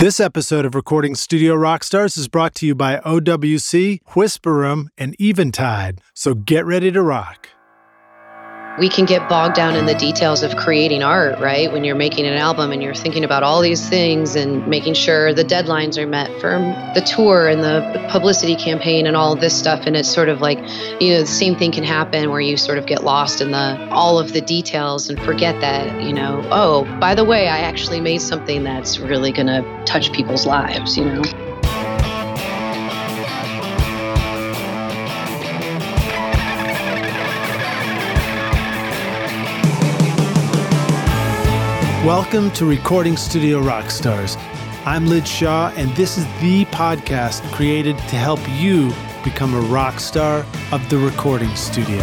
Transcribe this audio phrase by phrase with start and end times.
[0.00, 5.14] This episode of Recording Studio Rockstars is brought to you by OWC, Whisper Room, and
[5.20, 6.00] Eventide.
[6.14, 7.50] So get ready to rock
[8.80, 11.70] we can get bogged down in the details of creating art, right?
[11.70, 15.34] When you're making an album and you're thinking about all these things and making sure
[15.34, 16.52] the deadlines are met for
[16.94, 19.82] the tour and the publicity campaign and all this stuff.
[19.84, 20.58] And it's sort of like,
[20.98, 23.86] you know, the same thing can happen where you sort of get lost in the
[23.90, 28.00] all of the details and forget that, you know, oh, by the way, I actually
[28.00, 31.49] made something that's really going to touch people's lives, you know?
[42.04, 44.38] Welcome to Recording Studio Rockstars.
[44.86, 48.90] I'm Lij Shaw, and this is the podcast created to help you
[49.22, 52.00] become a rock star of the recording studio.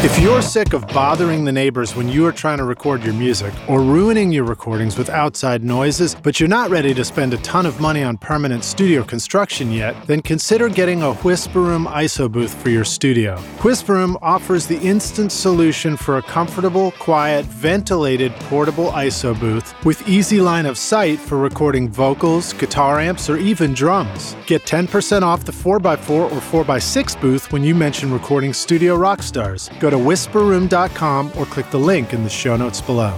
[0.00, 3.52] If you're sick of bothering the neighbors when you are trying to record your music
[3.68, 7.66] or ruining your recordings with outside noises, but you're not ready to spend a ton
[7.66, 12.54] of money on permanent studio construction yet, then consider getting a Whisper Room ISO booth
[12.62, 13.38] for your studio.
[13.64, 20.08] Whisper Room offers the instant solution for a comfortable, quiet, ventilated portable ISO booth with
[20.08, 24.36] easy line of sight for recording vocals, guitar amps, or even drums.
[24.46, 29.76] Get 10% off the 4x4 or 4x6 booth when you mention Recording Studio Rockstars.
[29.80, 33.12] Go to whisperroom.com or click the link in the show notes below.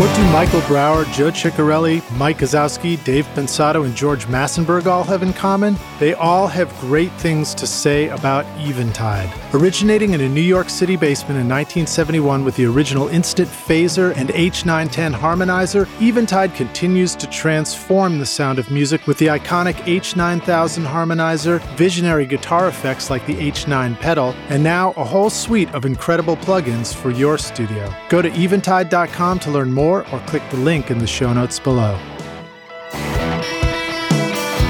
[0.00, 5.22] What do Michael Brauer, Joe Chiccarelli, Mick Guzauski, Dave Pensado, and George Massenburg all have
[5.22, 5.76] in common?
[6.00, 9.30] They all have great things to say about Eventide.
[9.52, 14.30] Originating in a New York City basement in 1971 with the original Instant Phaser and
[14.30, 21.60] H910 harmonizer, Eventide continues to transform the sound of music with the iconic H9000 harmonizer,
[21.76, 26.94] visionary guitar effects like the H9 pedal, and now a whole suite of incredible plugins
[26.94, 27.92] for your studio.
[28.08, 32.00] Go to eventide.com to learn more or click the link in the show notes below.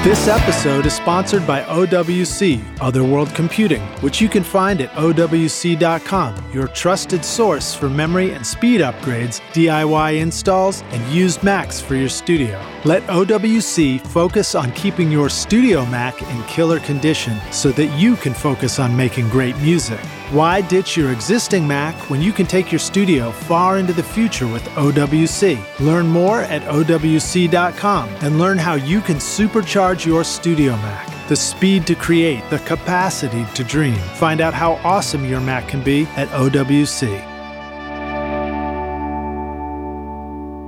[0.03, 6.69] This episode is sponsored by OWC, Otherworld Computing, which you can find at OWC.com, your
[6.69, 12.59] trusted source for memory and speed upgrades, DIY installs, and used Macs for your studio.
[12.83, 18.33] Let OWC focus on keeping your studio Mac in killer condition so that you can
[18.33, 19.99] focus on making great music.
[20.31, 24.47] Why ditch your existing Mac when you can take your studio far into the future
[24.47, 25.59] with OWC?
[25.81, 31.27] Learn more at OWC.com and learn how you can supercharge your studio Mac.
[31.27, 33.97] The speed to create, the capacity to dream.
[34.15, 37.09] Find out how awesome your Mac can be at OWC.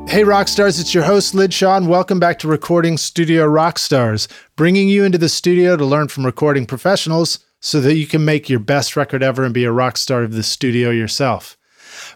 [0.09, 4.89] Hey, Rockstars, it's your host, Lij Shaw, and welcome back to Recording Studio Rockstars, bringing
[4.89, 8.59] you into the studio to learn from recording professionals so that you can make your
[8.59, 11.57] best record ever and be a rock star of the studio yourself.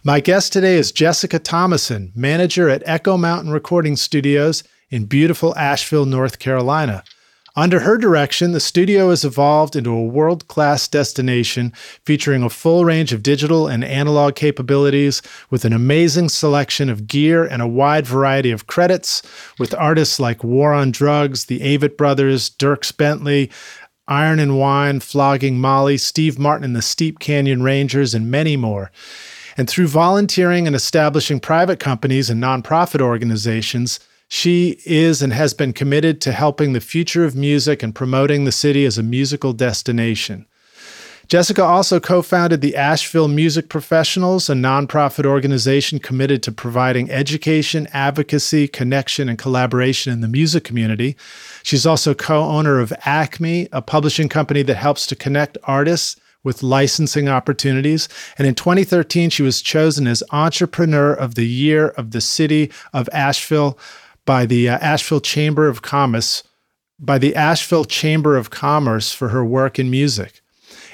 [0.04, 6.06] My guest today is Jessica Tomasin, manager at Echo Mountain Recording Studios in beautiful Asheville,
[6.06, 7.02] North Carolina.
[7.56, 11.72] Under her direction, the studio has evolved into a world class destination
[12.06, 17.46] featuring a full range of digital and analog capabilities with an amazing selection of gear
[17.46, 19.24] and a wide variety of credits
[19.58, 23.50] with artists like War on Drugs, the Avett Brothers, Dierks Bentley,
[24.08, 28.92] Iron and Wine, Flogging Molly, Steve Martin and the Steep Canyon Rangers, and many more.
[29.58, 35.74] And through volunteering and establishing private companies and nonprofit organizations, she is and has been
[35.74, 40.46] committed to helping the future of music and promoting the city as a musical destination.
[41.28, 47.86] Jessica also co founded the Asheville Music Professionals, a nonprofit organization committed to providing education,
[47.92, 51.18] advocacy, connection, and collaboration in the music community.
[51.64, 56.16] She's also co owner of Acme, a publishing company that helps to connect artists
[56.46, 58.08] with licensing opportunities.
[58.38, 63.10] And in 2013, she was chosen as Entrepreneur of the Year of the City of
[63.12, 63.78] Asheville
[64.24, 66.44] by the uh, Asheville Chamber of Commerce
[67.00, 70.42] by the Asheville Chamber of Commerce for her work in music.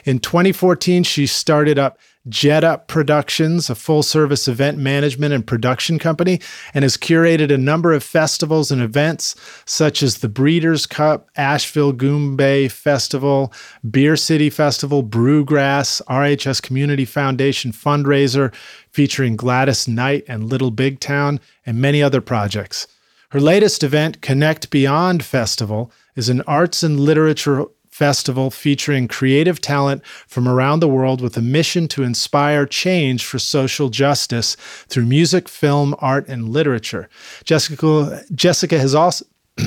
[0.06, 1.97] In 2014, she started up
[2.30, 6.39] Jet Up Productions, a full service event management and production company,
[6.74, 9.36] and has curated a number of festivals and events
[9.66, 13.51] such as the Breeders' Cup, Asheville Goombay Festival,
[13.89, 18.54] Beer City Festival, Brewgrass, RHS Community Foundation fundraiser
[18.89, 22.88] featuring Gladys Knight and Little Big Town, and many other projects.
[23.31, 30.04] Her latest event, Connect Beyond Festival, is an arts and literature festival featuring creative talent
[30.28, 34.56] from around the world with a mission to inspire change for social justice
[34.88, 37.07] through music, film, art, and literature.
[37.44, 39.25] Jessica, Jessica has also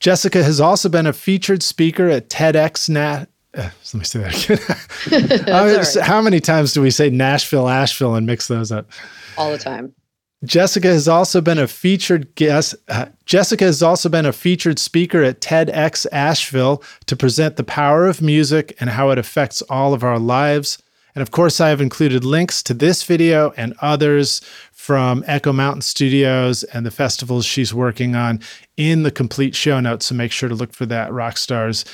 [0.00, 5.30] Jessica has also been a featured speaker at TEDx Nat Uh, let me say that
[5.30, 5.44] again.
[5.46, 6.06] right.
[6.06, 8.90] How many times do we say Nashville, Asheville, and mix those up?
[9.36, 9.94] All the time.
[10.44, 12.74] Jessica has also been a featured guest.
[12.88, 18.06] Uh, Jessica has also been a featured speaker at TEDx Asheville to present the power
[18.06, 20.78] of music and how it affects all of our lives.
[21.14, 24.40] And of course, I have included links to this video and others
[24.72, 28.40] from Echo Mountain Studios and the festivals she's working on
[28.76, 30.06] in the complete show notes.
[30.06, 31.84] So make sure to look for that, Rockstars,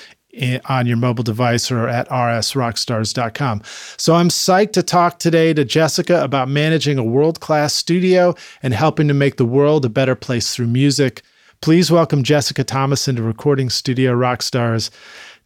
[0.64, 3.62] on your mobile device or at rsrockstars.com.
[3.96, 8.74] So I'm psyched to talk today to Jessica about managing a world class studio and
[8.74, 11.22] helping to make the world a better place through music.
[11.60, 14.90] Please welcome Jessica Tomasin to Recording Studio Rockstars.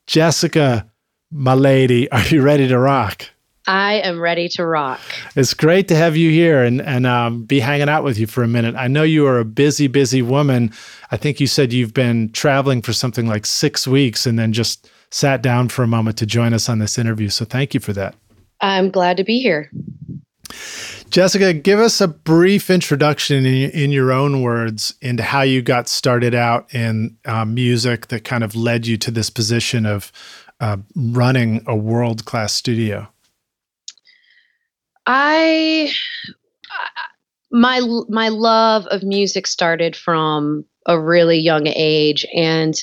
[0.07, 0.89] Jessica,
[1.31, 3.34] my lady, are you ready to rock?
[3.67, 5.01] I am ready to rock.
[5.37, 8.43] It's great to have you here and and um, be hanging out with you for
[8.43, 8.75] a minute.
[8.77, 10.73] I know you are a busy, busy woman.
[11.11, 14.91] I think you said you've been traveling for something like six weeks and then just
[15.11, 17.29] sat down for a moment to join us on this interview.
[17.29, 18.15] So thank you for that.
[18.61, 19.71] I'm glad to be here.
[21.11, 25.89] Jessica, give us a brief introduction in, in your own words into how you got
[25.89, 30.11] started out in uh, music that kind of led you to this position of
[30.61, 33.09] uh, running a world class studio.
[35.07, 35.93] I
[37.51, 42.83] my my love of music started from a really young age and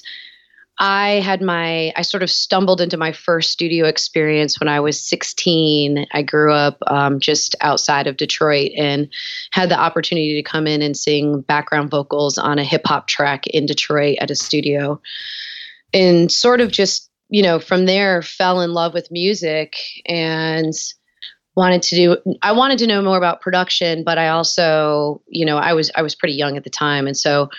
[0.81, 4.99] I had my, I sort of stumbled into my first studio experience when I was
[4.99, 6.07] 16.
[6.11, 9.07] I grew up um, just outside of Detroit and
[9.51, 13.45] had the opportunity to come in and sing background vocals on a hip hop track
[13.45, 14.99] in Detroit at a studio.
[15.93, 19.75] And sort of just, you know, from there fell in love with music
[20.07, 20.73] and
[21.55, 25.57] wanted to do I wanted to know more about production, but I also, you know,
[25.57, 27.07] I was I was pretty young at the time.
[27.07, 27.49] And so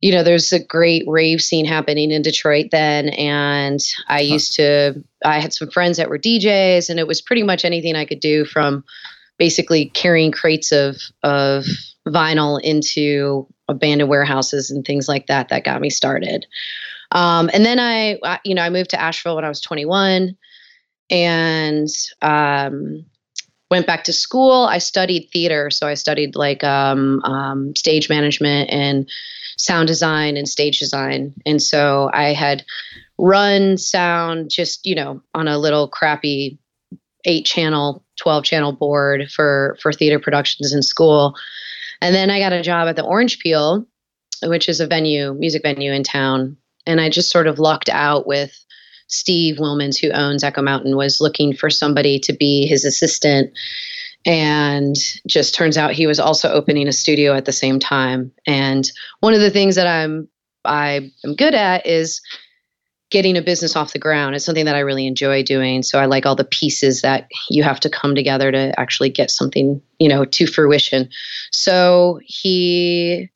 [0.00, 3.08] you know, there's a great rave scene happening in Detroit then.
[3.10, 7.42] And I used to I had some friends that were DJs and it was pretty
[7.42, 8.84] much anything I could do from
[9.38, 11.64] basically carrying crates of of
[12.06, 16.46] vinyl into abandoned warehouses and things like that that got me started.
[17.12, 20.36] Um, and then I, I, you know, I moved to Asheville when I was 21
[21.10, 21.88] and
[22.22, 23.04] um,
[23.70, 24.64] went back to school.
[24.64, 29.08] I studied theater, so I studied like um, um, stage management and
[29.56, 31.34] sound design and stage design.
[31.44, 32.64] And so I had
[33.18, 36.58] run sound just you know on a little crappy
[37.24, 41.34] eight channel, twelve channel board for for theater productions in school.
[42.00, 43.86] And then I got a job at the Orange Peel,
[44.44, 46.56] which is a venue, music venue in town.
[46.86, 48.64] And I just sort of lucked out with
[49.08, 53.52] Steve Wilmans, who owns Echo Mountain, was looking for somebody to be his assistant.
[54.26, 54.96] And
[55.26, 58.32] just turns out he was also opening a studio at the same time.
[58.46, 58.90] And
[59.20, 60.28] one of the things that I'm
[60.64, 62.20] I am good at is
[63.10, 64.34] getting a business off the ground.
[64.34, 65.82] It's something that I really enjoy doing.
[65.82, 69.30] So I like all the pieces that you have to come together to actually get
[69.30, 71.08] something, you know, to fruition.
[71.50, 73.30] So he,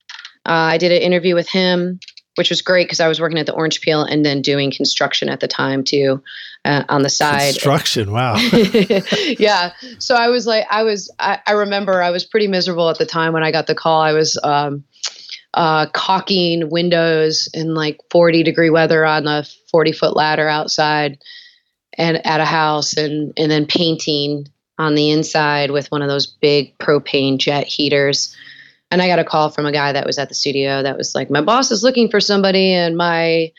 [0.44, 2.00] uh, I did an interview with him
[2.36, 5.28] which was great because I was working at the Orange Peel and then doing construction
[5.28, 6.22] at the time too
[6.64, 7.54] uh, on the side.
[7.54, 8.36] Construction, wow.
[9.38, 9.72] yeah.
[9.98, 13.06] So I was like, I was, I, I, remember I was pretty miserable at the
[13.06, 14.00] time when I got the call.
[14.00, 14.84] I was um,
[15.54, 21.18] uh, caulking windows in like 40 degree weather on a 40 foot ladder outside
[21.98, 24.48] and at a house and, and then painting
[24.78, 28.34] on the inside with one of those big propane jet heaters
[28.92, 31.14] and I got a call from a guy that was at the studio that was
[31.14, 33.50] like, my boss is looking for somebody, and my,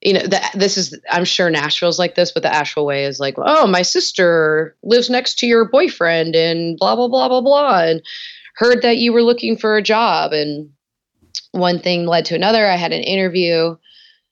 [0.00, 3.20] you know, that this is, I'm sure Nashville's like this, but the Asheville way is
[3.20, 7.84] like, oh, my sister lives next to your boyfriend, and blah blah blah blah blah,
[7.84, 8.02] and
[8.56, 10.68] heard that you were looking for a job, and
[11.52, 12.66] one thing led to another.
[12.66, 13.76] I had an interview,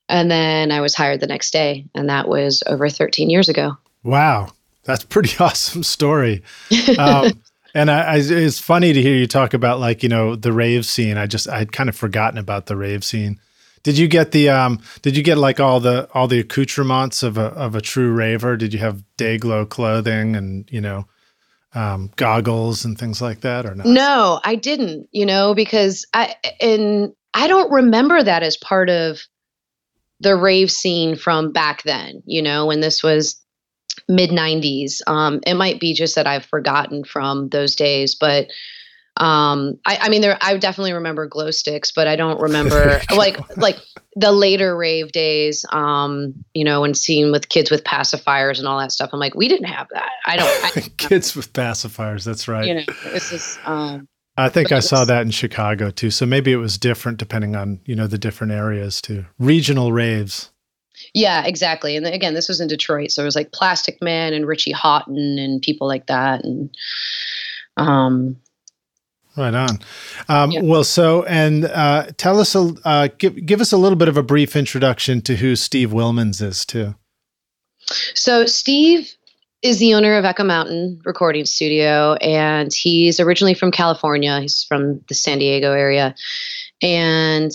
[0.08, 3.76] and then I was hired the next day, and that was over 13 years ago.
[4.02, 4.48] Wow,
[4.82, 6.42] that's pretty awesome story.
[6.98, 7.40] Um,
[7.74, 10.84] and I, I, it's funny to hear you talk about like you know the rave
[10.86, 11.16] scene.
[11.16, 13.40] I just I'd kind of forgotten about the rave scene.
[13.82, 14.80] Did you get the um?
[15.02, 18.56] Did you get like all the all the accoutrements of a of a true raver?
[18.56, 21.06] Did you have day glow clothing and you know
[21.74, 23.86] um, goggles and things like that or not?
[23.86, 25.08] No, I didn't.
[25.12, 29.20] You know because I and I don't remember that as part of
[30.18, 32.22] the rave scene from back then.
[32.26, 33.40] You know when this was
[34.08, 35.00] mid 90s.
[35.06, 38.48] Um, it might be just that I've forgotten from those days, but
[39.16, 43.56] um, I, I, mean, there I definitely remember glow sticks, but I don't remember like
[43.56, 43.76] like
[44.16, 45.64] the later rave days.
[45.72, 49.10] Um, you know, and seeing with kids with pacifiers and all that stuff.
[49.12, 50.10] I'm like, we didn't have that.
[50.24, 50.76] I don't.
[50.76, 52.24] I kids with pacifiers.
[52.24, 52.66] That's right.
[52.66, 53.58] You know, this is.
[53.64, 56.10] Um, I think I saw that in Chicago too.
[56.10, 59.26] So maybe it was different depending on you know the different areas too.
[59.38, 60.50] Regional raves.
[61.14, 61.96] Yeah, exactly.
[61.96, 65.62] And again, this was in Detroit, so it was like Plastikman and Richie Hawtin and
[65.62, 66.74] people like that, and
[67.76, 68.36] um,
[69.36, 69.78] Right on.
[70.28, 70.60] Um, yeah.
[70.62, 74.16] Well, so and uh, tell us a uh, give give us a little bit of
[74.16, 76.94] a brief introduction to who Steve Wilmans is too.
[78.14, 79.14] So Steve
[79.62, 84.40] is the owner of Echo Mountain Recording Studio, and he's originally from California.
[84.40, 86.14] He's from the San Diego area,
[86.82, 87.52] and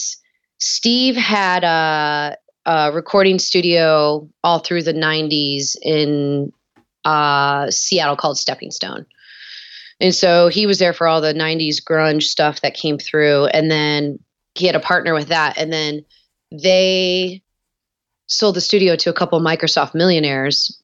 [0.59, 6.51] Steve had a, a recording studio all through the '90s in
[7.05, 9.05] uh, Seattle called Stepping Stone.
[9.99, 13.45] And so he was there for all the 90s grunge stuff that came through.
[13.45, 14.19] And then
[14.55, 15.57] he had a partner with that.
[15.57, 16.03] And then
[16.51, 17.41] they
[18.27, 20.81] sold the studio to a couple Microsoft millionaires.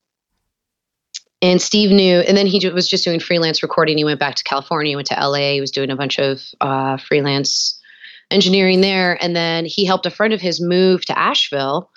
[1.42, 3.98] And Steve knew, and then he was just doing freelance recording.
[3.98, 6.98] He went back to California, went to LA, he was doing a bunch of uh,
[6.98, 7.81] freelance
[8.32, 9.22] engineering there.
[9.24, 11.92] And then he helped a friend of his move to Asheville.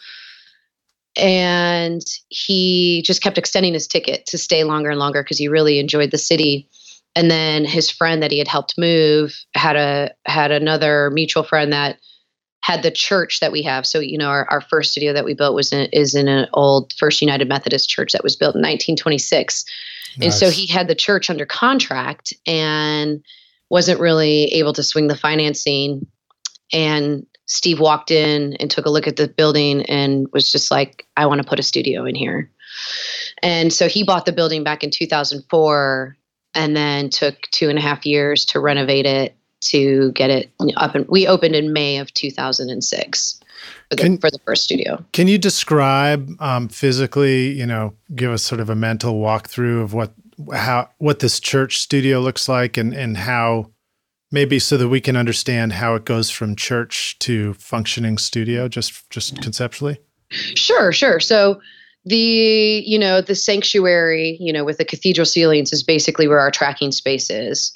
[1.17, 5.79] And he just kept extending his ticket to stay longer and longer because he really
[5.79, 6.69] enjoyed the city
[7.17, 11.73] and then his friend that he had helped move had a had another mutual friend
[11.73, 11.99] that
[12.61, 13.87] had the church that we have.
[13.87, 16.49] So you know, our, our first studio that we built was in, is in an
[16.55, 19.65] old First United Methodist church that was built in 1926,
[20.19, 20.25] nice.
[20.25, 23.25] and so he had the church under contract and
[23.71, 26.07] wasn't really able to swing the financing.
[26.75, 31.07] And Steve walked in and took a look at the building and was just like,
[31.17, 32.51] "I want to put a studio in here."
[33.43, 36.17] And so he bought the building back in 2004
[36.55, 40.95] and then took two and a half years to renovate it to get it up
[40.95, 43.41] and we opened in may of 2006
[43.89, 48.31] for the, can, for the first studio can you describe um, physically you know give
[48.31, 50.13] us sort of a mental walkthrough of what
[50.53, 53.71] how what this church studio looks like and and how
[54.35, 59.09] maybe so that we can understand how it goes from church to functioning studio just
[59.09, 59.99] just conceptually?
[60.31, 61.21] Sure sure.
[61.21, 61.61] So
[62.05, 66.51] the you know the sanctuary you know with the cathedral ceilings is basically where our
[66.51, 67.73] tracking space is.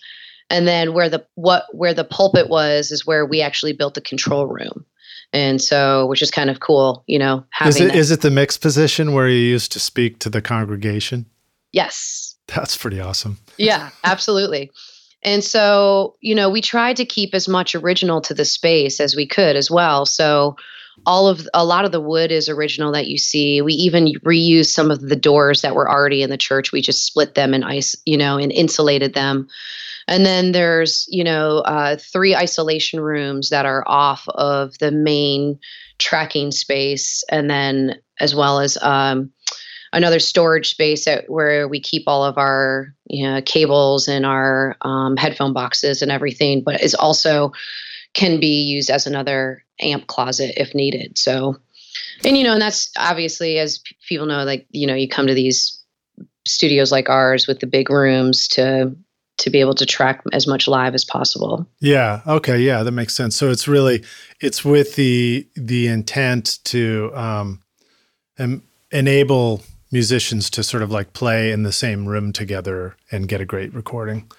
[0.51, 4.01] And then where the what where the pulpit was is where we actually built the
[4.01, 4.85] control room.
[5.33, 8.61] And so which is kind of cool you know is it is it the mixed
[8.61, 11.27] position where you used to speak to the congregation?
[11.73, 12.35] Yes.
[12.49, 13.39] That's pretty awesome.
[13.57, 14.71] Yeah absolutely
[15.23, 19.17] and so you know we tried to keep as much original to the space as
[19.17, 20.57] we could as well so
[21.07, 23.63] all of a lot of the wood is original that you see.
[23.63, 26.73] We even reused some of the doors that were already in the church.
[26.73, 29.49] We just split them and ice, you know, and insulated them.
[30.07, 35.59] And then there's, you know, uh, three isolation rooms that are off of the main
[35.99, 39.31] tracking space, and then as well as um,
[39.93, 44.77] another storage space at, where we keep all of our you know, cables and our
[44.83, 47.53] um, headphone boxes and everything, but is also
[48.15, 51.17] can be used as another amp closet if needed.
[51.17, 51.57] So,
[52.25, 55.35] and you know, and that's obviously as people know, like you know, you come to
[55.35, 55.83] these
[56.47, 58.95] studios like ours with the big rooms to
[59.39, 61.65] to be able to track as much live as possible.
[61.79, 62.23] Yeah.
[62.27, 62.59] Okay.
[62.59, 63.37] Yeah, that makes sense.
[63.37, 64.05] So it's really
[64.41, 67.63] it's with the the intent to um,
[68.39, 73.41] em- enable musicians to sort of like play in the same room together and get
[73.41, 74.31] a great recording,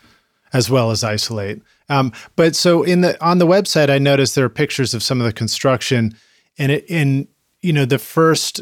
[0.54, 1.62] as well as isolate.
[1.90, 5.20] Um, but so in the on the website, I noticed there are pictures of some
[5.20, 6.16] of the construction,
[6.58, 7.28] and it, in
[7.62, 8.62] you know the first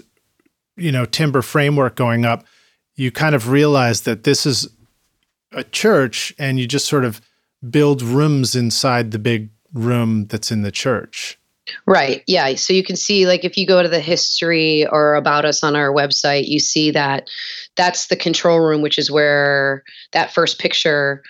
[0.76, 2.46] you know timber framework going up,
[2.96, 4.68] you kind of realize that this is
[5.52, 7.22] a church, and you just sort of
[7.70, 11.38] build rooms inside the big room that's in the church.
[11.86, 12.24] Right.
[12.28, 12.56] Yeah.
[12.56, 15.76] So you can see, like, if you go to the history or about us on
[15.76, 17.30] our website, you see that
[17.76, 21.24] that's the control room, which is where that first picture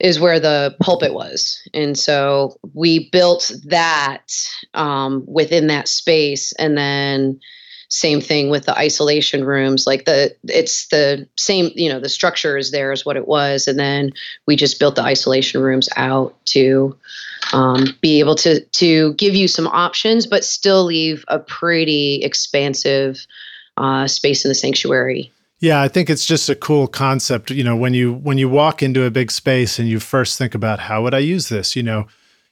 [0.00, 1.60] is where the pulpit was.
[1.74, 4.32] And so we built that
[4.74, 6.52] um, within that space.
[6.52, 7.40] And then
[7.88, 12.58] same thing with the isolation rooms like the it's the same you know the structure
[12.58, 14.12] is there as what it was and then
[14.46, 16.94] we just built the isolation rooms out to
[17.52, 23.26] um, be able to to give you some options but still leave a pretty expansive
[23.76, 27.50] uh, space in the sanctuary yeah, I think it's just a cool concept.
[27.50, 30.54] You know, when you when you walk into a big space and you first think
[30.54, 32.06] about how would I use this, you know,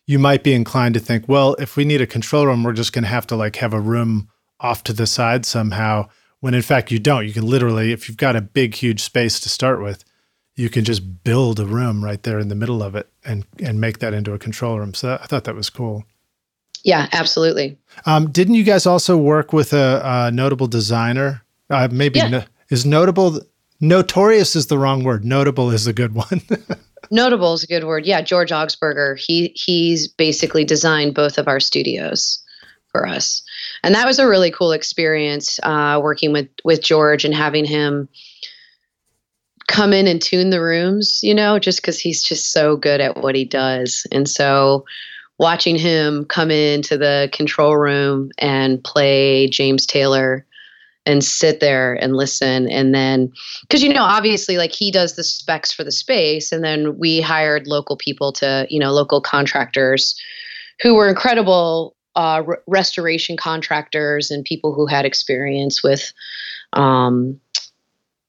[0.07, 2.93] you might be inclined to think, well, if we need a control room, we're just
[2.93, 6.09] going to have to like have a room off to the side somehow.
[6.41, 7.27] When in fact you don't.
[7.27, 10.05] You can literally, if you've got a big, huge space to start with,
[10.57, 13.81] you can just build a room right there in the middle of it and and
[13.81, 14.95] make that into a control room.
[14.95, 16.05] So that, I thought that was cool.
[16.83, 17.79] Yeah, absolutely.
[18.07, 21.43] Um, didn't you guys also work with a, a notable designer?
[21.69, 22.29] Uh, maybe yeah.
[22.29, 23.41] no, is notable.
[23.81, 25.25] Notorious is the wrong word.
[25.25, 26.41] Notable is a good one.
[27.11, 28.07] Notable is a good word.
[28.07, 29.19] Yeah, George Augspurger.
[29.19, 32.43] He he's basically designed both of our studios
[32.91, 33.43] for us.
[33.83, 38.09] and that was a really cool experience uh, working with with George and having him
[39.69, 43.17] come in and tune the rooms, you know, just because he's just so good at
[43.19, 44.07] what he does.
[44.13, 44.85] And so
[45.39, 50.47] watching him come into the control room and play James Taylor
[51.05, 55.23] and sit there and listen and then because you know obviously like he does the
[55.23, 60.21] specs for the space and then we hired local people to you know local contractors
[60.83, 66.13] who were incredible uh, restoration contractors and people who had experience with
[66.73, 67.39] um,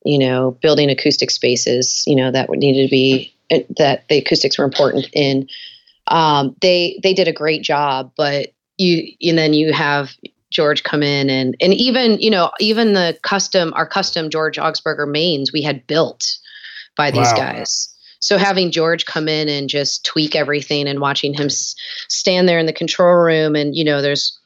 [0.07, 4.17] you know building acoustic spaces you know that would needed to be uh, that the
[4.17, 5.47] acoustics were important in
[6.07, 10.11] um, they they did a great job but you and then you have
[10.49, 15.09] George come in and and even you know even the custom our custom George Augspurger
[15.09, 16.37] mains we had built
[16.95, 17.37] by these wow.
[17.37, 17.93] guys.
[18.19, 21.75] So having George come in and just tweak everything and watching him s-
[22.09, 24.36] stand there in the control room and you know there's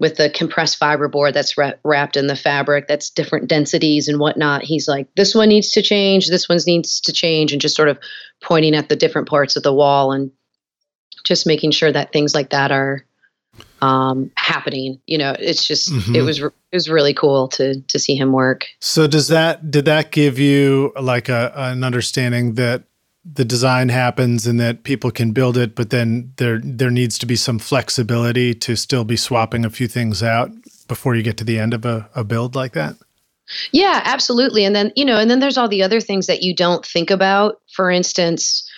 [0.00, 4.18] with the compressed fiber board that's ra- wrapped in the fabric that's different densities and
[4.18, 7.76] whatnot he's like this one needs to change this one needs to change and just
[7.76, 7.98] sort of
[8.42, 10.30] pointing at the different parts of the wall and
[11.24, 13.04] just making sure that things like that are
[13.80, 15.00] um, happening.
[15.06, 16.14] You know, it's just mm-hmm.
[16.14, 18.66] it was it was really cool to to see him work.
[18.80, 22.84] So does that did that give you like a an understanding that
[23.30, 27.26] the design happens and that people can build it, but then there there needs to
[27.26, 30.50] be some flexibility to still be swapping a few things out
[30.86, 32.96] before you get to the end of a, a build like that?
[33.72, 34.64] Yeah, absolutely.
[34.64, 37.10] And then, you know, and then there's all the other things that you don't think
[37.10, 37.60] about.
[37.72, 38.68] For instance,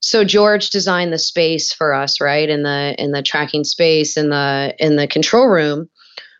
[0.00, 2.48] so George designed the space for us, right?
[2.48, 5.88] In the in the tracking space in the in the control room.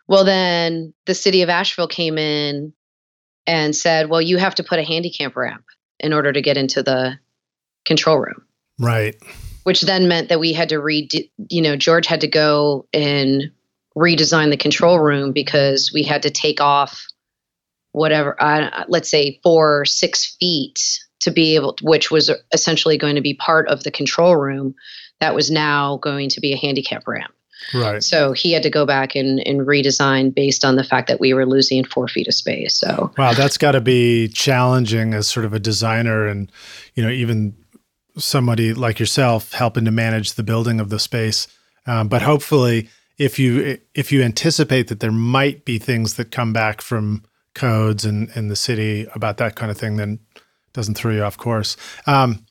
[0.07, 2.73] Well, then the city of Asheville came in
[3.45, 5.65] and said, "Well, you have to put a handicap ramp
[5.99, 7.17] in order to get into the
[7.87, 8.43] control room."
[8.77, 9.15] Right.
[9.63, 11.11] Which then meant that we had to read,
[11.49, 13.51] you know, George had to go and
[13.97, 17.05] redesign the control room because we had to take off
[17.91, 23.15] whatever, uh, let's say four, six feet to be able to, which was essentially going
[23.15, 24.75] to be part of the control room
[25.19, 27.33] that was now going to be a handicap ramp
[27.73, 31.19] right so he had to go back and, and redesign based on the fact that
[31.19, 35.27] we were losing four feet of space so wow that's got to be challenging as
[35.27, 36.51] sort of a designer and
[36.93, 37.55] you know even
[38.17, 41.47] somebody like yourself helping to manage the building of the space
[41.85, 46.53] um, but hopefully if you if you anticipate that there might be things that come
[46.53, 50.19] back from codes and, and the city about that kind of thing then
[50.77, 51.75] doesn't throw you off course.
[52.05, 52.45] Um,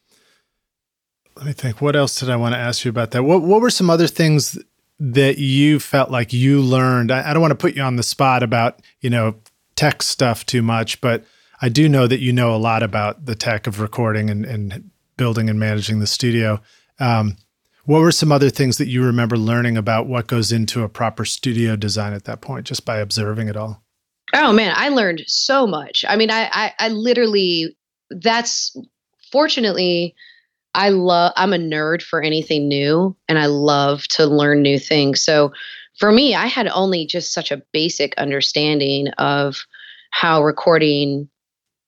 [1.37, 1.81] let me think.
[1.81, 3.23] What else did I want to ask you about that?
[3.23, 4.59] What What were some other things
[4.99, 7.13] that you felt like you learned?
[7.13, 9.37] I, I don't want to put you on the spot about you know
[9.77, 11.25] tech stuff too much, but
[11.63, 14.91] I do know that you know a lot about the tech of recording and, and
[15.17, 16.61] building and managing the studio.
[16.99, 17.37] Um,
[17.85, 21.25] what were some other things that you remember learning about what goes into a proper
[21.25, 23.83] studio design at that point, just by observing it all?
[24.35, 26.05] Oh man, I learned so much.
[26.09, 27.77] I mean, I, I, I literally
[28.11, 28.77] that's
[29.31, 30.15] fortunately
[30.75, 35.25] I love I'm a nerd for anything new and I love to learn new things.
[35.25, 35.53] So
[35.99, 39.65] for me, I had only just such a basic understanding of
[40.11, 41.29] how recording,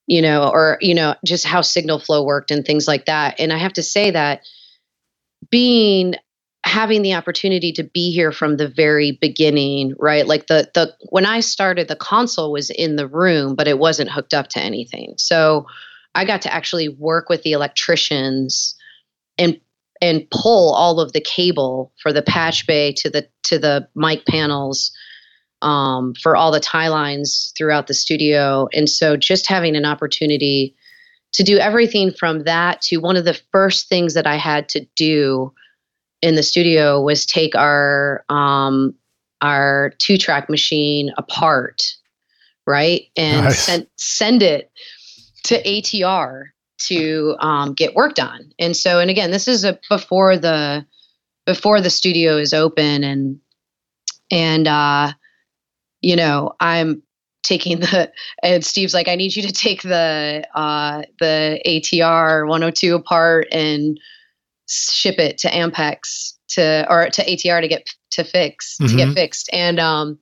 [0.09, 3.39] you know, or you know, just how signal flow worked and things like that.
[3.39, 4.41] And I have to say that
[5.49, 6.15] being
[6.65, 11.25] having the opportunity to be here from the very beginning right like the the when
[11.25, 15.13] i started the console was in the room but it wasn't hooked up to anything
[15.15, 15.65] so
[16.15, 18.75] I got to actually work with the electricians
[19.37, 19.59] and
[20.01, 24.25] and pull all of the cable for the patch bay to the to the mic
[24.25, 24.91] panels
[25.61, 28.67] um, for all the tie lines throughout the studio.
[28.73, 30.75] And so just having an opportunity
[31.33, 34.85] to do everything from that to one of the first things that I had to
[34.95, 35.53] do
[36.21, 38.95] in the studio was take our um,
[39.41, 41.95] our two track machine apart,
[42.65, 43.59] right, and nice.
[43.59, 44.71] send send it
[45.45, 46.45] to ATR
[46.79, 48.51] to um, get worked on.
[48.59, 50.85] And so, and again, this is a, before the
[51.45, 53.39] before the studio is open, and
[54.31, 55.13] and uh,
[56.01, 57.03] you know, I'm
[57.43, 58.11] taking the
[58.43, 63.99] and Steve's like, I need you to take the uh, the ATR 102 apart and
[64.67, 68.87] ship it to Ampex to or to ATR to get to fix mm-hmm.
[68.87, 69.13] to get mm-hmm.
[69.15, 69.49] fixed.
[69.53, 70.19] And um,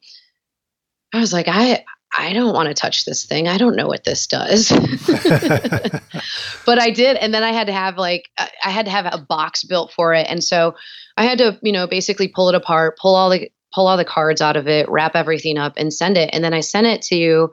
[1.14, 1.84] I was like, I
[2.18, 3.48] I don't want to touch this thing.
[3.48, 4.70] I don't know what this does.
[6.66, 7.18] but I did.
[7.18, 10.14] And then I had to have like, I had to have a box built for
[10.14, 10.26] it.
[10.30, 10.76] And so
[11.18, 14.04] I had to, you know, basically pull it apart, pull all the, pull all the
[14.04, 16.32] cards out of it, wrap everything up and send it.
[16.34, 17.52] And then I sent it to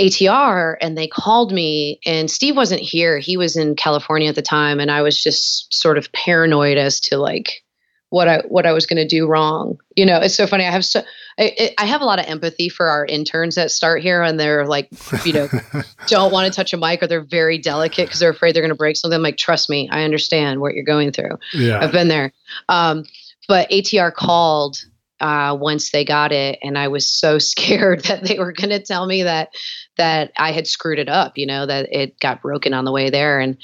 [0.00, 3.18] ATR and they called me and Steve wasn't here.
[3.18, 4.80] He was in California at the time.
[4.80, 7.62] And I was just sort of paranoid as to like,
[8.10, 9.78] what I what I was going to do wrong.
[9.96, 10.64] You know, it's so funny.
[10.64, 11.02] I have so
[11.38, 14.66] I, I have a lot of empathy for our interns that start here and they're
[14.66, 14.88] like,
[15.24, 15.48] you know,
[16.06, 18.70] don't want to touch a mic or they're very delicate because they're afraid they're going
[18.70, 19.16] to break something.
[19.16, 21.38] I'm like, trust me, I understand what you're going through.
[21.52, 21.80] Yeah.
[21.80, 22.32] I've been there.
[22.68, 23.04] Um,
[23.48, 24.84] but ATR called
[25.20, 28.80] uh, once they got it, and I was so scared that they were going to
[28.80, 29.50] tell me that
[29.96, 31.38] that I had screwed it up.
[31.38, 33.56] You know, that it got broken on the way there, and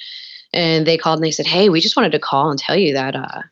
[0.53, 2.95] and they called and they said, "Hey, we just wanted to call and tell you
[2.95, 3.43] that uh,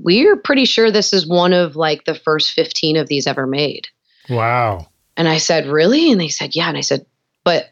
[0.00, 3.88] we're pretty sure this is one of like the first 15 of these ever made.
[4.28, 4.88] Wow.
[5.16, 6.12] And I said, Really?
[6.12, 6.68] And they said, Yeah.
[6.68, 7.04] And I said,
[7.44, 7.70] But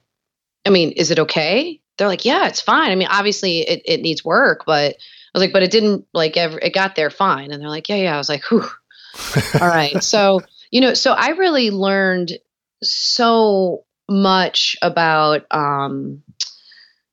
[0.64, 1.80] I mean, is it okay?
[1.96, 2.90] They're like, Yeah, it's fine.
[2.90, 6.36] I mean, obviously it, it needs work, but I was like, But it didn't like
[6.36, 7.52] ever, it got there fine.
[7.52, 8.14] And they're like, Yeah, yeah.
[8.14, 8.68] I was like, Whew.
[9.60, 10.02] All right.
[10.02, 12.32] So, you know, so I really learned
[12.82, 16.22] so much about, um,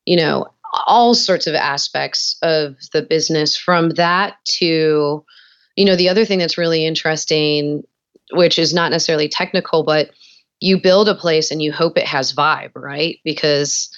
[0.06, 0.48] you know,
[0.88, 5.24] all sorts of aspects of the business from that to
[5.76, 7.84] you know the other thing that's really interesting
[8.32, 10.10] which is not necessarily technical but
[10.60, 13.90] you build a place and you hope it has vibe right because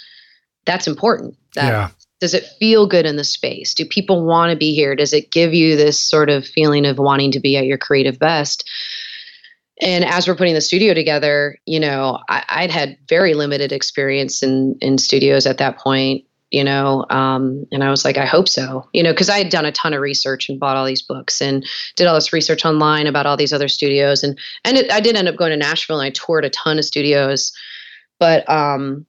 [0.66, 1.90] that's important that, yeah.
[2.20, 3.74] Does it feel good in the space?
[3.74, 4.96] Do people want to be here?
[4.96, 8.18] Does it give you this sort of feeling of wanting to be at your creative
[8.20, 8.70] best?
[9.82, 14.42] And as we're putting the studio together you know I, would had very limited experience
[14.42, 18.48] in in studios at that point you know um, and i was like i hope
[18.48, 21.02] so you know because i had done a ton of research and bought all these
[21.02, 24.92] books and did all this research online about all these other studios and and it,
[24.92, 27.52] i did end up going to nashville and i toured a ton of studios.
[28.18, 29.06] But um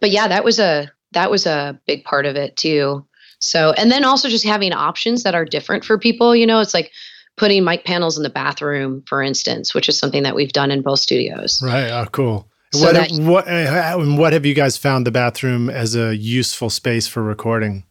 [0.00, 3.04] but yeah that was a that was a big part of it too
[3.40, 6.74] so and then also just having options that are different for people you know it's
[6.74, 6.90] like
[7.36, 10.82] putting mic panels in the bathroom for instance which is something that we've done in
[10.82, 15.04] both studios right oh cool so what, that- what, uh, what have you guys found
[15.06, 17.84] the bathroom as a useful space for recording?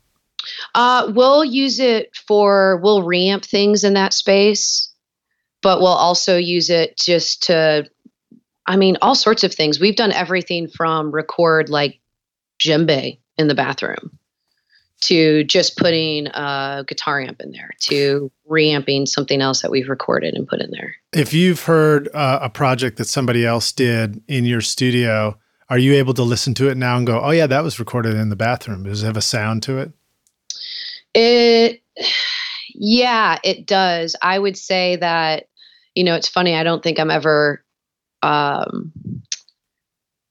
[0.74, 4.90] Uh, we'll use it for we'll reamp things in that space,
[5.62, 7.90] but we'll also use it just to,
[8.68, 9.82] I mean, all sorts of things.
[9.82, 11.99] We've done everything from record like
[12.60, 14.20] djembe in the bathroom
[15.02, 20.34] to just putting a guitar amp in there to reamping something else that we've recorded
[20.34, 20.96] and put in there.
[21.14, 25.38] If you've heard uh, a project that somebody else did in your studio,
[25.70, 28.16] are you able to listen to it now and go, "Oh yeah, that was recorded
[28.16, 28.84] in the bathroom"?
[28.84, 29.92] Does it have a sound to it?
[31.14, 31.82] It
[32.74, 34.16] yeah, it does.
[34.22, 35.46] I would say that
[35.96, 37.64] you know, it's funny, I don't think I'm ever
[38.22, 38.92] um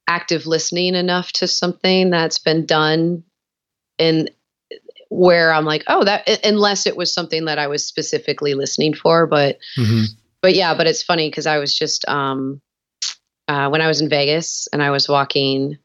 [0.09, 3.23] active listening enough to something that's been done
[3.99, 4.29] in
[5.11, 9.27] where I'm like, oh, that unless it was something that I was specifically listening for,
[9.27, 10.05] but mm-hmm.
[10.43, 12.61] but yeah, but it's funny because I was just um,
[13.47, 15.79] uh, when I was in Vegas and I was walking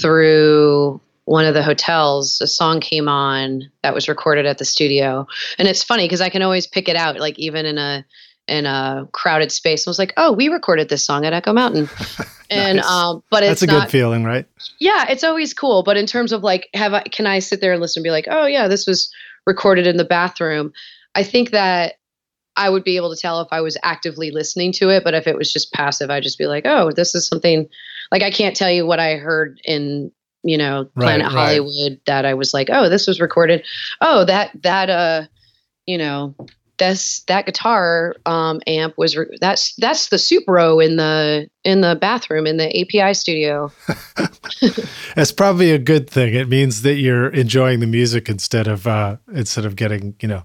[0.00, 5.26] through one of the hotels, a song came on that was recorded at the studio,
[5.58, 8.04] and it's funny because I can always pick it out, like even in a
[8.50, 9.86] in a crowded space.
[9.86, 11.88] I was like, oh, we recorded this song at Echo Mountain.
[12.52, 12.86] And Nice.
[12.86, 14.44] um, but it's That's a not, good feeling, right?
[14.80, 15.84] yeah, it's always cool.
[15.84, 18.10] But in terms of like, have I can I sit there and listen and be
[18.10, 19.08] like, oh yeah, this was
[19.46, 20.72] recorded in the bathroom?
[21.14, 21.94] I think that
[22.56, 25.28] I would be able to tell if I was actively listening to it, but if
[25.28, 27.68] it was just passive, I'd just be like, oh, this is something
[28.10, 30.10] like I can't tell you what I heard in
[30.42, 31.32] you know Planet right.
[31.32, 33.64] Hollywood that I was like, oh, this was recorded.
[34.00, 35.26] Oh, that that uh,
[35.86, 36.34] you know.
[36.80, 41.94] This that guitar um, amp was re- that's that's the Supro in the in the
[41.94, 43.70] bathroom in the API studio.
[45.14, 46.34] That's probably a good thing.
[46.34, 50.44] It means that you're enjoying the music instead of uh, instead of getting you know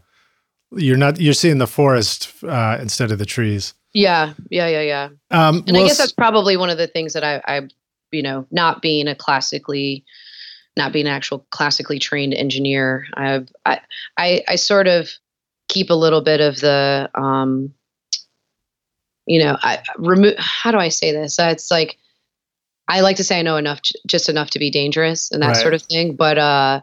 [0.76, 3.74] you're not you're seeing the forest uh, instead of the trees.
[3.96, 5.10] Yeah, yeah, yeah, yeah.
[5.32, 7.62] Um, And I guess that's probably one of the things that I, I,
[8.12, 10.04] you know, not being a classically,
[10.76, 13.80] not being an actual classically trained engineer, I've, I,
[14.18, 15.10] I, I sort of
[15.68, 17.74] keep a little bit of the, um,
[19.26, 20.36] you know, I remove.
[20.38, 21.40] How do I say this?
[21.40, 21.98] Uh, it's like
[22.88, 25.58] I like to say I know enough, just enough to be dangerous and that Right.
[25.62, 26.16] sort of thing.
[26.16, 26.82] But uh,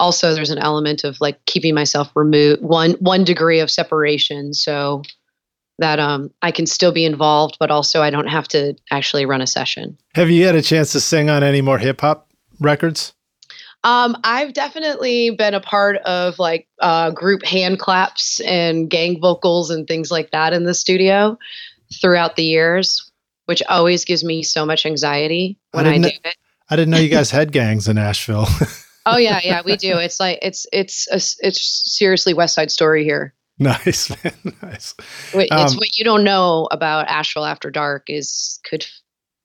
[0.00, 5.02] also, there's an element of like keeping myself removed one one degree of separation, so
[5.78, 9.42] that um I can still be involved, but also I don't have to actually run
[9.42, 9.98] a session.
[10.14, 12.28] have you had a chance to sing on any more hip hop
[12.60, 13.12] records?
[13.84, 19.70] Um, I've definitely been a part of like uh, group hand claps and gang vocals
[19.70, 21.36] and things like that in the studio
[22.00, 23.10] throughout the years,
[23.46, 26.36] which always gives me so much anxiety when I, didn't do it.
[26.70, 28.46] I didn't know you guys had gangs in Nashville.
[29.04, 29.98] Oh yeah, yeah, we do.
[29.98, 33.34] It's like it's it's a, it's seriously West Side Story here.
[33.58, 34.54] nice, man.
[34.62, 34.94] nice.
[35.34, 38.86] It's Um, what you don't know about Asheville After Dark is could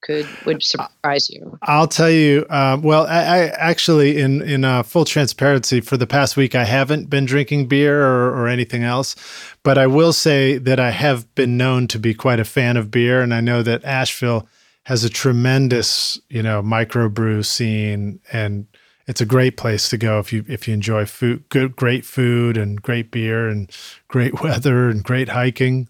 [0.07, 1.59] could would surprise you?
[1.63, 2.45] I'll tell you.
[2.49, 6.63] Uh, well, I, I, actually, in in uh, full transparency, for the past week, I
[6.63, 9.15] haven't been drinking beer or, or anything else,
[9.63, 12.89] but I will say that I have been known to be quite a fan of
[12.89, 14.47] beer, and I know that Asheville
[14.83, 18.65] has a tremendous, you know, microbrew scene, and
[19.07, 22.55] it's a great place to go if you if you enjoy food, good, great food,
[22.55, 23.69] and great beer, and
[24.07, 25.89] great weather, and great hiking,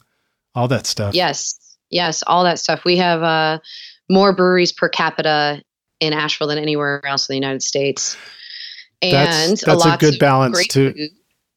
[0.56, 1.14] all that stuff.
[1.14, 2.84] Yes, yes, all that stuff.
[2.84, 3.60] We have uh,
[4.10, 5.62] more breweries per capita
[6.00, 8.18] in Asheville than anywhere else in the United States,
[9.02, 9.12] and
[9.52, 10.94] that's, that's a, a good balance to.
[10.94, 11.10] Food.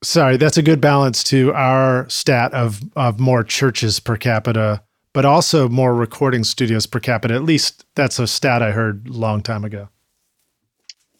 [0.02, 4.82] Sorry, that's a good balance to our stat of of more churches per capita
[5.12, 7.34] but also more recording studios per capita.
[7.34, 9.88] At least that's a stat I heard a long time ago.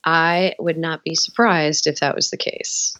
[0.04, 2.96] I would not be surprised if that was the case.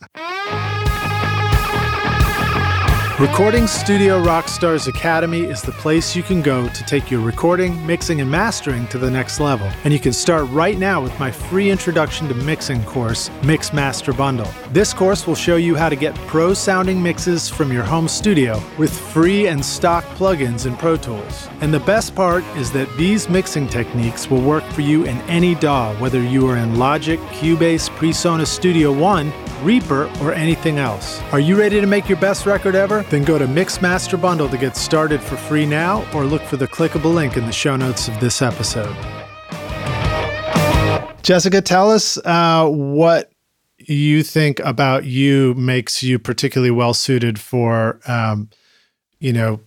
[3.21, 8.23] Recording Studio Rockstars Academy is the place you can go to take your recording, mixing,
[8.23, 9.71] and mastering to the next level.
[9.85, 14.15] And you can start right now with my free introduction to mixing course, Mix Master
[14.15, 14.49] Bundle.
[14.71, 18.59] This course will show you how to get pro sounding mixes from your home studio
[18.79, 21.47] with free and stock plugins in Pro Tools.
[21.61, 25.55] And the best part is that these mixing techniques will work for you in any
[25.57, 29.31] DAW, whether you are in Logic, Cubase, PreSonus Studio One,
[29.63, 31.21] Reaper, or anything else.
[31.33, 33.03] Are you ready to make your best record ever?
[33.11, 36.69] Then go to Mixmaster Bundle to get started for free now, or look for the
[36.69, 38.97] clickable link in the show notes of this episode.
[41.23, 43.31] Jessica, tell us uh, what
[43.79, 48.51] you think about you makes you particularly well suited for, um,
[49.19, 49.61] you know,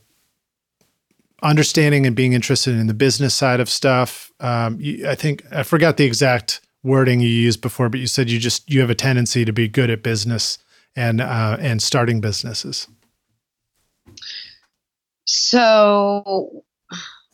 [1.41, 4.32] understanding and being interested in the business side of stuff.
[4.39, 8.30] Um, you, I think I forgot the exact wording you used before, but you said
[8.30, 10.58] you just you have a tendency to be good at business
[10.96, 12.88] and uh, and starting businesses.
[15.26, 16.63] So,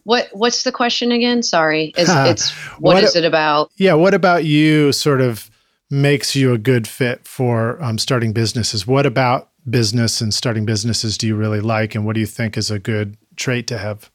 [0.04, 1.44] what what's the question again?
[1.44, 3.72] Sorry, is it's what, what is it about?
[3.78, 4.92] Yeah, what about you?
[4.92, 5.50] Sort of
[5.90, 8.86] makes you a good fit for um, starting businesses.
[8.86, 12.58] What about business and starting businesses do you really like, and what do you think
[12.58, 14.12] is a good trait to have?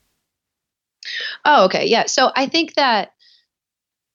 [1.44, 2.06] Oh, okay, yeah.
[2.06, 3.12] So I think that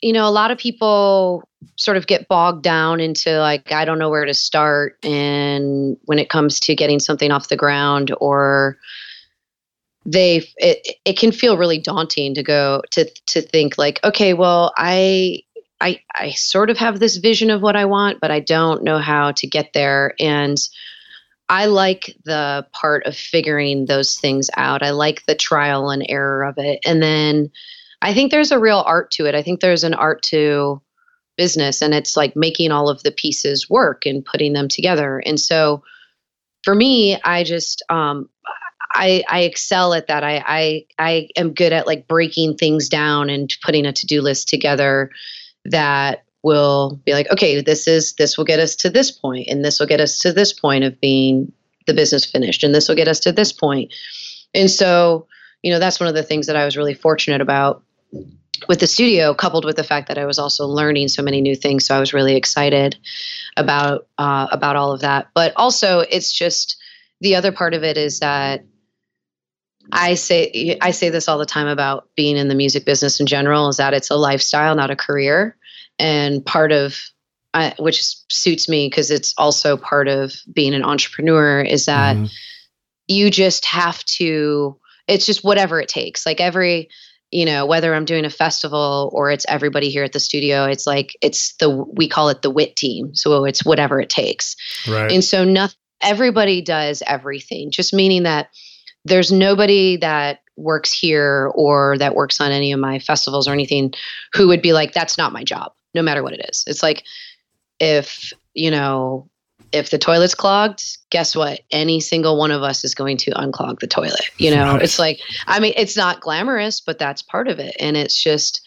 [0.02, 1.44] you know, a lot of people
[1.76, 4.98] sort of get bogged down into like, I don't know where to start.
[5.04, 8.78] And when it comes to getting something off the ground, or
[10.06, 14.74] they, it, it can feel really daunting to go to, to think like, okay, well,
[14.78, 15.44] I,
[15.82, 19.00] I, I sort of have this vision of what I want, but I don't know
[19.00, 20.14] how to get there.
[20.20, 20.58] And
[21.48, 24.84] I like the part of figuring those things out.
[24.84, 26.80] I like the trial and error of it.
[26.86, 27.52] And then,
[28.02, 29.36] I think there's a real art to it.
[29.36, 30.82] I think there's an art to
[31.38, 35.20] business and it's like making all of the pieces work and putting them together.
[35.26, 35.84] And so
[36.64, 38.30] for me, I just um
[38.92, 40.24] I, I excel at that.
[40.24, 44.50] I, I I am good at like breaking things down and putting a to-do list
[44.50, 45.12] together
[45.66, 49.64] that will be like, okay, this is this will get us to this point, and
[49.64, 51.52] this will get us to this point of being
[51.86, 53.94] the business finished, and this will get us to this point.
[54.54, 55.28] And so,
[55.62, 57.84] you know, that's one of the things that I was really fortunate about
[58.68, 61.56] with the studio, coupled with the fact that I was also learning so many new
[61.56, 62.98] things, so I was really excited
[63.56, 65.30] about uh, about all of that.
[65.34, 66.78] But also, it's just
[67.22, 68.66] the other part of it is that
[69.92, 73.28] I say I say this all the time about being in the music business in
[73.28, 75.56] general is that it's a lifestyle, not a career,
[75.98, 77.00] and part of
[77.54, 82.26] uh, which suits me because it's also part of being an entrepreneur is that mm-hmm.
[83.08, 84.78] you just have to.
[85.08, 86.26] It's just whatever it takes.
[86.26, 86.90] Like every
[87.32, 90.88] you know whether i'm doing a festival or it's everybody here at the studio it's
[90.88, 93.14] like it's the we call it the wit team.
[93.14, 94.56] So it's whatever it takes.
[94.88, 95.12] Right.
[95.12, 98.50] And so nothing everybody does everything just meaning that
[99.04, 103.94] there's nobody that works here or that works on any of my festivals or anything
[104.34, 106.64] who would be like that's not my job no matter what it is.
[106.68, 107.04] It's like
[107.80, 109.30] if you know
[109.72, 111.62] if the toilet's clogged, guess what?
[111.72, 114.30] Any single one of us is going to unclog the toilet.
[114.38, 114.82] You know, right.
[114.82, 117.76] it's like, I mean, it's not glamorous, but that's part of it.
[117.80, 118.62] And it's just,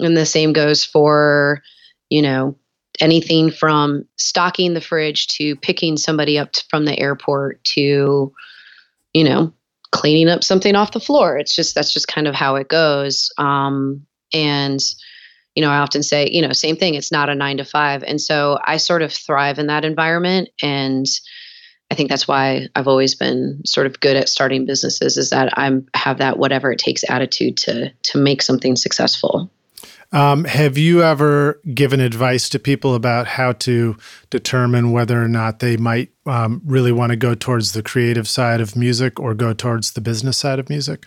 [0.00, 1.62] and the same goes for,
[2.10, 2.56] you know,
[3.00, 8.32] anything from stocking the fridge to picking somebody up from the airport to,
[9.12, 9.52] you know,
[9.92, 11.38] cleaning up something off the floor.
[11.38, 13.30] It's just, that's just kind of how it goes.
[13.38, 14.80] Um, and,
[15.54, 18.02] you know, I often say, you know, same thing, it's not a nine to five.
[18.02, 20.48] And so I sort of thrive in that environment.
[20.62, 21.06] And
[21.90, 25.52] I think that's why I've always been sort of good at starting businesses is that
[25.58, 29.50] I'm have that whatever it takes attitude to to make something successful.
[30.10, 33.96] Um, have you ever given advice to people about how to
[34.28, 38.60] determine whether or not they might um, really want to go towards the creative side
[38.60, 41.06] of music or go towards the business side of music?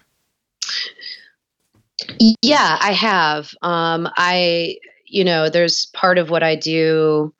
[2.42, 3.52] Yeah, I have.
[3.62, 7.34] Um, I, you know, there's part of what I do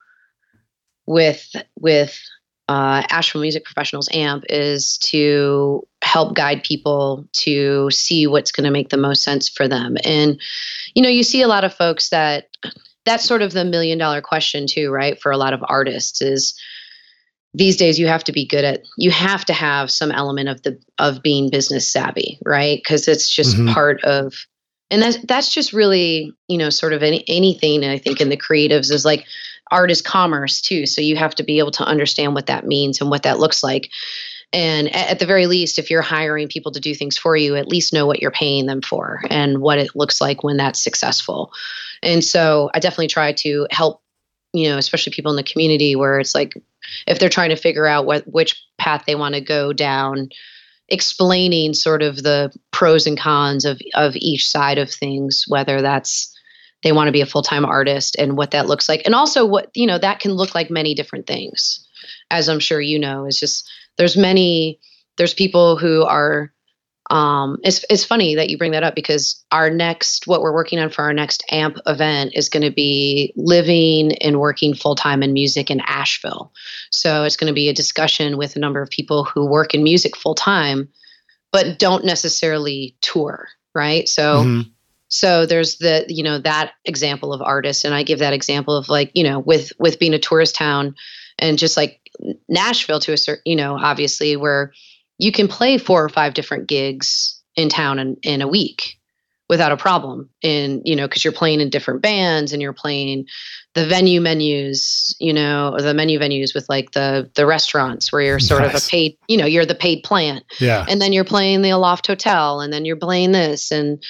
[1.06, 2.20] with with
[2.68, 8.72] uh, Asheville Music Professionals AMP is to help guide people to see what's going to
[8.72, 9.98] make the most sense for them.
[10.04, 10.42] And,
[10.96, 12.50] you know, you see a lot of folks that
[13.06, 15.22] that's sort of the million dollar question, too, right?
[15.22, 16.60] For a lot of artists is
[17.54, 20.62] these days you have to be good at you have to have some element of
[20.64, 23.74] the of being business savvy right because it's just mm-hmm.
[23.74, 24.34] part of
[24.92, 28.38] and that's that's just really you know sort of any, anything i think in the
[28.38, 29.26] creatives is like
[29.72, 30.86] art is commerce too.
[30.86, 33.64] So you have to be able to understand what that means and what that looks
[33.64, 33.90] like.
[34.54, 37.68] And at the very least, if you're hiring people to do things for you, at
[37.68, 41.52] least know what you're paying them for and what it looks like when that's successful.
[42.02, 44.02] And so I definitely try to help,
[44.54, 46.54] you know, especially people in the community where it's like
[47.08, 50.30] if they're trying to figure out what which path they want to go down,
[50.90, 56.32] explaining sort of the pros and cons of of each side of things, whether that's
[56.84, 59.70] they want to be a full-time artist and what that looks like and also what
[59.74, 61.86] you know that can look like many different things.
[62.30, 64.80] As i'm sure you know it's just there's many
[65.18, 66.52] there's people who are
[67.10, 70.80] um, it's, it's funny that you bring that up because our next what we're working
[70.80, 75.34] on for our next amp event is going to be living and working full-time in
[75.34, 76.52] music in asheville.
[76.92, 79.84] So it's going to be a discussion with a number of people who work in
[79.84, 80.90] music full-time
[81.52, 84.08] but don't necessarily tour right?
[84.08, 84.70] So mm-hmm.
[85.10, 88.90] so there's the you know that example of artists and i give that example of
[88.90, 90.96] like you know with with being a tourist town
[91.38, 92.00] and just like
[92.50, 94.72] nashville to a certain you know obviously where
[95.18, 98.98] you can play four or five different gigs in town in, in a week
[99.48, 100.30] without a problem.
[100.42, 103.28] In you know because you're playing in different bands and you're playing
[103.74, 108.22] the venue menus you know or the menu venues with like the the restaurants where
[108.22, 108.76] you're sort nice.
[108.76, 110.44] of a paid you know you're the paid plant.
[110.60, 110.86] Yeah.
[110.88, 114.04] And then you're playing the aloft hotel and then you're playing this and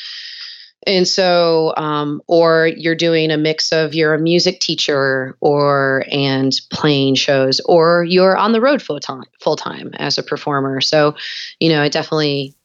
[0.85, 6.53] and so, um, or you're doing a mix of you're a music teacher or and
[6.71, 10.81] playing shows, or you're on the road full time, full time as a performer.
[10.81, 11.15] So,
[11.59, 12.55] you know, I definitely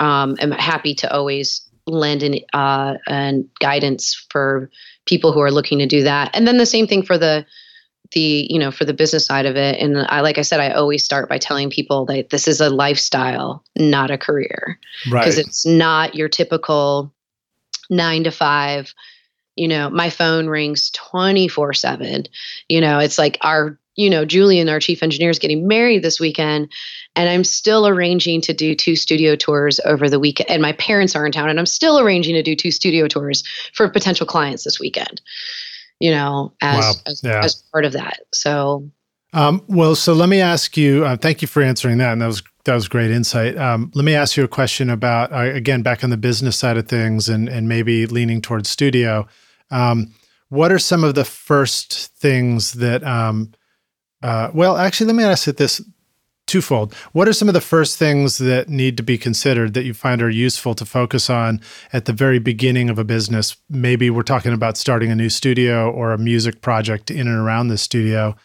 [0.00, 4.70] um, am happy to always lend in uh, and guidance for
[5.06, 6.30] people who are looking to do that.
[6.34, 7.44] And then the same thing for the
[8.12, 10.70] the you know for the business side of it and i like i said i
[10.70, 15.46] always start by telling people that this is a lifestyle not a career because right.
[15.46, 17.13] it's not your typical
[17.90, 18.94] nine to five.
[19.56, 22.24] You know, my phone rings 24 7.
[22.68, 26.18] You know, it's like our, you know, Julian, our chief engineer, is getting married this
[26.18, 26.72] weekend.
[27.14, 30.50] And I'm still arranging to do two studio tours over the weekend.
[30.50, 33.44] And my parents are in town, and I'm still arranging to do two studio tours
[33.72, 35.20] for potential clients this weekend,
[36.00, 36.92] you know, as, wow.
[37.06, 37.44] as, yeah.
[37.44, 38.20] as part of that.
[38.32, 38.90] So,
[39.34, 41.04] um, well, so let me ask you.
[41.04, 43.58] Uh, thank you for answering that, and that was that was great insight.
[43.58, 46.76] Um, let me ask you a question about uh, again back on the business side
[46.76, 49.26] of things, and and maybe leaning towards studio.
[49.70, 50.14] Um,
[50.50, 53.02] what are some of the first things that?
[53.02, 53.52] Um,
[54.22, 55.82] uh, well, actually, let me ask it this
[56.46, 56.94] twofold.
[57.12, 60.22] What are some of the first things that need to be considered that you find
[60.22, 61.60] are useful to focus on
[61.92, 63.56] at the very beginning of a business?
[63.68, 67.68] Maybe we're talking about starting a new studio or a music project in and around
[67.68, 68.36] the studio.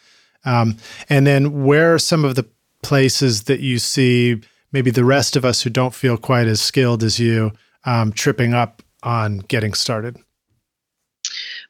[0.49, 0.77] Um,
[1.09, 2.47] and then where are some of the
[2.81, 7.03] places that you see maybe the rest of us who don't feel quite as skilled
[7.03, 7.51] as you
[7.85, 10.17] um, tripping up on getting started?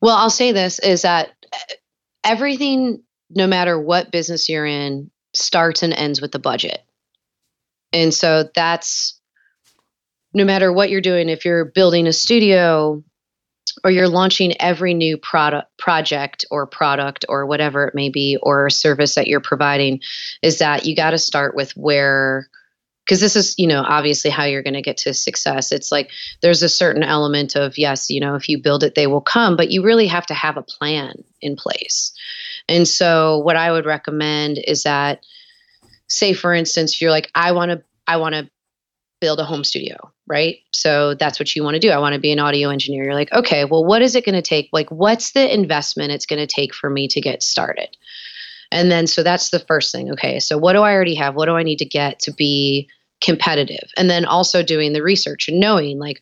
[0.02, 1.30] Well, I'll say this is that
[2.24, 6.80] everything, no matter what business you're in, starts and ends with the budget.
[7.92, 9.20] And so that's
[10.34, 13.04] no matter what you're doing, if you're building a studio,
[13.84, 18.70] or you're launching every new product project or product or whatever it may be or
[18.70, 20.02] service that you're providing
[20.42, 22.48] is that you got to start with where
[23.06, 25.72] because this is you know obviously how you're going to get to success.
[25.72, 26.12] It's like
[26.42, 29.56] there's a certain element of yes you know if you build it they will come
[29.56, 32.14] but you really have to have a plan in place.
[32.68, 35.26] And so what i would recommend is that
[36.08, 38.50] say for instance you're like i want to i want to
[39.20, 40.58] build a home studio, right?
[40.72, 41.90] So that's what you want to do.
[41.90, 43.06] I want to be an audio engineer.
[43.06, 44.70] You're like, okay, well, what is it going to take?
[44.72, 47.96] Like, what's the investment it's going to take for me to get started?
[48.72, 50.12] And then, so that's the first thing.
[50.12, 51.36] Okay, so what do I already have?
[51.36, 52.90] What do I need to get to be
[53.22, 53.90] competitive?
[53.98, 56.22] And then also doing the research and knowing like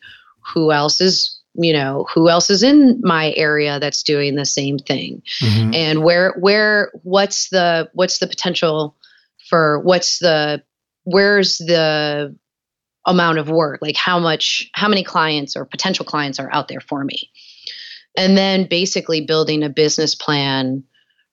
[0.54, 4.78] who else is you know who else is in my area that's doing the same
[4.78, 5.74] thing mm-hmm.
[5.74, 8.96] and where where what's the what's the potential
[9.48, 10.62] for what's the
[11.04, 12.36] where's the
[13.08, 16.80] amount of work like how much how many clients or potential clients are out there
[16.80, 17.30] for me
[18.16, 20.84] and then basically building a business plan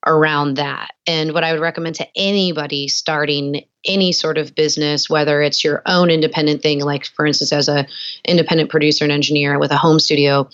[0.06, 0.92] around that.
[1.08, 5.82] And what I would recommend to anybody starting any sort of business, whether it's your
[5.86, 7.88] own independent thing, like for instance, as a
[8.24, 10.48] independent producer and engineer with a home studio,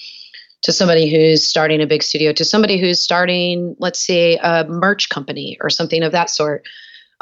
[0.64, 5.10] to somebody who's starting a big studio, to somebody who's starting, let's say, a merch
[5.10, 6.66] company or something of that sort.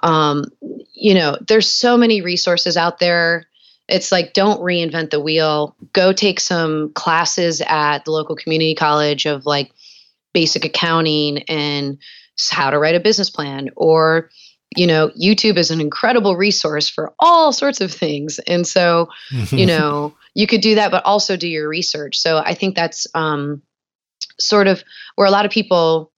[0.04, 0.46] Um,
[0.94, 3.48] you know, there's so many resources out there.
[3.90, 5.76] It's like don't reinvent the wheel.
[5.94, 9.72] Go take some classes at the local community college of like
[10.34, 11.98] basic accounting and
[12.52, 14.30] how to write a business plan or
[14.78, 19.10] you know youtube is an incredible resource for all sorts of things and so
[19.52, 23.08] you know you could do that but also do your research so i think that's
[23.14, 23.62] um,
[24.40, 24.84] sort of
[25.16, 26.12] where a lot of people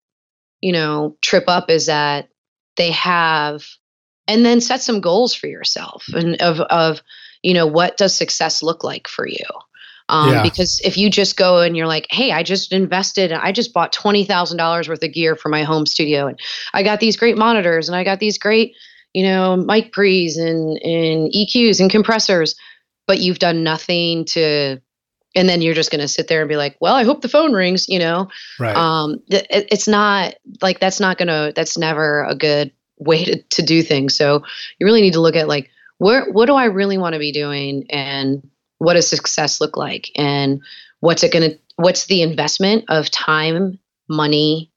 [0.61, 2.29] you know trip up is that
[2.77, 3.65] they have
[4.27, 7.01] and then set some goals for yourself and of of
[7.43, 9.45] you know what does success look like for you
[10.11, 10.43] um, yeah.
[10.43, 13.93] Because if you just go and you're like, hey, I just invested, I just bought
[13.93, 16.37] $20,000 worth of gear for my home studio, and
[16.73, 18.75] I got these great monitors, and I got these great,
[19.13, 22.55] you know, mic pre's and, and EQs and compressors,
[23.07, 24.81] but you've done nothing to,
[25.33, 27.29] and then you're just going to sit there and be like, well, I hope the
[27.29, 28.27] phone rings, you know?
[28.59, 28.75] Right.
[28.75, 33.41] Um, it, it's not like that's not going to, that's never a good way to,
[33.41, 34.13] to do things.
[34.15, 34.43] So
[34.77, 35.69] you really need to look at like,
[36.01, 37.85] where, what do I really want to be doing?
[37.91, 38.49] And
[38.79, 40.09] what does success look like?
[40.15, 40.59] And
[40.99, 43.77] what's it going to what's the investment of time
[44.09, 44.71] money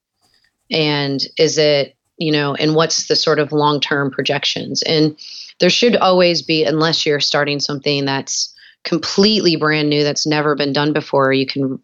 [0.71, 4.83] and is it you know and what's the sort of long-term projections?
[4.83, 5.17] And
[5.59, 8.53] there should always be unless you're starting something that's
[8.83, 11.79] completely brand new that's never been done before you can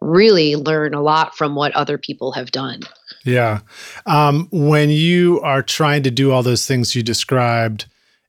[0.00, 2.80] really learn a lot from what other people have done.
[3.24, 3.60] Yeah.
[4.06, 7.84] Um, when you are trying to do all those things you described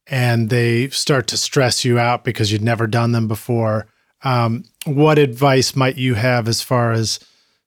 [0.10, 3.88] and they start to stress you out because you'd never done them before.
[4.24, 7.20] Um, what advice might you have as far as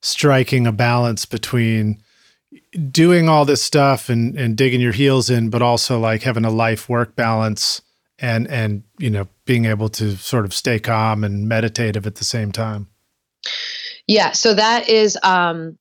[0.02, 2.02] striking a balance between
[2.90, 6.50] doing all this stuff and, and digging your heels in, but also like having a
[6.50, 7.82] life work balance
[8.18, 12.24] and and you know being able to sort of stay calm and meditative at the
[12.24, 12.88] same time?
[14.06, 15.78] Yeah, so that is um,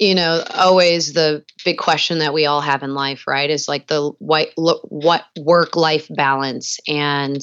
[0.00, 3.86] you know always the big question that we all have in life right is like
[3.86, 6.80] the what what work life balance.
[6.88, 7.40] And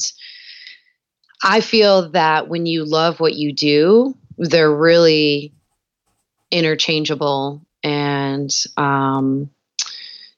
[1.44, 5.54] i feel that when you love what you do they're really
[6.52, 9.50] interchangeable and um,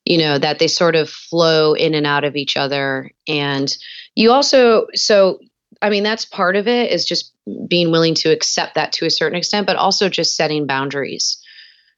[0.06, 3.12] you know that they sort of flow in and out of each other.
[3.28, 3.72] And
[4.16, 5.40] you also so
[5.82, 7.34] i mean that's part of it is just
[7.68, 11.39] being willing to accept that to a certain extent but also just setting boundaries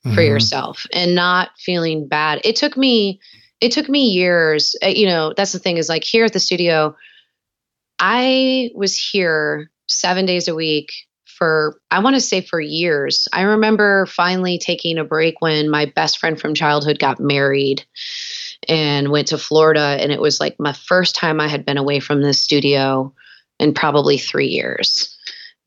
[0.06, 0.16] mm-hmm.
[0.16, 2.42] for yourself and not feeling bad.
[2.44, 3.20] It took me
[3.60, 6.40] it took me years, uh, you know, that's the thing is like here at the
[6.40, 6.96] studio
[8.00, 10.92] I was here 7 days a week
[11.26, 13.28] for I want to say for years.
[13.32, 17.86] I remember finally taking a break when my best friend from childhood got married
[18.68, 22.00] and went to Florida and it was like my first time I had been away
[22.00, 23.14] from the studio
[23.60, 25.16] in probably 3 years.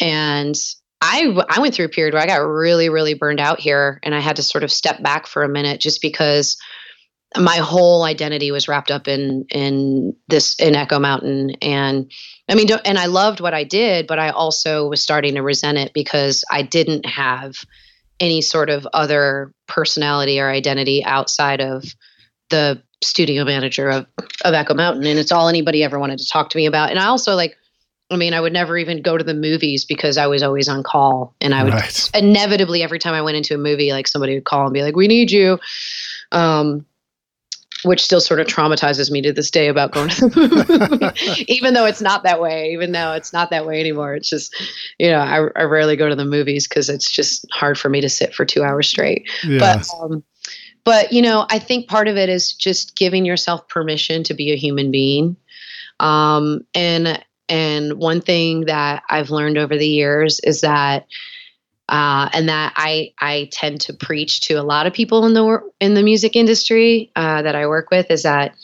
[0.00, 0.56] And
[1.04, 4.14] I I went through a period where I got really really burned out here, and
[4.14, 6.56] I had to sort of step back for a minute just because
[7.36, 12.10] my whole identity was wrapped up in in this in Echo Mountain, and
[12.48, 15.76] I mean, and I loved what I did, but I also was starting to resent
[15.76, 17.56] it because I didn't have
[18.18, 21.84] any sort of other personality or identity outside of
[22.48, 24.06] the studio manager of
[24.42, 26.88] of Echo Mountain, and it's all anybody ever wanted to talk to me about.
[26.88, 27.58] And I also like
[28.10, 30.82] I mean, I would never even go to the movies because I was always on
[30.82, 31.34] call.
[31.40, 32.10] And I would right.
[32.14, 34.94] inevitably, every time I went into a movie, like somebody would call and be like,
[34.96, 35.58] we need you.
[36.30, 36.84] Um,
[37.84, 41.74] which still sort of traumatizes me to this day about going to the movie, even
[41.74, 44.14] though it's not that way, even though it's not that way anymore.
[44.14, 44.54] It's just,
[44.98, 48.00] you know, I, I rarely go to the movies because it's just hard for me
[48.00, 49.28] to sit for two hours straight.
[49.58, 50.24] But, um,
[50.84, 54.52] but, you know, I think part of it is just giving yourself permission to be
[54.52, 55.36] a human being.
[56.00, 61.06] Um, and and one thing that I've learned over the years is that,
[61.88, 65.60] uh, and that I I tend to preach to a lot of people in the
[65.80, 68.54] in the music industry uh, that I work with is that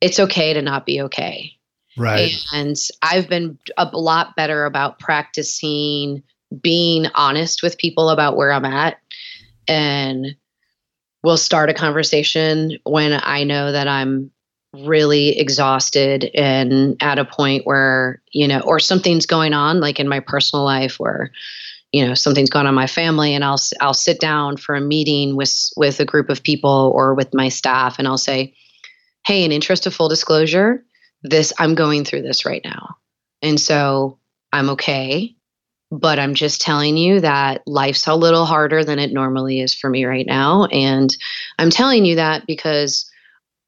[0.00, 1.52] it's okay to not be okay.
[1.98, 2.34] Right.
[2.52, 6.22] And I've been a lot better about practicing
[6.60, 8.98] being honest with people about where I'm at
[9.66, 10.36] and
[11.22, 14.30] we'll start a conversation when I know that I'm
[14.84, 20.08] really exhausted and at a point where you know or something's going on like in
[20.08, 21.30] my personal life where
[21.92, 24.80] you know something's going on in my family and I'll I'll sit down for a
[24.80, 28.54] meeting with with a group of people or with my staff and I'll say
[29.26, 30.84] hey in interest of full disclosure
[31.22, 32.96] this I'm going through this right now
[33.42, 34.18] and so
[34.52, 35.36] I'm okay
[35.90, 39.88] but I'm just telling you that life's a little harder than it normally is for
[39.88, 40.64] me right now.
[40.66, 41.16] And
[41.58, 43.08] I'm telling you that because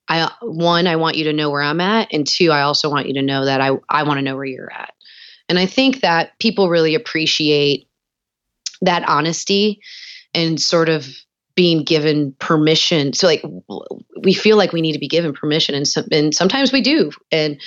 [0.09, 2.09] I, one, I want you to know where I'm at.
[2.13, 4.45] And two, I also want you to know that I, I want to know where
[4.45, 4.95] you're at.
[5.49, 7.89] And I think that people really appreciate
[8.81, 9.81] that honesty
[10.35, 11.07] and sort of
[11.55, 13.13] being given permission.
[13.13, 13.43] So like
[14.23, 17.11] we feel like we need to be given permission and, some, and sometimes we do.
[17.33, 17.61] And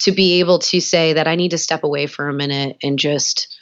[0.00, 2.98] to be able to say that I need to step away for a minute and
[2.98, 3.56] just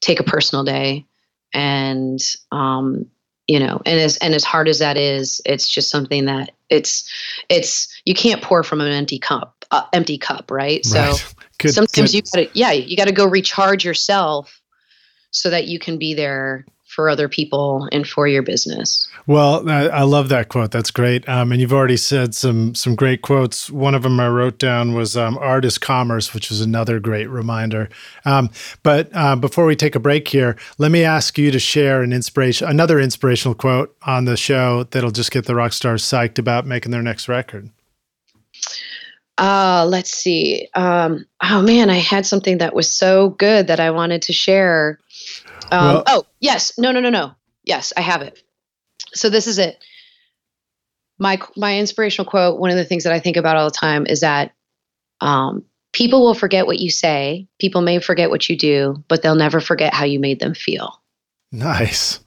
[0.00, 1.06] take a personal day
[1.52, 2.20] and
[2.52, 3.06] um,
[3.46, 7.10] you know and as and as hard as that is it's just something that it's
[7.48, 11.14] it's you can't pour from an empty cup uh, empty cup right, right.
[11.14, 11.14] so
[11.58, 12.14] good, sometimes good.
[12.14, 14.60] you gotta yeah you gotta go recharge yourself
[15.30, 16.64] so that you can be there
[16.94, 19.08] for other people and for your business.
[19.26, 20.70] Well, I, I love that quote.
[20.70, 21.28] That's great.
[21.28, 23.70] Um, and you've already said some some great quotes.
[23.70, 27.28] One of them I wrote down was um, "Art is commerce," which is another great
[27.28, 27.88] reminder.
[28.24, 28.50] Um,
[28.82, 32.12] but uh, before we take a break here, let me ask you to share an
[32.12, 36.66] inspiration, another inspirational quote on the show that'll just get the rock stars psyched about
[36.66, 37.70] making their next record.
[39.36, 40.68] Uh, let's see.
[40.74, 44.98] Um, oh man, I had something that was so good that I wanted to share.
[45.70, 46.78] Um, well, oh, yes.
[46.78, 47.32] No, no, no, no.
[47.64, 48.42] Yes, I have it.
[49.14, 49.82] So this is it.
[51.18, 52.58] My my inspirational quote.
[52.58, 54.52] One of the things that I think about all the time is that
[55.20, 57.48] um, people will forget what you say.
[57.58, 61.00] People may forget what you do, but they'll never forget how you made them feel.
[61.52, 62.20] Nice.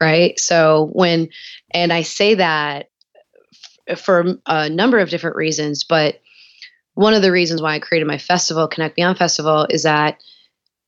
[0.00, 0.38] Right.
[0.38, 1.28] So when,
[1.72, 2.88] and I say that
[3.90, 6.20] f- for a number of different reasons, but
[6.94, 10.18] one of the reasons why I created my festival, Connect Beyond Festival, is that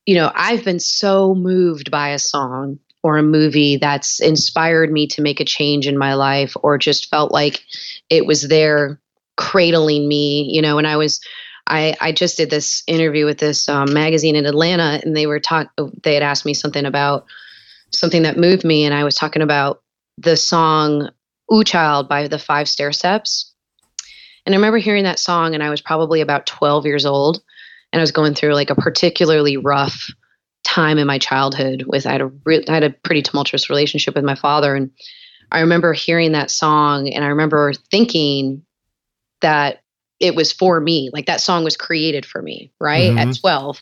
[0.05, 5.07] you know, I've been so moved by a song or a movie that's inspired me
[5.07, 7.63] to make a change in my life or just felt like
[8.09, 8.99] it was there
[9.35, 11.19] cradling me, you know, and I was
[11.65, 15.39] I, I just did this interview with this um, magazine in Atlanta, and they were
[15.39, 15.71] talk.
[16.03, 17.25] They had asked me something about
[17.91, 19.81] something that moved me, and I was talking about
[20.17, 21.09] the song
[21.53, 23.51] "Ooh Child" by the Five Stairsteps.
[24.45, 27.41] And I remember hearing that song, and I was probably about 12 years old
[27.93, 30.09] and I was going through like a particularly rough
[30.63, 34.15] time in my childhood with I had a re- I had a pretty tumultuous relationship
[34.15, 34.91] with my father and
[35.51, 38.65] I remember hearing that song and I remember thinking
[39.41, 39.83] that
[40.19, 43.29] it was for me like that song was created for me right mm-hmm.
[43.29, 43.81] at 12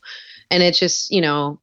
[0.49, 1.59] and it's just you know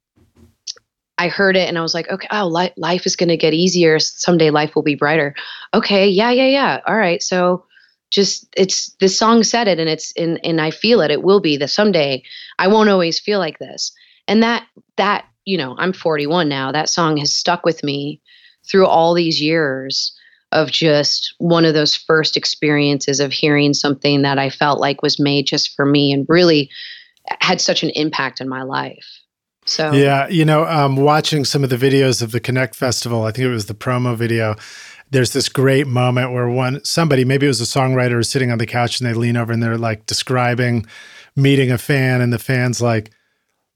[1.19, 3.53] I heard it and I was like okay oh li- life is going to get
[3.53, 3.99] easier.
[3.99, 5.35] Someday life will be brighter.
[5.75, 6.81] Okay yeah yeah yeah.
[6.87, 7.67] All right so
[8.11, 11.41] just it's this song said it and it's and and I feel it it will
[11.41, 12.23] be that someday
[12.59, 13.93] I won't always feel like this
[14.27, 18.21] and that that you know I'm 41 now that song has stuck with me
[18.69, 20.15] through all these years
[20.53, 25.21] of just one of those first experiences of hearing something that I felt like was
[25.21, 26.71] made just for me and really
[27.41, 29.07] had such an impact in my life.
[29.67, 33.33] So yeah, you know, um, watching some of the videos of the Connect Festival, I
[33.33, 34.57] think it was the promo video
[35.11, 38.59] there's this great moment where one somebody maybe it was a songwriter is sitting on
[38.59, 40.87] the couch and they lean over and they're like describing
[41.37, 43.11] meeting a fan and the fan's like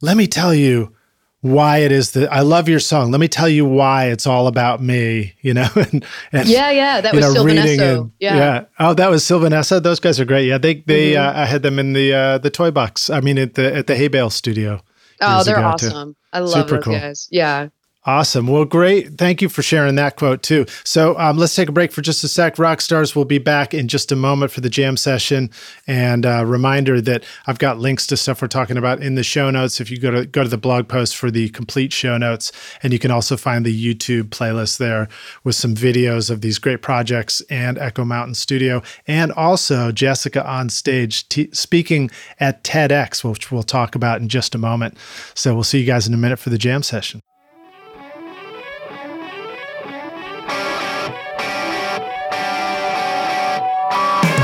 [0.01, 0.95] let me tell you
[1.43, 3.11] why it is that I love your song.
[3.11, 5.69] Let me tell you why it's all about me, you know?
[5.75, 8.37] and, and yeah, yeah, that was know, And, yeah.
[8.37, 8.65] yeah.
[8.79, 9.83] Oh, that was Sylvan Esso.
[9.83, 10.47] Those guys are great.
[10.47, 10.59] Yeah.
[10.59, 11.37] They, they, mm-hmm.
[11.37, 13.11] uh, I had them in the, uh, the toy box.
[13.11, 14.81] I mean, at the, at the Hay Bale studio.
[15.21, 16.13] Oh, they're awesome.
[16.13, 16.17] Too.
[16.33, 16.95] I love Super those cool.
[16.95, 17.29] guys.
[17.31, 17.69] Yeah.
[18.05, 18.49] Awesome.
[18.49, 19.17] Well, great.
[19.17, 20.67] Thank you for sharing that quote too.
[20.83, 22.57] So um, let's take a break for just a sec.
[22.57, 25.51] Rockstars will be back in just a moment for the jam session.
[25.87, 29.51] And uh, reminder that I've got links to stuff we're talking about in the show
[29.51, 29.81] notes.
[29.81, 32.51] If you go to go to the blog post for the complete show notes,
[32.83, 35.09] and you can also find the YouTube playlist there
[35.45, 40.71] with some videos of these great projects and Echo Mountain Studio, and also Jessica on
[40.71, 44.99] stage t- speaking at TEDx, which we'll talk about in just a moment.
[45.35, 47.23] So we'll see you guys in a minute for the jam session.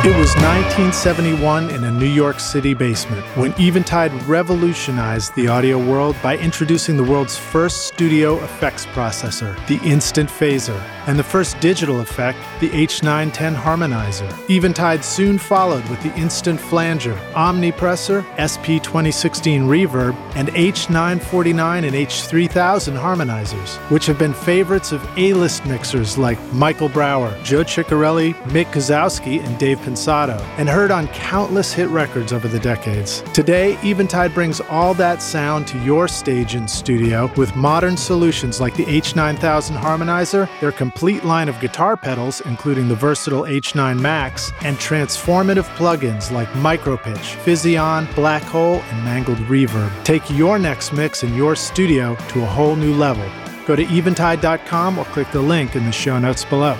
[0.04, 6.14] It was 1971 in a New York City basement when Eventide revolutionized the audio world
[6.22, 12.00] by introducing the world's first studio effects processor, the Instant Phaser, and the first digital
[12.00, 14.30] effect, the H910 Harmonizer.
[14.48, 23.76] Eventide soon followed with the Instant Flanger, Omnipressor, SP2016 Reverb, and H949 and H3000 harmonizers,
[23.90, 29.58] which have been favorites of A-list mixers like Michael Brauer, Joe Chiccarelli, Mick Guzauski, and
[29.58, 33.22] Dave Pensado and heard on countless hit records over the decades.
[33.32, 38.74] Today, Eventide brings all that sound to your stage and studio with modern solutions like
[38.76, 44.76] the H9000 Harmonizer, their complete line of guitar pedals, including the versatile H9 Max, and
[44.76, 49.90] transformative plugins like Micropitch, Physion, Black Hole, and Mangled Reverb.
[50.04, 53.28] Take your next mix in your studio to a whole new level.
[53.66, 56.76] Go to eventide.com or click the link in the show notes below.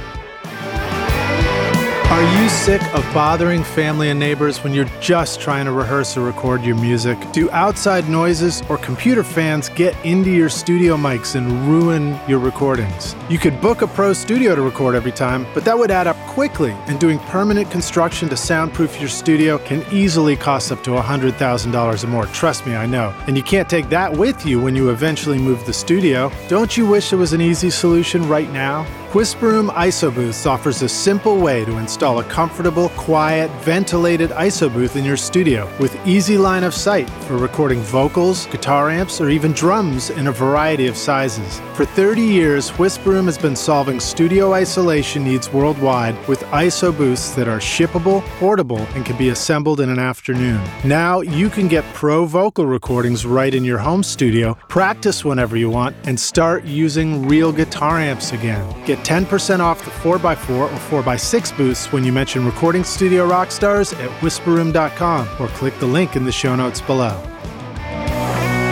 [2.11, 6.23] Are you sick of bothering family and neighbors when you're just trying to rehearse or
[6.23, 7.19] record your music?
[7.33, 13.15] Do outside noises or computer fans get into your studio mics and ruin your recordings?
[13.29, 16.17] You could book a pro studio to record every time, but that would add up
[16.27, 22.05] quickly, and doing permanent construction to soundproof your studio can easily cost up to $100,000
[22.05, 22.25] or more.
[22.29, 23.15] Trust me, I know.
[23.27, 26.33] And you can't take that with you when you eventually move the studio.
[26.49, 28.87] Don't you wish there was an easy solution right now?
[29.15, 34.97] Whisper ISO Booths offers a simple way to install a comfortable, quiet, ventilated ISO booth
[34.97, 39.53] in your studio with easy line of sight for recording vocals, guitar amps, or even
[39.53, 41.59] drums in a variety of sizes.
[41.73, 47.49] For 30 years, Whisper has been solving studio isolation needs worldwide with ISO booths that
[47.49, 50.61] are shippable, portable, and can be assembled in an afternoon.
[50.85, 55.71] Now you can get pro vocal recordings right in your home studio, practice whenever you
[55.71, 58.69] want, and start using real guitar amps again.
[58.85, 60.69] Get Get 10% off the 4x4 or
[61.03, 66.25] 4x6 booths when you mention Recording Studio Rockstars at whisperroom.com or click the link in
[66.25, 67.23] the show notes below.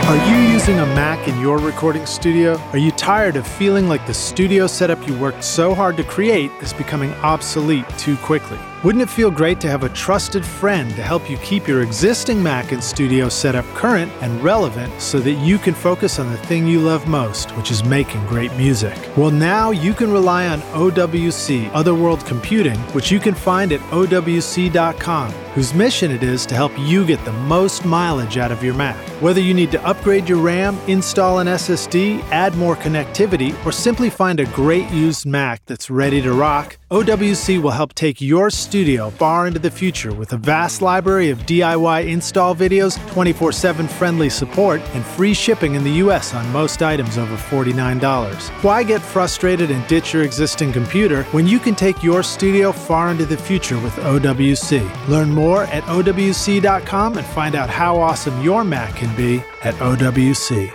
[0.07, 2.57] Are you using a Mac in your recording studio?
[2.73, 6.53] Are you tired of feeling like the studio setup you worked so hard to create
[6.63, 8.59] is becoming obsolete too quickly?
[8.87, 12.41] Wouldn't it feel great to have a trusted friend to help you keep your existing
[12.41, 16.69] Mac and studio setup current and relevant so that you can focus on the thing
[16.69, 18.97] you love most, which is making great music?
[19.17, 23.81] Well, now you can rely on OWC, Other World Computing, which you can find at
[23.91, 28.75] OWC.com, whose mission it is to help you get the most mileage out of your
[28.75, 28.95] Mac.
[29.23, 34.11] Whether you need to upgrade your RAM, install an SSD, add more connectivity, or simply
[34.11, 39.09] find a great used Mac that's ready to rock, OWC will help take your studio
[39.09, 44.29] far into the future with a vast library of DIY install videos, 24 7 friendly
[44.29, 48.39] support, and free shipping in the US on most items over $49.
[48.63, 53.11] Why get frustrated and ditch your existing computer when you can take your studio far
[53.11, 55.09] into the future with OWC?
[55.09, 60.73] Learn more at OWC.com and find out how awesome your Mac can be at OWC.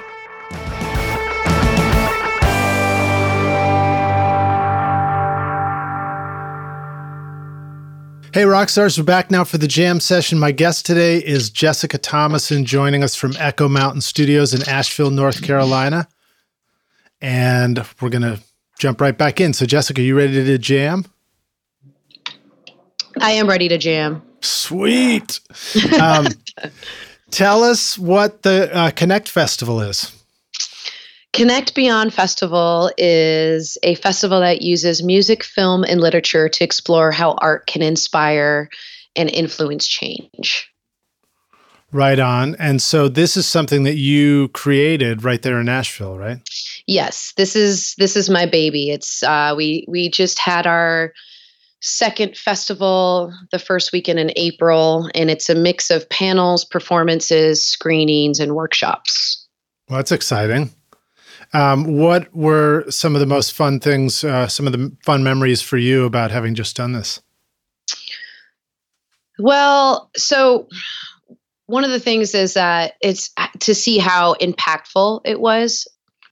[8.33, 10.39] Hey, Rockstars, we're back now for the jam session.
[10.39, 15.41] My guest today is Jessica Tomasin, joining us from Echo Mountain Studios in Asheville, North
[15.43, 16.07] Carolina.
[17.19, 18.39] And we're going to
[18.79, 19.51] jump right back in.
[19.51, 21.03] So, Jessica, you ready to jam?
[23.19, 24.21] I am ready to jam.
[24.41, 25.39] Sweet.
[25.99, 26.27] Um,
[27.31, 30.15] tell us what the uh, Connect Festival is.
[31.33, 37.35] Connect Beyond Festival is a festival that uses music, film, and literature to explore how
[37.41, 38.69] art can inspire
[39.15, 40.69] and influence change.
[41.93, 42.55] Right on.
[42.55, 46.39] And so this is something that you created right there in Nashville, right?
[46.87, 48.89] Yes, this is this is my baby.
[48.89, 51.13] It's uh, we we just had our
[51.81, 58.39] second festival the first weekend in April, and it's a mix of panels, performances, screenings,
[58.39, 59.47] and workshops.
[59.89, 60.71] Well, that's exciting.
[61.53, 65.61] Um, what were some of the most fun things, uh, some of the fun memories
[65.61, 67.21] for you about having just done this?
[69.37, 70.69] Well, so
[71.65, 75.87] one of the things is that it's to see how impactful it was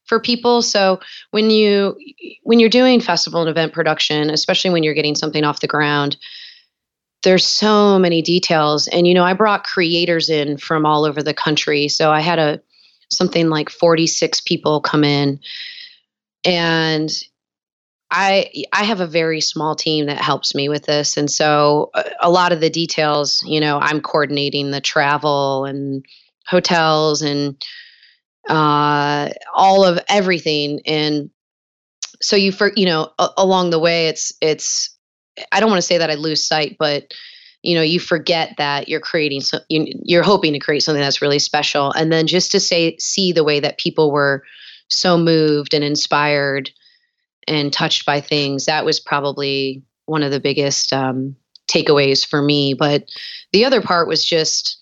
[0.10, 0.62] for people.
[0.62, 1.00] So
[1.32, 1.96] when you
[2.44, 6.18] when you're doing festival and event production especially when you're getting something off the ground
[7.22, 8.88] there's so many details.
[8.88, 11.88] And you know i brought creators in from all over the country.
[11.88, 12.60] So i had a
[13.12, 15.40] something like 46 people come in.
[16.44, 17.10] And
[18.12, 21.18] I I have a very small team that helps me with this.
[21.18, 26.04] And so a, a lot of the details, you know, I'm coordinating the travel and
[26.48, 27.62] hotels and
[28.50, 30.82] uh, all of everything.
[30.86, 31.30] And
[32.22, 34.96] so you for you know a, along the way it's it's
[35.52, 37.14] I don't want to say that I lose sight but
[37.62, 41.40] you know you forget that you're creating so you're hoping to create something that's really
[41.40, 41.92] special.
[41.92, 44.44] And then just to say see the way that people were
[44.90, 46.72] so moved and inspired
[47.48, 51.36] and touched by things that was probably one of the biggest um,
[51.72, 52.74] takeaways for me.
[52.74, 53.10] But
[53.54, 54.80] the other part was just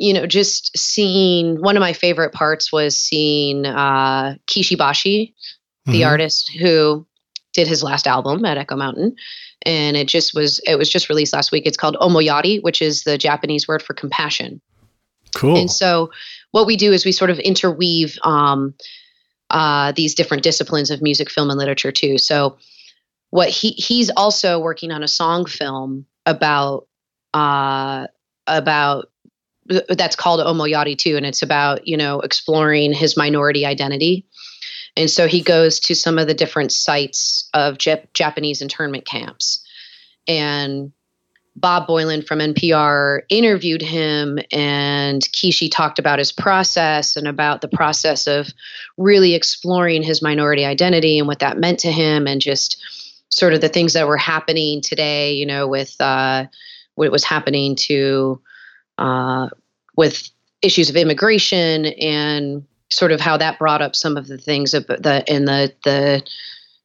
[0.00, 5.34] you know just seeing one of my favorite parts was seeing uh, kishi bashi
[5.86, 6.08] the mm-hmm.
[6.08, 7.06] artist who
[7.52, 9.14] did his last album at echo mountain
[9.62, 11.66] and it just was it was just released last week.
[11.66, 14.60] It's called Omoiyari, which is the Japanese word for compassion.
[15.34, 15.56] Cool.
[15.56, 16.10] And so
[16.50, 18.74] what we do is we sort of interweave um,
[19.50, 22.18] uh, these different disciplines of music, film, and literature too.
[22.18, 22.56] So
[23.30, 26.88] what he he's also working on a song film about
[27.34, 28.06] uh,
[28.46, 29.10] about
[29.88, 34.26] that's called Omoiyari too, and it's about you know exploring his minority identity.
[34.96, 39.64] And so he goes to some of the different sites of Jap- Japanese internment camps,
[40.26, 40.92] and
[41.56, 47.68] Bob Boilen from NPR interviewed him, and Kishi talked about his process and about the
[47.68, 48.48] process of
[48.96, 52.82] really exploring his minority identity and what that meant to him, and just
[53.30, 56.46] sort of the things that were happening today, you know, with uh,
[56.96, 58.40] what was happening to
[58.98, 59.48] uh,
[59.96, 60.30] with
[60.62, 64.86] issues of immigration and sort of how that brought up some of the things of
[64.86, 66.22] the and the the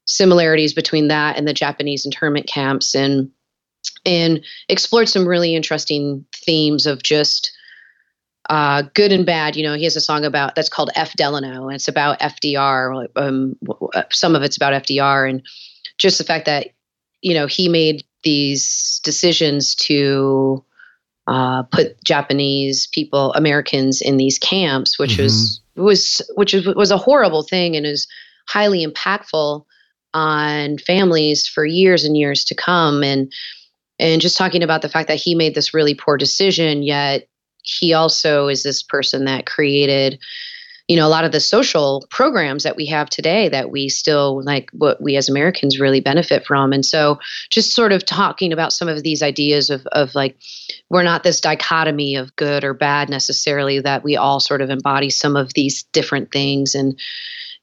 [0.06, 3.32] similarities between that and the Japanese internment camps and
[4.06, 7.51] and explored some really interesting themes of just
[8.49, 9.56] uh, good and bad.
[9.56, 13.08] You know, he has a song about that's called F Delano, and it's about FDR.
[13.16, 13.56] Um,
[14.12, 15.41] some of it's about FDR, and
[15.97, 16.68] just the fact that
[17.22, 20.64] you know he made these decisions to
[21.28, 25.23] uh, put Japanese people, Americans, in these camps, which mm-hmm.
[25.23, 28.07] was was which was, was a horrible thing and is
[28.47, 29.65] highly impactful
[30.13, 33.03] on families for years and years to come.
[33.03, 33.32] And
[33.99, 37.28] and just talking about the fact that he made this really poor decision, yet
[37.63, 40.19] he also is this person that created
[40.88, 44.43] you know a lot of the social programs that we have today that we still
[44.43, 46.73] like what we as americans really benefit from.
[46.73, 47.19] And so
[47.49, 50.38] just sort of talking about some of these ideas of, of like
[50.89, 55.09] we're not this dichotomy of good or bad necessarily that we all sort of embody
[55.09, 56.75] some of these different things.
[56.75, 56.99] And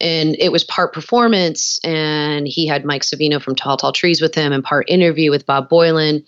[0.00, 4.34] and it was part performance and he had mike savino from tall tall trees with
[4.34, 6.24] him and part interview with bob boilen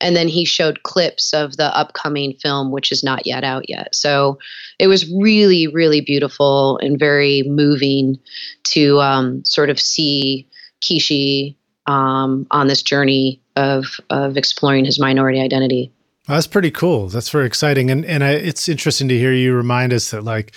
[0.00, 3.94] and then he showed clips of the upcoming film which is not yet out yet.
[3.94, 4.38] So
[4.78, 8.18] it was really really beautiful and very moving
[8.64, 10.48] to um, sort of see
[10.82, 15.92] kishi um, on this journey of of exploring his minority identity.
[16.26, 17.08] That's pretty cool.
[17.08, 17.90] That's very exciting.
[17.90, 20.54] And and I, it's interesting to hear you remind us that like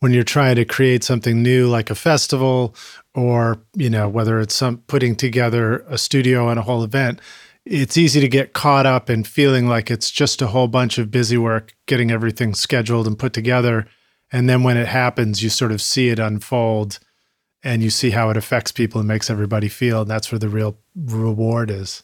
[0.00, 2.74] when you're trying to create something new like a festival
[3.14, 7.20] or you know whether it's some putting together a studio and a whole event
[7.64, 11.10] it's easy to get caught up in feeling like it's just a whole bunch of
[11.10, 13.86] busy work getting everything scheduled and put together.
[14.32, 16.98] And then when it happens you sort of see it unfold
[17.62, 20.02] and you see how it affects people and makes everybody feel.
[20.02, 22.02] And that's where the real reward is.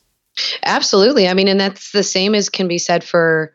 [0.63, 1.27] Absolutely.
[1.27, 3.53] I mean and that's the same as can be said for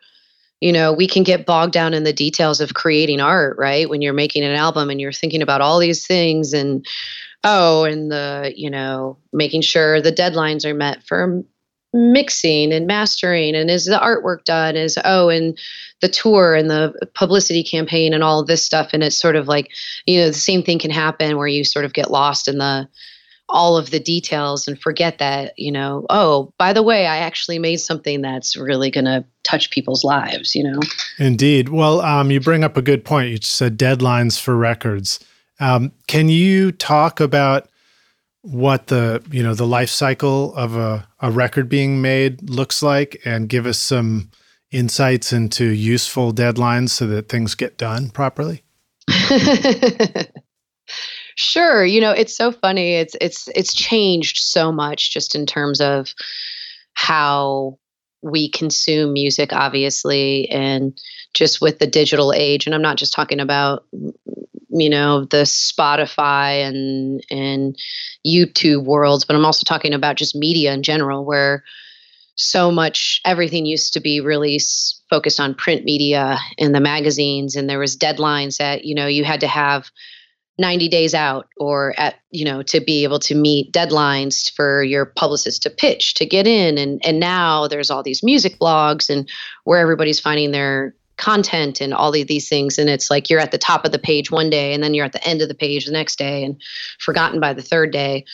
[0.60, 3.89] you know we can get bogged down in the details of creating art right?
[3.89, 6.86] When you're making an album and you're thinking about all these things and
[7.45, 11.43] oh and the you know making sure the deadlines are met for
[11.94, 15.58] mixing and mastering and is the artwork done is oh and
[16.02, 19.70] the tour and the publicity campaign and all this stuff and it's sort of like
[20.08, 22.88] you know the same thing can happen where you sort of get lost in the
[23.48, 27.60] all of the details and forget that you know oh by the way i actually
[27.60, 30.80] made something that's really going to touch people's lives you know?
[31.20, 31.70] Indeed.
[31.70, 33.30] Well um, you bring up a good point.
[33.30, 35.20] You said deadlines for records.
[35.60, 37.70] Um, can you talk about
[38.44, 43.22] what the you know the life cycle of a, a record being made looks like
[43.26, 44.30] and give us some
[44.72, 48.64] insights into useful deadlines so that things get done properly?
[51.36, 51.84] Sure.
[51.86, 52.94] You know it's so funny.
[52.94, 56.14] It's it's it's changed so much just in terms of
[56.94, 57.80] how
[58.22, 60.98] we consume music obviously and
[61.34, 62.66] just with the digital age.
[62.66, 63.86] And i'm not just talking about
[64.74, 67.78] you know the Spotify and and
[68.26, 71.63] YouTube worlds, but I'm also talking about just media in general, where
[72.36, 74.59] so much everything used to be really
[75.09, 79.24] focused on print media and the magazines, and there was deadlines that you know you
[79.24, 79.89] had to have
[80.59, 85.05] 90 days out or at you know to be able to meet deadlines for your
[85.05, 89.28] publicist to pitch to get in and and now there's all these music blogs and
[89.63, 92.78] where everybody's finding their content and all of these things.
[92.78, 95.05] And it's like you're at the top of the page one day and then you're
[95.05, 96.61] at the end of the page the next day and
[96.99, 98.26] forgotten by the third day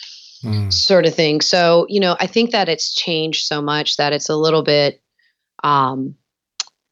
[0.42, 0.72] mm.
[0.72, 1.40] sort of thing.
[1.40, 5.02] So you know i think that it's changed so much that it's a little bit
[5.62, 6.14] um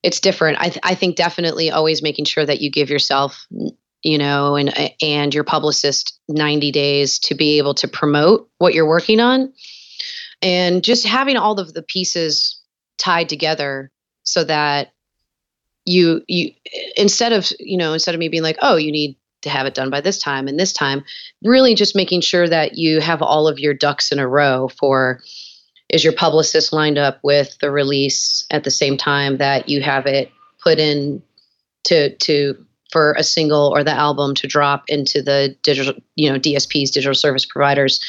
[0.03, 0.59] it's different.
[0.61, 3.47] I th- i think definitely always making sure that you give yourself
[4.03, 4.73] you know and
[5.03, 9.53] and your publicist 90 days to be able to promote what you're working on.
[10.41, 12.63] And just having all of the pieces
[12.97, 13.91] tied together
[14.23, 14.93] so that
[15.85, 16.53] you you
[16.97, 19.75] instead of you know instead of me being like oh you need to have it
[19.75, 21.05] done by this time and this time
[21.43, 25.21] really just making sure that you have all of your ducks in a row for
[25.89, 30.07] is your publicist lined up with the release at the same time that you have
[30.07, 30.31] it
[30.63, 31.23] put in
[31.85, 32.55] to to
[32.91, 37.15] for a single or the album to drop into the digital you know dsps digital
[37.15, 38.01] service providers?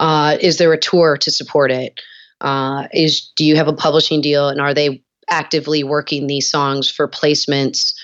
[0.00, 2.00] Uh, is there a tour to support it?
[2.40, 6.88] Uh, is do you have a publishing deal and are they actively working these songs
[6.88, 7.94] for placements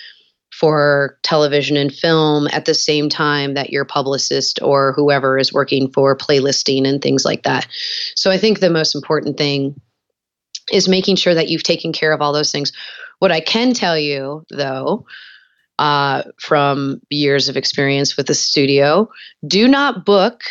[0.52, 5.90] for television and film at the same time that your publicist or whoever is working
[5.90, 7.66] for playlisting and things like that.
[8.14, 9.80] So I think the most important thing
[10.70, 12.72] is making sure that you've taken care of all those things.
[13.20, 15.06] What I can tell you, though,
[15.78, 19.08] uh, from years of experience with the studio,
[19.46, 20.42] do not book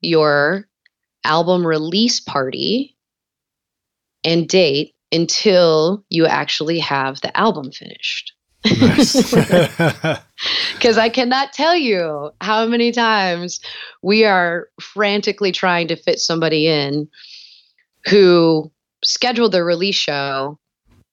[0.00, 0.66] your
[1.24, 2.96] album release party
[4.24, 8.32] and date until you actually have the album finished.
[8.62, 9.24] Because
[10.98, 13.60] I cannot tell you how many times
[14.02, 17.08] we are frantically trying to fit somebody in
[18.06, 18.70] who
[19.02, 20.58] scheduled the release show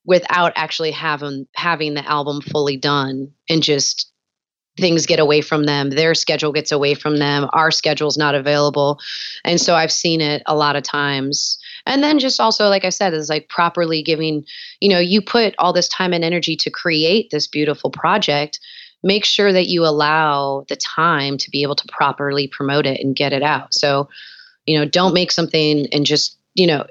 [0.06, 4.12] without actually having having the album fully done and just
[4.78, 9.00] things get away from them their schedule gets away from them our schedule's not available.
[9.44, 11.60] And so i've seen it a lot of times.
[11.86, 14.46] And then just also like i said is like properly giving
[14.80, 18.60] you know you put all this time and energy to create this beautiful project
[19.04, 23.16] make sure that you allow the time to be able to properly promote it and
[23.16, 23.74] get it out.
[23.74, 24.10] So
[24.66, 26.86] you know don't make something and just you know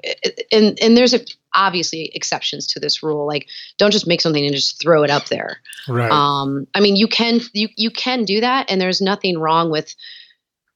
[0.51, 1.19] and and there's a,
[1.57, 3.27] obviously exceptions to this rule.
[3.27, 3.47] Like
[3.77, 5.59] don't just make something and just throw it up there.
[5.89, 6.11] Right.
[6.11, 9.93] Um i mean you can you you can do that and there's nothing wrong with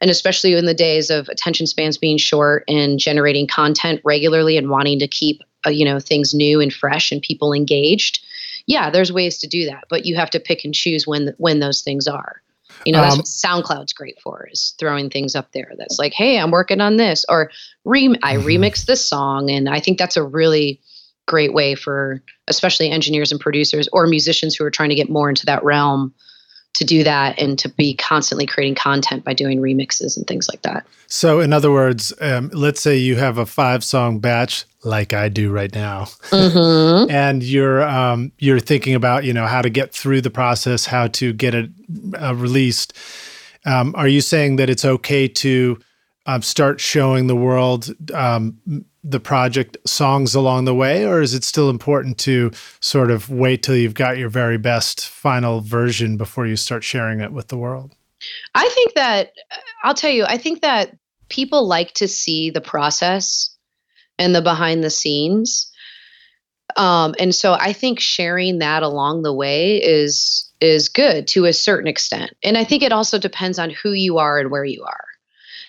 [0.01, 4.69] and especially in the days of attention spans being short and generating content regularly and
[4.69, 8.25] wanting to keep uh, you know things new and fresh and people engaged.
[8.65, 11.59] Yeah there's ways to do that but you have to pick and choose when when
[11.59, 12.40] those things are
[12.85, 13.25] you know that's um, what
[13.65, 17.25] soundcloud's great for is throwing things up there that's like hey i'm working on this
[17.29, 17.51] or
[17.85, 18.47] re- i mm-hmm.
[18.47, 20.79] remix this song and i think that's a really
[21.27, 25.29] great way for especially engineers and producers or musicians who are trying to get more
[25.29, 26.13] into that realm
[26.73, 30.61] to do that and to be constantly creating content by doing remixes and things like
[30.61, 30.85] that.
[31.07, 35.29] So, in other words, um, let's say you have a five song batch like I
[35.29, 37.09] do right now, mm-hmm.
[37.11, 41.07] and you're um, you're thinking about you know how to get through the process, how
[41.07, 41.69] to get it
[42.19, 42.93] uh, released.
[43.65, 45.79] Um, are you saying that it's okay to
[46.25, 48.57] um, start showing the world um,
[49.03, 53.63] the project songs along the way, or is it still important to sort of wait
[53.63, 57.57] till you've got your very best final version before you start sharing it with the
[57.57, 57.95] world?
[58.53, 59.33] I think that
[59.83, 60.95] I'll tell you, I think that
[61.29, 63.55] people like to see the process
[64.21, 65.71] and the behind the scenes.
[66.77, 71.53] Um, and so I think sharing that along the way is is good to a
[71.53, 72.31] certain extent.
[72.43, 75.05] And I think it also depends on who you are and where you are.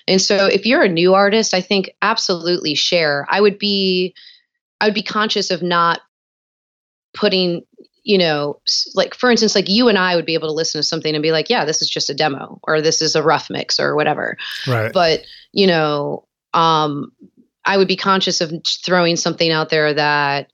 [0.07, 3.27] And so if you're a new artist, I think absolutely share.
[3.31, 4.15] I would be
[4.81, 6.01] I would be conscious of not
[7.15, 7.63] putting
[8.05, 8.61] you know
[8.95, 11.23] like for instance like you and i would be able to listen to something and
[11.23, 13.95] be like yeah this is just a demo or this is a rough mix or
[13.95, 14.37] whatever
[14.67, 15.21] right but
[15.53, 17.13] you know um
[17.65, 18.53] i would be conscious of
[18.85, 20.51] throwing something out there that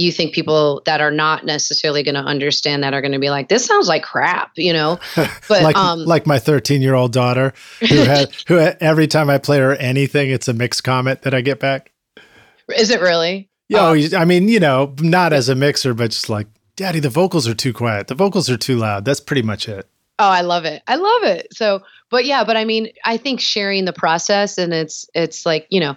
[0.00, 3.30] you think people that are not necessarily going to understand that are going to be
[3.30, 4.98] like, this sounds like crap, you know?
[5.48, 9.38] But like, um, like my 13 year old daughter who had, who every time I
[9.38, 11.92] play her anything, it's a mixed comment that I get back.
[12.76, 13.50] Is it really?
[13.68, 13.88] Yeah.
[13.88, 16.46] Um, I mean, you know, not as a mixer, but just like,
[16.76, 18.06] daddy, the vocals are too quiet.
[18.06, 19.04] The vocals are too loud.
[19.04, 19.88] That's pretty much it.
[20.18, 20.82] Oh, I love it.
[20.86, 21.48] I love it.
[21.52, 25.66] So, but yeah, but I mean, I think sharing the process and it's, it's like,
[25.70, 25.96] you know,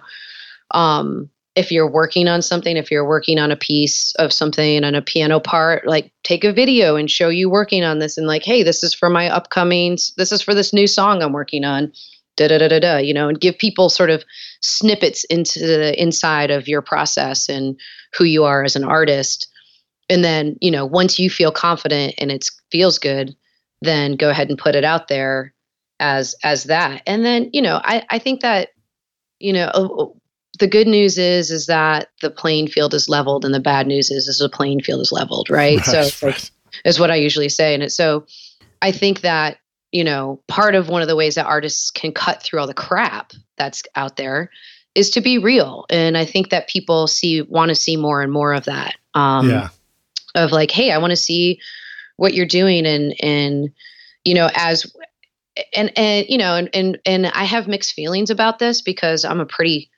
[0.74, 4.94] um, if you're working on something, if you're working on a piece of something on
[4.94, 8.42] a piano part, like take a video and show you working on this and like,
[8.42, 11.92] hey, this is for my upcoming, this is for this new song I'm working on.
[12.36, 14.24] Da da da da da, you know, and give people sort of
[14.60, 17.78] snippets into the inside of your process and
[18.12, 19.46] who you are as an artist.
[20.10, 23.36] And then, you know, once you feel confident and it feels good,
[23.82, 25.54] then go ahead and put it out there
[26.00, 27.04] as as that.
[27.06, 28.70] And then, you know, I I think that
[29.38, 30.16] you know
[30.58, 34.10] the good news is is that the playing field is leveled and the bad news
[34.10, 36.50] is is the playing field is leveled right, right so right.
[36.84, 38.24] is what i usually say and it so
[38.82, 39.58] i think that
[39.92, 42.74] you know part of one of the ways that artists can cut through all the
[42.74, 44.50] crap that's out there
[44.94, 48.32] is to be real and i think that people see want to see more and
[48.32, 49.68] more of that um yeah.
[50.34, 51.60] of like hey i want to see
[52.16, 53.70] what you're doing and and
[54.24, 54.92] you know as
[55.74, 59.40] and and you know and and and I have mixed feelings about this because I'm
[59.40, 59.90] a pretty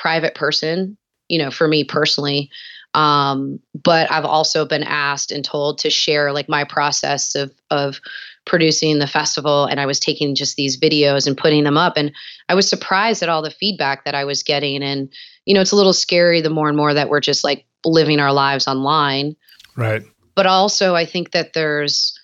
[0.00, 0.96] private person,
[1.28, 2.50] you know, for me personally.
[2.94, 8.00] Um, but I've also been asked and told to share like my process of of
[8.46, 11.92] producing the festival and I was taking just these videos and putting them up.
[11.96, 12.12] And
[12.48, 14.82] I was surprised at all the feedback that I was getting.
[14.82, 15.08] And,
[15.44, 18.18] you know, it's a little scary the more and more that we're just like living
[18.18, 19.36] our lives online.
[19.76, 20.02] Right.
[20.34, 22.18] But also, I think that there's,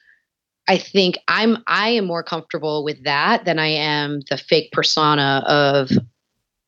[0.67, 5.45] I think I'm I am more comfortable with that than I am the fake persona
[5.47, 5.91] of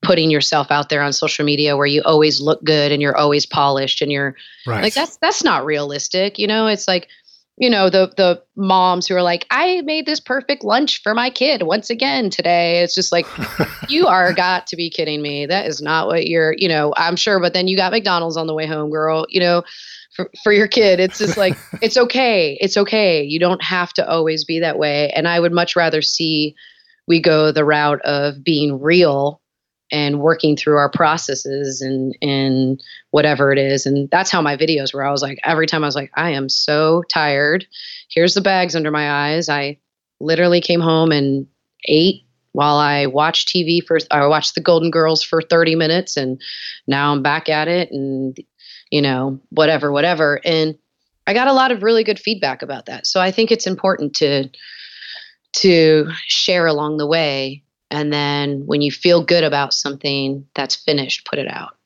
[0.03, 3.45] putting yourself out there on social media where you always look good and you're always
[3.45, 4.37] polished and you're
[4.67, 4.83] right.
[4.83, 6.67] like that's that's not realistic you know?
[6.67, 7.09] It's like
[7.59, 11.29] you know the the moms who are like i made this perfect lunch for my
[11.29, 12.81] kid once again today.
[12.83, 13.27] It's just like
[13.89, 15.47] you are got to be kidding me.
[15.47, 18.47] That is not what you're you know i'm sure but then you got mcdonald's on
[18.47, 19.63] the way home girl you know
[20.15, 20.99] for, for your kid.
[20.99, 23.23] It's just like it's okay it's okay.
[23.23, 25.11] You don't have to always be that way.
[25.11, 26.55] And i would much rather see
[27.09, 29.41] we go the route of being real
[29.91, 33.87] and working through our processes and and whatever it is.
[33.87, 35.05] And that's how my videos were.
[35.05, 37.67] I was like every time i was like i am so tired.
[38.11, 39.49] Here's the bags under my eyes.
[39.49, 39.79] I
[40.21, 41.47] literally came home and
[41.85, 46.41] ate while i watched tv for i watched the golden girls for 30 minutes and
[46.89, 48.37] now i'm back at it and
[48.91, 50.41] you know whatever whatever.
[50.45, 50.77] And
[51.27, 53.07] i got a lot of really good feedback about that.
[53.07, 54.49] So i think it's important to
[55.53, 61.27] to share along the way and then when you feel good about something that's finished
[61.27, 61.77] put it out.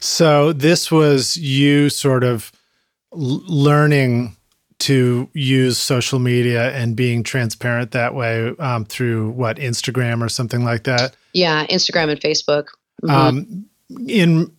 [0.00, 2.52] So this was you sort of
[3.12, 4.36] l- learning
[4.80, 10.64] to use social media and being transparent that way um, through what instagram or something
[10.64, 11.14] like that?
[11.32, 12.68] Yeah instagram and facebook.
[13.02, 13.10] Mm-hmm.
[13.10, 13.66] um,
[14.06, 14.52] in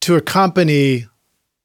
[0.00, 1.06] to accompany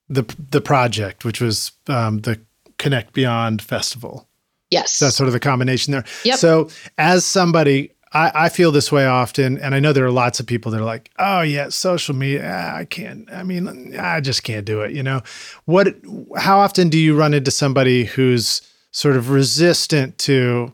[0.10, 2.40] the the project which was um, the
[2.78, 4.28] connect beyond festival.
[4.70, 4.92] Yes.
[4.94, 6.04] So that's sort of the combination there?
[6.24, 6.38] Yep.
[6.38, 10.40] so as somebody I, I feel this way often, and I know there are lots
[10.40, 13.30] of people that are like, "Oh yeah, social media, ah, I can't.
[13.32, 15.22] I mean, I just can't do it." You know,
[15.66, 15.94] what?
[16.38, 18.62] How often do you run into somebody who's
[18.92, 20.74] sort of resistant to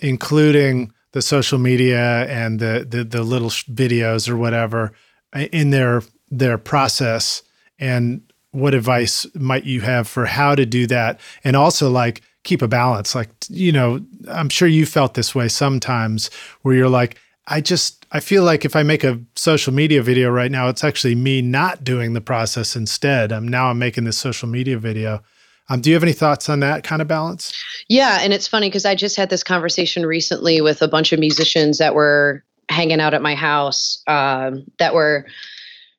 [0.00, 4.92] including the social media and the the, the little videos or whatever
[5.34, 7.42] uh, in their their process?
[7.78, 11.18] And what advice might you have for how to do that?
[11.44, 13.14] And also, like, keep a balance.
[13.14, 16.30] Like, you know, I'm sure you felt this way sometimes
[16.62, 20.30] where you're like, I just, I feel like if I make a social media video
[20.30, 23.32] right now, it's actually me not doing the process instead.
[23.32, 25.22] I'm now I'm making this social media video.
[25.68, 27.52] Um, do you have any thoughts on that kind of balance?
[27.88, 31.20] Yeah, and it's funny because I just had this conversation recently with a bunch of
[31.20, 35.26] musicians that were hanging out at my house um, that were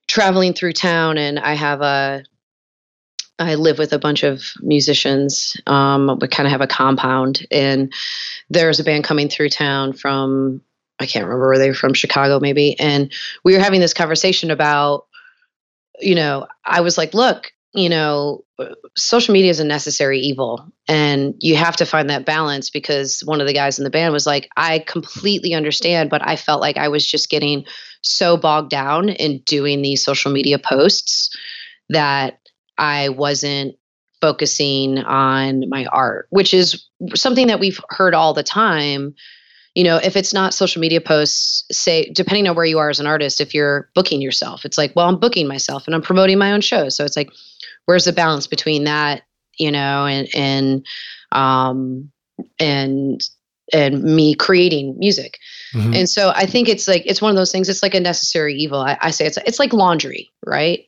[0.08, 2.24] traveling through town, and I have a
[3.40, 5.56] I live with a bunch of musicians.
[5.66, 7.92] Um, we kind of have a compound, and
[8.50, 10.62] there's a band coming through town from
[11.00, 12.78] I can't remember where they were from, Chicago maybe.
[12.80, 13.12] And
[13.44, 15.08] we were having this conversation about,
[16.00, 18.44] you know, I was like, look, you know,
[18.98, 23.40] social media is a necessary evil, and you have to find that balance because one
[23.40, 26.78] of the guys in the band was like, I completely understand, but I felt like
[26.78, 27.66] I was just getting
[28.02, 31.36] so bogged down in doing these social media posts
[31.90, 32.40] that
[32.80, 33.76] I wasn't
[34.22, 39.16] focusing on my art, which is something that we've heard all the time.
[39.76, 43.00] You know, if it's not social media posts, say, depending on where you are as
[43.00, 46.38] an artist, if you're booking yourself, it's like, well, I'm booking myself and I'm promoting
[46.38, 46.96] my own shows.
[46.96, 47.30] So it's like,
[47.86, 49.22] where's the balance between that,
[49.58, 50.86] you know, and, and,
[51.32, 52.12] um,
[52.60, 53.22] and,
[53.72, 55.38] and me creating music.
[55.74, 55.94] Mm-hmm.
[55.94, 58.56] And so I think it's like, it's one of those things, it's like a necessary
[58.56, 58.80] evil.
[58.80, 60.86] I, I say it's, it's like laundry, right?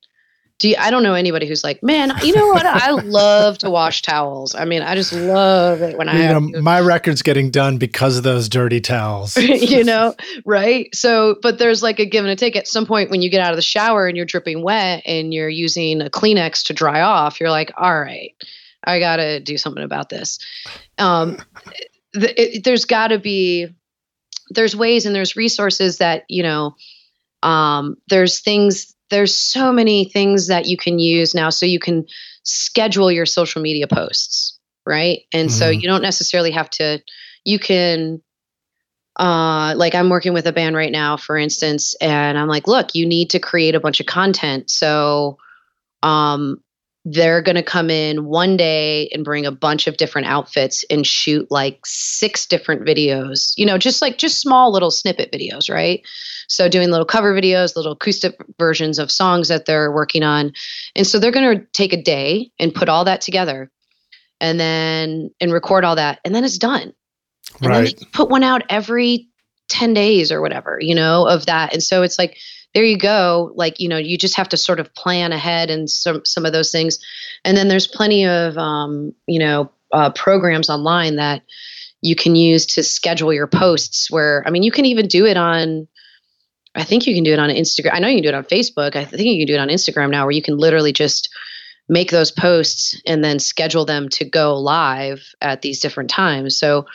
[0.61, 2.67] Do you, I don't know anybody who's like, man, you know what?
[2.67, 4.53] I love to wash towels.
[4.53, 8.15] I mean, I just love it when I you know, my record's getting done because
[8.15, 9.35] of those dirty towels.
[9.37, 10.13] you know,
[10.45, 10.93] right?
[10.93, 12.55] So, but there's like a give and a take.
[12.55, 15.33] At some point, when you get out of the shower and you're dripping wet and
[15.33, 18.35] you're using a Kleenex to dry off, you're like, all right,
[18.83, 20.37] I got to do something about this.
[20.99, 21.39] Um,
[22.13, 23.67] the, it, there's got to be,
[24.51, 26.75] there's ways and there's resources that you know.
[27.43, 32.05] Um, there's things there's so many things that you can use now so you can
[32.41, 35.21] schedule your social media posts right?
[35.33, 35.57] And mm-hmm.
[35.57, 37.01] so you don't necessarily have to
[37.43, 38.21] you can
[39.17, 42.95] uh like i'm working with a band right now for instance and i'm like look
[42.95, 44.69] you need to create a bunch of content.
[44.69, 45.37] So
[46.03, 46.61] um
[47.03, 51.05] they're going to come in one day and bring a bunch of different outfits and
[51.05, 56.05] shoot like six different videos you know just like just small little snippet videos right
[56.51, 60.51] so doing little cover videos little acoustic versions of songs that they're working on.
[60.95, 63.71] And so they're going to take a day and put all that together
[64.39, 66.93] and then and record all that and then it's done.
[67.61, 67.73] And right.
[67.73, 69.27] then they put one out every
[69.69, 71.73] 10 days or whatever you know of that.
[71.73, 72.37] And so it's like
[72.73, 73.51] there you go.
[73.55, 76.53] Like you know you just have to sort of plan ahead and some some of
[76.53, 76.99] those things.
[77.45, 81.43] And then there's plenty of um, you know uh, programs online that
[82.01, 85.37] you can use to schedule your posts where i mean you can even do it
[85.37, 85.87] on
[86.75, 87.93] i think you can do it on instagram.
[87.93, 88.95] I know you can do it on facebook.
[88.95, 91.29] I think you can do it on instagram now where you can literally just
[91.89, 96.57] make those posts and then schedule them to go live at these different times.
[96.57, 96.85] So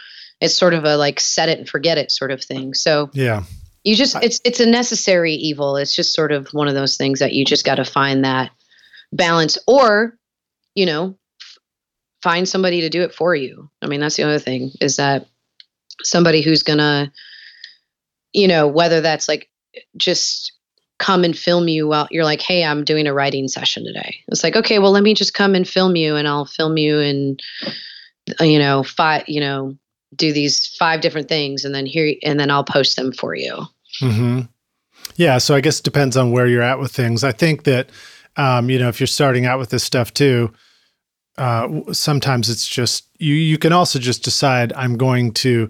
[0.41, 2.73] it's sort of a like set it and forget it sort of thing.
[2.73, 3.45] So yeah.
[3.85, 5.77] you just it's it's a necessary evil.
[5.77, 8.51] It's just sort of one of those things that you just got to find that
[9.13, 10.17] balance or
[10.75, 11.17] you know
[12.23, 13.71] find somebody to do it for you.
[13.83, 15.27] I mean, that's the other thing is that
[16.03, 17.13] somebody who's going to,
[18.33, 19.49] you know, whether that's like
[19.97, 20.53] just
[20.99, 24.17] come and film you while you're like, hey, I'm doing a writing session today.
[24.29, 26.99] It's like, okay, well, let me just come and film you and I'll film you
[27.01, 27.41] and,
[28.41, 29.77] you know, five, you know,
[30.15, 33.67] do these five different things and then here, and then I'll post them for you.
[34.01, 34.41] Mm-hmm.
[35.17, 35.39] Yeah.
[35.39, 37.23] So I guess it depends on where you're at with things.
[37.23, 37.91] I think that,
[38.37, 40.53] um, you know, if you're starting out with this stuff too,
[41.39, 43.35] uh, sometimes it's just you.
[43.35, 45.69] You can also just decide I'm going to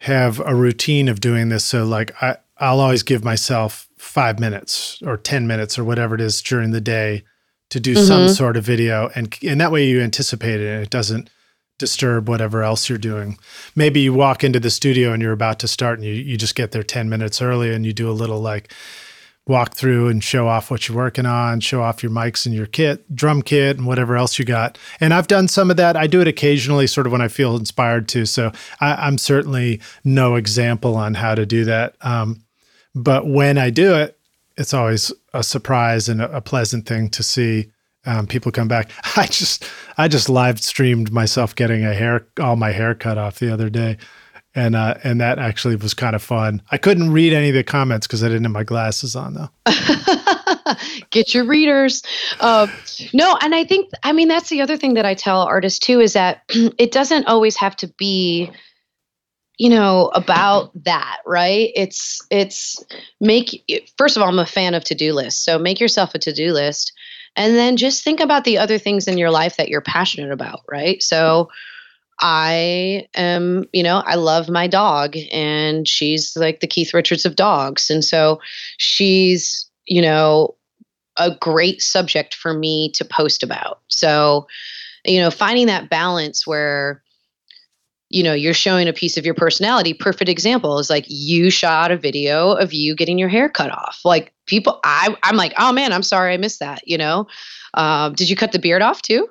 [0.00, 1.64] have a routine of doing this.
[1.64, 6.20] So like I, I'll always give myself five minutes or ten minutes or whatever it
[6.20, 7.24] is during the day
[7.70, 8.06] to do mm-hmm.
[8.06, 11.30] some sort of video, and and that way you anticipate it and it doesn't
[11.78, 13.38] disturb whatever else you're doing.
[13.74, 16.54] Maybe you walk into the studio and you're about to start and you, you just
[16.54, 18.72] get there 10 minutes early and you do a little like
[19.46, 22.66] walk through and show off what you're working on, show off your mics and your
[22.66, 24.76] kit, drum kit, and whatever else you got.
[24.98, 25.96] And I've done some of that.
[25.96, 28.26] I do it occasionally, sort of when I feel inspired to.
[28.26, 28.50] So
[28.80, 31.94] I, am certainly no example on how to do that.
[32.00, 32.42] Um,
[32.96, 34.18] but when I do it,
[34.56, 37.70] it's always a surprise and a, pleasant thing to see
[38.06, 38.90] um, people come back.
[39.16, 39.68] I just
[39.98, 43.68] I just live streamed myself getting a hair all my hair cut off the other
[43.68, 43.98] day
[44.56, 46.62] and uh, and that actually was kind of fun.
[46.70, 49.50] I couldn't read any of the comments because I didn't have my glasses on though.
[51.10, 52.02] Get your readers.
[52.40, 52.66] Uh,
[53.12, 56.00] no, and I think I mean that's the other thing that I tell artists too
[56.00, 58.50] is that it doesn't always have to be
[59.58, 62.84] you know about that right it's it's
[63.20, 63.62] make
[63.96, 66.92] first of all i'm a fan of to-do lists so make yourself a to-do list
[67.36, 70.60] and then just think about the other things in your life that you're passionate about
[70.68, 71.48] right so
[72.18, 77.36] I am, you know, I love my dog and she's like the Keith Richards of
[77.36, 77.90] dogs.
[77.90, 78.40] And so
[78.78, 80.54] she's, you know,
[81.18, 83.80] a great subject for me to post about.
[83.88, 84.46] So,
[85.04, 87.02] you know, finding that balance where,
[88.08, 89.92] you know, you're showing a piece of your personality.
[89.92, 94.00] Perfect example is like you shot a video of you getting your hair cut off.
[94.04, 96.86] Like people, I, I'm like, oh man, I'm sorry I missed that.
[96.86, 97.26] You know,
[97.74, 99.28] um, did you cut the beard off too?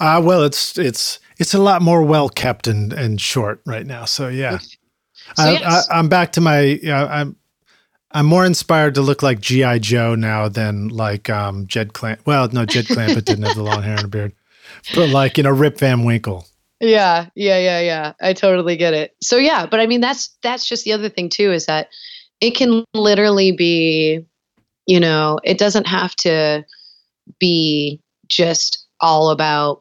[0.00, 4.04] Uh, well, it's it's it's a lot more well kept and and short right now.
[4.04, 5.88] So yeah, so, I, yes.
[5.90, 6.78] I, am back to my.
[6.84, 7.36] Uh, I'm
[8.10, 12.20] I'm more inspired to look like GI Joe now than like um, Jed Clamp.
[12.26, 14.34] Well, no, Jed Clampett didn't have the long hair and a beard,
[14.94, 16.46] but like you know Rip Van Winkle.
[16.82, 18.12] Yeah, yeah, yeah, yeah.
[18.20, 19.14] I totally get it.
[19.22, 21.88] So yeah, but I mean that's that's just the other thing too is that
[22.40, 24.26] it can literally be,
[24.86, 26.66] you know, it doesn't have to
[27.38, 29.78] be just all about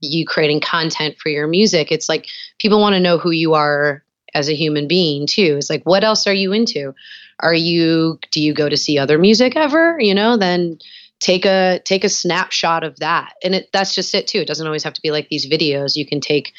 [0.00, 2.28] you creating content for your music it's like
[2.60, 6.04] people want to know who you are as a human being too it's like what
[6.04, 6.94] else are you into
[7.40, 10.78] are you do you go to see other music ever you know then
[11.24, 14.66] take a take a snapshot of that and it that's just it too it doesn't
[14.66, 16.52] always have to be like these videos you can take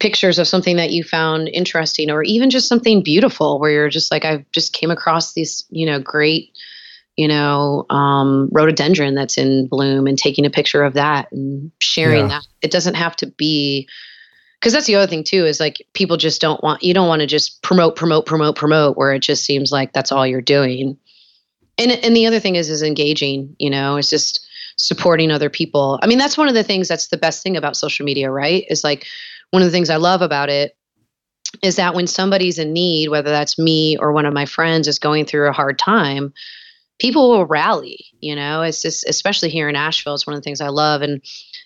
[0.00, 4.10] pictures of something that you found interesting or even just something beautiful where you're just
[4.10, 6.52] like i just came across these you know great
[7.16, 12.28] you know, um, rhododendron that's in bloom and taking a picture of that and sharing
[12.28, 12.40] yeah.
[12.40, 12.46] that.
[12.60, 13.88] It doesn't have to be
[14.60, 17.20] because that's the other thing too is like people just don't want you don't want
[17.20, 20.98] to just promote promote promote promote where it just seems like that's all you're doing
[21.78, 24.46] and and the other thing is is engaging you know it's just
[24.78, 25.98] supporting other people.
[26.02, 28.64] I mean that's one of the things that's the best thing about social media right?
[28.68, 29.06] Is like
[29.50, 30.76] one of the things i love about it
[31.62, 34.98] is that when somebody's in need whether that's me or one of my friends is
[34.98, 36.32] going through a hard time
[36.98, 38.62] people will rally you know?
[38.62, 41.02] It's just especially here in nashville it's one of the things i love.
[41.02, 41.22] And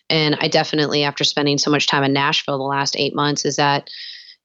[0.09, 3.57] and i definitely after spending so much time in nashville the last eight months is
[3.57, 3.91] that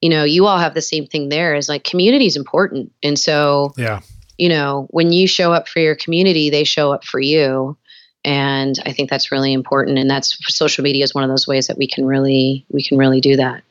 [0.02, 2.92] you know you all have the same thing there is like community is important.
[3.04, 4.02] And so yeah
[4.38, 7.78] you know when you show up for your community they show up for you
[8.24, 11.68] and i think that's really important and that's social media is one of those ways
[11.68, 13.64] that we can really we can really do that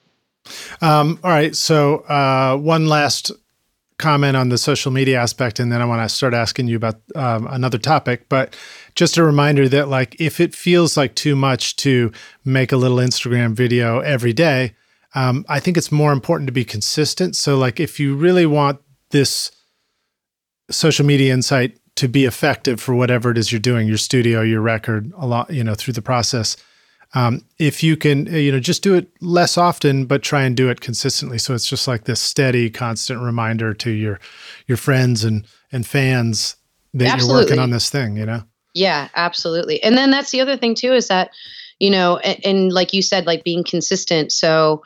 [0.83, 3.33] um, all right so uh, one last
[3.99, 6.97] comment on the social media aspect, and then I want to start asking you about
[7.15, 8.29] um, another topic.
[8.29, 8.57] But
[8.95, 12.13] just a reminder that, like, if it feels like too much to
[12.45, 14.75] make a little Instagram video every day,
[15.15, 17.37] um, I think it's more important to be consistent.
[17.37, 18.81] So, like, if you really want
[19.11, 19.53] this
[20.71, 24.61] social media insight to be effective for whatever it is you're doing, your studio, your
[24.61, 26.57] record, a lot, you know, through the process,
[27.15, 30.69] um, if you can, you know, just do it less often, but try and do
[30.69, 31.39] it consistently.
[31.39, 34.19] So it's just like this steady, constant reminder to your
[34.67, 36.57] your friends and and fans
[36.95, 37.35] that absolutely.
[37.35, 38.17] you're working on this thing.
[38.17, 38.43] You know.
[38.75, 39.81] Yeah, absolutely.
[39.85, 41.31] And then that's the other thing too is that,
[41.79, 44.33] you know, and, and like you said, like being consistent.
[44.33, 44.83] So,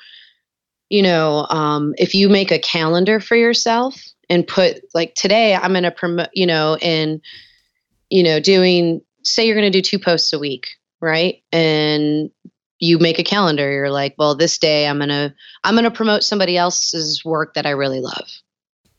[0.90, 3.98] you know, um, if you make a calendar for yourself
[4.30, 7.20] and put like today, I'm going to promote, you know, and
[8.10, 10.68] you know, doing say you're going to do two posts a week
[11.00, 11.42] right?
[11.52, 12.30] And
[12.78, 13.70] you make a calendar.
[13.70, 15.34] You're like, well, this day I'm gonna
[15.64, 18.28] I'm gonna promote somebody else's work that I really love.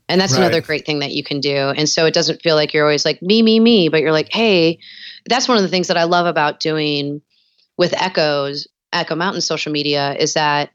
[0.08, 0.40] And that's right.
[0.40, 1.56] another great thing that you can do.
[1.56, 4.34] And so it doesn't feel like you're always like me, me, me, but you're like,
[4.34, 4.80] hey,
[5.28, 7.22] that's one of the things that I love about doing
[7.78, 10.72] with Echoes, Echo Mountain social media is that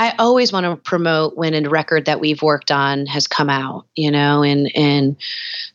[0.00, 3.84] I always want to promote when a record that we've worked on has come out,
[3.94, 5.16] you know, and and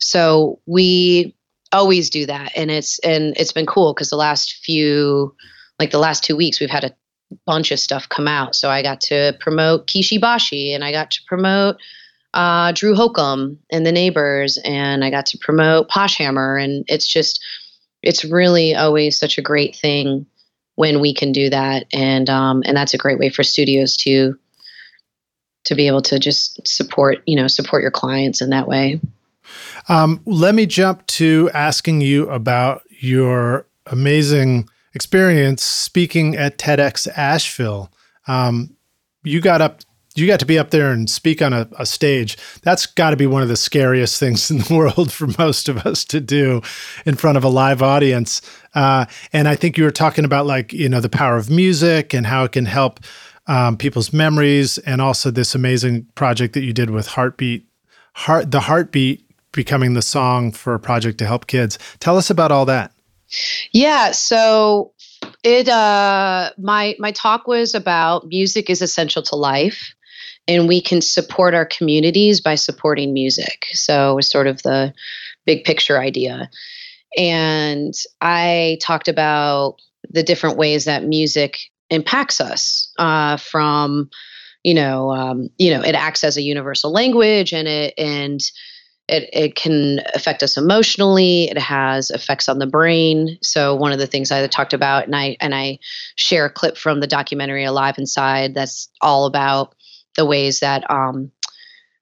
[0.00, 1.36] so we
[1.70, 5.34] always do that and it's and it's been cool because the last few
[5.78, 6.94] like the last two weeks we've had a
[7.44, 8.56] bunch of stuff come out.
[8.56, 11.76] So i got to promote kishi bashi and i got to promote
[12.34, 17.06] uh, drew holcomb and the neighbors and i got to promote posh hammer and it's
[17.06, 17.42] just
[18.02, 20.26] it's really always such a great thing
[20.76, 24.38] when we can do that and um, and that's a great way for studios to
[25.64, 29.00] to be able to just support you know support your clients in that way
[29.88, 37.92] um, let me jump to asking you about your amazing experience speaking at TEDx Asheville.
[38.26, 38.76] Um,
[39.22, 39.82] you got up,
[40.14, 42.36] you got to be up there and speak on a, a stage.
[42.62, 45.86] That's got to be one of the scariest things in the world for most of
[45.86, 46.62] us to do
[47.04, 48.40] in front of a live audience.
[48.76, 52.14] Uh, and I think you were talking about like you know the power of music
[52.14, 53.00] and how it can help
[53.48, 57.66] um, people's memories, and also this amazing project that you did with Heartbeat,
[58.14, 61.78] Heart the Heartbeat becoming the song for a project to help kids.
[61.98, 62.92] Tell us about all that.
[63.72, 64.92] Yeah, so
[65.42, 69.94] it uh my my talk was about music is essential to life
[70.46, 73.66] and we can support our communities by supporting music.
[73.72, 74.94] So it was sort of the
[75.44, 76.50] big picture idea.
[77.16, 79.76] And I talked about
[80.10, 81.58] the different ways that music
[81.90, 84.10] impacts us uh, from
[84.62, 88.40] you know um, you know it acts as a universal language and it and
[89.08, 91.44] it, it can affect us emotionally.
[91.44, 93.38] It has effects on the brain.
[93.40, 95.78] So one of the things i talked about and i and i
[96.16, 99.74] share a clip from the documentary alive inside that's all about
[100.16, 101.30] the ways that um,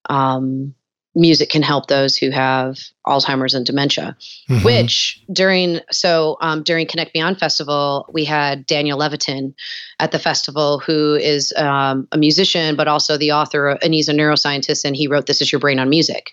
[0.08, 0.74] um,
[1.14, 4.16] music can help those who have alzheimer's and dementia
[4.48, 4.64] mm-hmm.
[4.64, 9.54] which during so um, during connect beyond festival we had daniel levitin
[10.00, 14.14] at the festival who is um, a musician but also the author and he's a
[14.14, 16.32] neuroscientist and he wrote this is your brain on music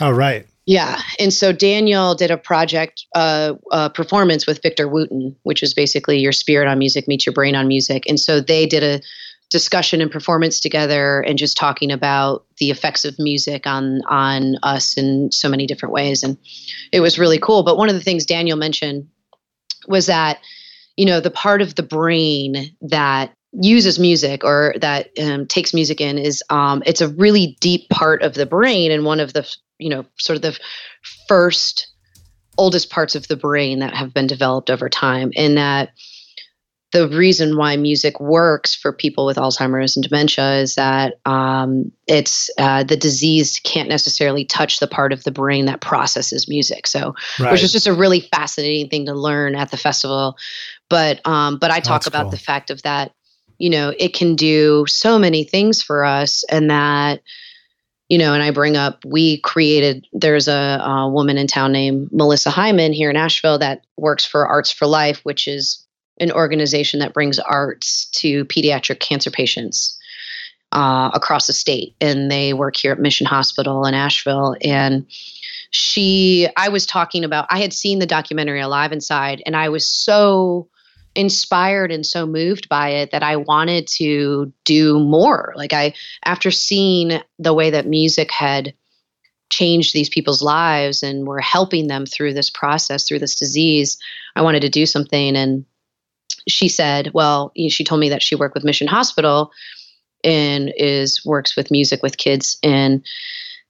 [0.00, 0.46] Oh, right.
[0.66, 1.00] Yeah.
[1.18, 6.18] And so Daniel did a project, uh, uh, performance with Victor Wooten, which is basically
[6.18, 8.04] your spirit on music meets your brain on music.
[8.08, 9.00] And so they did a
[9.52, 14.96] discussion and performance together and just talking about the effects of music on on us
[14.96, 16.22] in so many different ways.
[16.22, 16.36] And
[16.90, 17.62] it was really cool.
[17.62, 19.08] But one of the things daniel mentioned
[19.86, 20.40] was that
[20.96, 26.00] you know the part of the brain that uses music or that um, takes music
[26.00, 29.48] in is um, it's a really deep part of the brain and one of the
[29.78, 30.58] you know sort of the
[31.28, 31.92] first
[32.58, 35.32] oldest parts of the brain that have been developed over time.
[35.36, 35.90] And that
[36.92, 42.50] the reason why music works for people with Alzheimer's and dementia is that um, it's
[42.58, 46.86] uh, the disease can't necessarily touch the part of the brain that processes music.
[46.86, 47.50] So, right.
[47.50, 50.36] which is just a really fascinating thing to learn at the festival.
[50.90, 52.32] But um, but I talk That's about cool.
[52.32, 53.12] the fact of that,
[53.56, 57.22] you know, it can do so many things for us, and that
[58.10, 62.10] you know, and I bring up, we created, there's a, a, woman in town named
[62.12, 65.81] Melissa Hyman here in Asheville that works for Arts for Life, which is
[66.22, 69.98] an organization that brings arts to pediatric cancer patients
[70.70, 71.94] uh, across the state.
[72.00, 74.56] And they work here at Mission Hospital in Asheville.
[74.62, 75.06] And
[75.70, 79.86] she, I was talking about, I had seen the documentary Alive Inside, and I was
[79.86, 80.68] so
[81.14, 85.52] inspired and so moved by it that I wanted to do more.
[85.56, 85.92] Like I
[86.24, 88.72] after seeing the way that music had
[89.50, 93.98] changed these people's lives and were helping them through this process, through this disease,
[94.34, 95.66] I wanted to do something and
[96.48, 99.50] she said, well, she told me that she worked with Mission Hospital
[100.24, 103.04] and is works with music with kids and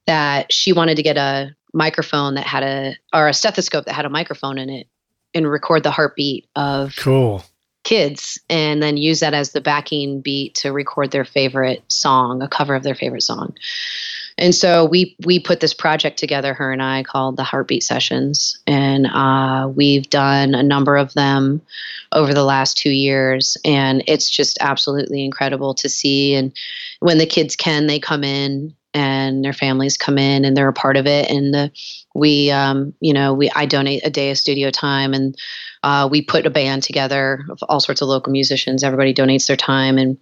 [0.05, 4.05] that she wanted to get a microphone that had a or a stethoscope that had
[4.05, 4.87] a microphone in it
[5.33, 7.43] and record the heartbeat of cool
[7.83, 12.47] kids and then use that as the backing beat to record their favorite song, a
[12.47, 13.53] cover of their favorite song.
[14.37, 18.57] And so we we put this project together, her and I, called the Heartbeat Sessions,
[18.65, 21.61] and uh, we've done a number of them
[22.13, 26.33] over the last two years, and it's just absolutely incredible to see.
[26.33, 26.51] And
[26.99, 30.73] when the kids can, they come in and their families come in and they're a
[30.73, 31.29] part of it.
[31.29, 31.71] And the
[32.13, 35.37] we um, you know we i donate a day of studio time and
[35.83, 38.83] uh, we put a band together of all sorts of local musicians.
[38.83, 40.17] Everybody donates their time and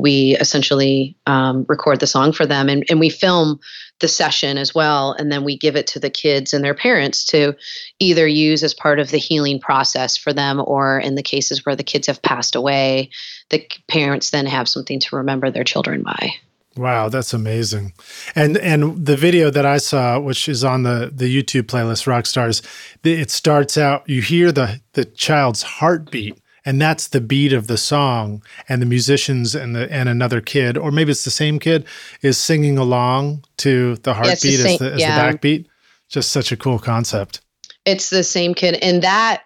[0.00, 2.68] we essentially um, record the song for them.
[2.68, 3.58] And, and we film
[3.98, 5.12] the session as well.
[5.12, 7.56] And then we give it to the kids and their parents to
[7.98, 11.74] either use as part of the healing process for them or in the cases where
[11.74, 13.10] the kids have passed away
[13.50, 16.34] the parents then have something to remember their children by
[16.78, 17.92] Wow, that's amazing.
[18.36, 22.24] And and the video that I saw, which is on the the YouTube playlist Rock
[22.24, 22.62] Stars,
[23.02, 27.76] it starts out you hear the the child's heartbeat and that's the beat of the
[27.76, 31.84] song and the musicians and the and another kid or maybe it's the same kid
[32.22, 35.32] is singing along to the heartbeat yeah, the as, the, as yeah.
[35.32, 35.66] the backbeat.
[36.08, 37.40] Just such a cool concept.
[37.84, 39.42] It's the same kid and that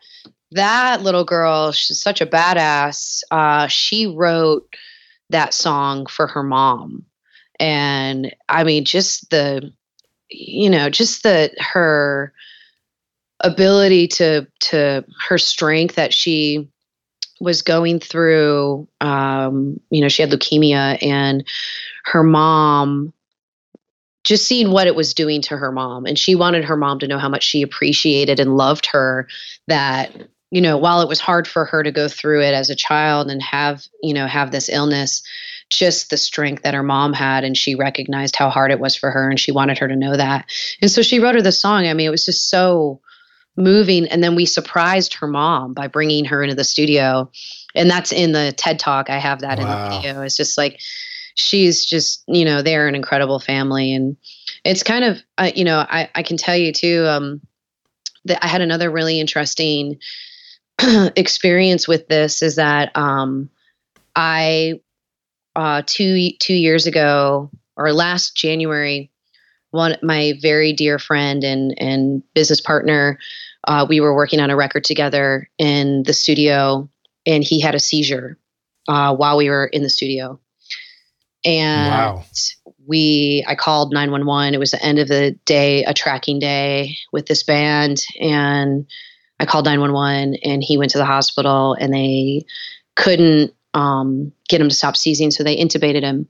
[0.50, 3.22] that little girl, she's such a badass.
[3.30, 4.76] Uh, she wrote
[5.30, 7.06] that song for her mom
[7.62, 9.72] and i mean just the
[10.28, 12.32] you know just the her
[13.40, 16.68] ability to to her strength that she
[17.40, 21.46] was going through um you know she had leukemia and
[22.04, 23.12] her mom
[24.24, 26.06] just seeing what it was doing to her mom.
[26.06, 29.26] And she wanted her mom to know how much she appreciated and loved her
[29.66, 30.12] that
[30.50, 33.30] you know while it was hard for her to go through it as a child
[33.30, 35.22] and have you know have this illness
[35.76, 39.10] just the strength that her mom had and she recognized how hard it was for
[39.10, 40.46] her and she wanted her to know that.
[40.80, 41.86] And so she wrote her the song.
[41.86, 43.00] I mean it was just so
[43.56, 44.06] moving.
[44.08, 47.30] And then we surprised her mom by bringing her into the studio.
[47.74, 49.10] And that's in the ted talk.
[49.10, 49.64] I have that wow.
[49.64, 50.22] in the video.
[50.22, 50.80] It's just like
[51.34, 53.94] she's just you know they're an incredible family.
[53.94, 54.16] And
[54.64, 57.40] it's kind of uh, you know I, I can tell you too um,
[58.24, 59.98] that i had another really interesting
[61.16, 63.50] experience with this is that um,
[64.14, 64.80] i
[65.56, 69.10] uh, two two years ago or last January,
[69.70, 73.18] one my very dear friend and and business partner,
[73.66, 76.88] uh, we were working on a record together in the studio,
[77.26, 78.38] and he had a seizure
[78.88, 80.38] uh, while we were in the studio,
[81.44, 82.24] and wow.
[82.86, 84.54] we I called nine one one.
[84.54, 88.86] It was the end of the day, a tracking day with this band, and
[89.40, 92.44] I called nine one one, and he went to the hospital, and they
[92.94, 95.30] couldn't um, get him to stop seizing.
[95.30, 96.28] So they intubated him,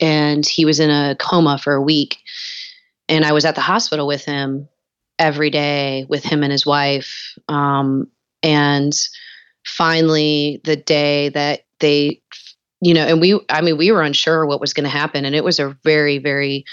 [0.00, 2.18] and he was in a coma for a week.
[3.08, 4.68] And I was at the hospital with him
[5.18, 7.36] every day with him and his wife.
[7.48, 8.08] Um,
[8.42, 8.92] and
[9.64, 12.20] finally, the day that they,
[12.80, 15.34] you know, and we, I mean, we were unsure what was going to happen, and
[15.34, 16.64] it was a very, very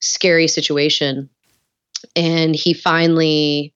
[0.00, 1.28] scary situation.
[2.16, 3.74] And he finally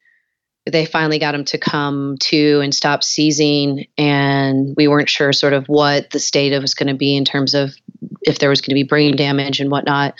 [0.67, 5.53] they finally got him to come to and stop seizing and we weren't sure sort
[5.53, 7.75] of what the state of was going to be in terms of
[8.23, 10.15] if there was going to be brain damage and whatnot.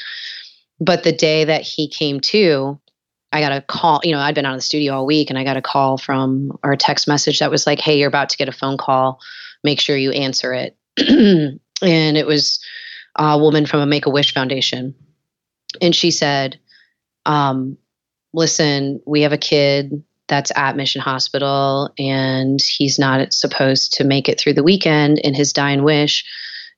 [0.81, 2.79] But the day that he came to
[3.33, 5.37] i got a call you know i'd been out of the studio all week and
[5.37, 8.29] i got a call from or a text message that was like hey you're about
[8.29, 9.21] to get a phone call.
[9.65, 10.77] Make sure you answer it.
[11.83, 12.61] And it was
[13.17, 14.95] a woman from a make-a-wish foundation.
[15.83, 16.59] And she said
[17.27, 17.77] um,
[18.33, 24.29] listen we have a kid that's at Mission Hospital, and he's not supposed to make
[24.29, 25.21] it through the weekend.
[25.23, 26.25] And his dying wish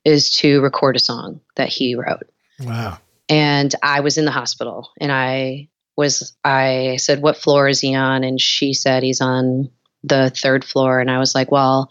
[0.03, 2.29] is to record a song that he wrote.
[2.59, 2.97] Wow.
[3.29, 7.95] And I was in the hospital, and I was, I said, What floor is he
[7.95, 8.23] on?
[8.23, 9.69] And she said, He's on
[10.03, 10.99] the third floor.
[10.99, 11.89] And I was like, Well,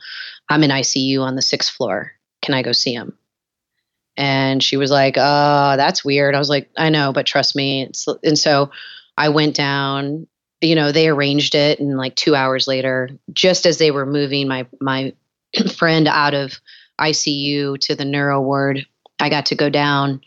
[0.49, 2.13] I'm in ICU on the sixth floor.
[2.43, 3.19] Can I go see him?
[4.17, 6.35] And she was like, Oh, that's weird.
[6.35, 7.83] I was like, I know, but trust me.
[7.83, 8.71] It's, and so
[9.17, 10.27] I went down
[10.61, 14.49] you know they arranged it and like two hours later just as they were moving
[14.49, 15.13] my my
[15.77, 16.61] friend out of
[17.01, 18.87] icu to the neuro ward
[19.21, 20.21] i got to go down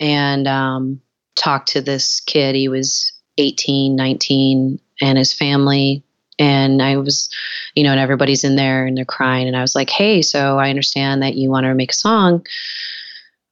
[0.00, 1.00] and um,
[1.36, 2.54] talk to this kid.
[2.54, 6.02] He was 18 19 and his family.
[6.38, 7.28] And i was
[7.74, 9.46] you know and everybody's in there and they're crying.
[9.46, 12.44] And i was like hey so i understand that you want to make a song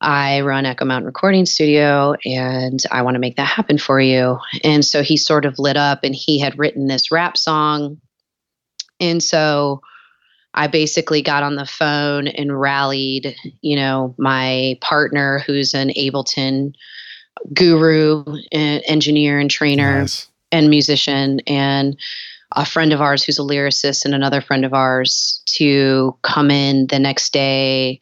[0.01, 4.39] I run Echo Mountain Recording Studio and I want to make that happen for you.
[4.63, 8.01] And so he sort of lit up and he had written this rap song.
[9.01, 9.83] And so
[10.55, 16.75] I basically got on the phone and rallied, you know, my partner who's an Ableton
[17.53, 20.29] guru, and engineer and trainer nice.
[20.53, 21.41] and musician.
[21.47, 21.99] And
[22.53, 26.87] a friend of ours who's a lyricist and another friend of ours to come in
[26.87, 28.01] the next day.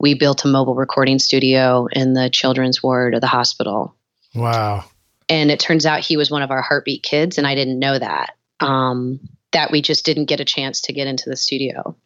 [0.00, 3.94] We built a mobile recording studio in the children's ward of the hospital.
[4.34, 4.84] Wow.
[5.28, 7.98] And it turns out he was one of our heartbeat kids, and I didn't know
[7.98, 8.34] that.
[8.60, 9.20] Um,
[9.52, 11.96] that we just didn't get a chance to get into the studio.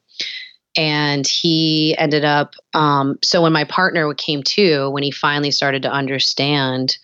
[0.76, 5.82] And he ended up, um, so when my partner came to, when he finally started
[5.82, 6.96] to understand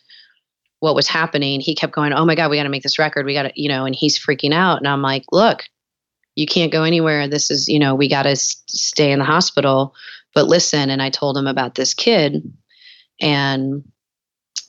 [0.78, 3.27] what was happening, he kept going, Oh my God, we got to make this record.
[3.27, 4.78] We got to, you know, and he's freaking out.
[4.78, 5.65] And I'm like, Look,
[6.36, 7.27] you can't go anywhere.
[7.27, 9.94] This is, you know, we got to stay in the hospital.
[10.35, 12.52] But listen, and I told him about this kid,
[13.20, 13.85] and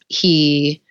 [0.07, 0.83] he,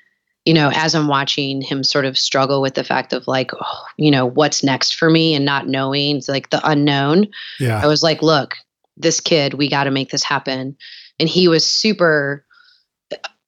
[0.45, 3.85] you know, as I'm watching him sort of struggle with the fact of like, oh,
[3.97, 7.29] you know, what's next for me and not knowing, like the unknown.
[7.61, 7.81] Yeah.
[7.83, 8.57] I was like, look,
[8.97, 10.77] this kid, we got to make this happen.
[11.19, 12.45] And he was super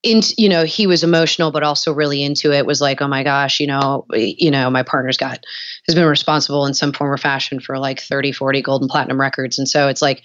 [0.07, 3.61] you know he was emotional but also really into it was like oh my gosh
[3.61, 5.45] you know you know my partner's got
[5.87, 9.21] has been responsible in some form or fashion for like 30 40 gold and platinum
[9.21, 9.59] records.
[9.59, 10.23] And so it's like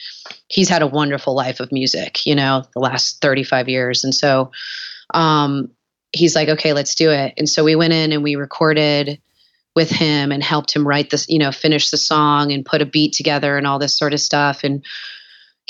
[0.47, 4.03] he's had a wonderful life of music you know the last 35 years.
[4.03, 4.51] And so
[5.13, 5.71] um
[6.11, 7.33] he's like okay let's do it.
[7.37, 9.19] And so we went in and we recorded
[9.75, 12.85] with him and helped him write this you know finish the song and put a
[12.85, 14.63] beat together and all this sort of stuff.
[14.63, 14.85] And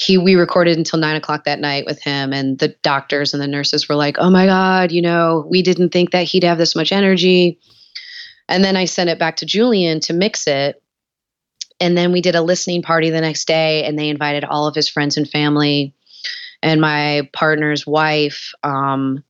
[0.01, 3.47] he we recorded until nine o'clock that night with him and the doctors and the
[3.47, 6.75] nurses were like oh my god you know we didn't think that he'd have this
[6.75, 7.59] much energy.
[8.49, 10.81] And then i sent it back to julian to mix it.
[11.79, 14.75] And then we did a listening party the next day and they invited all of
[14.75, 15.95] his friends and family
[16.63, 19.23] and my partner's wife um,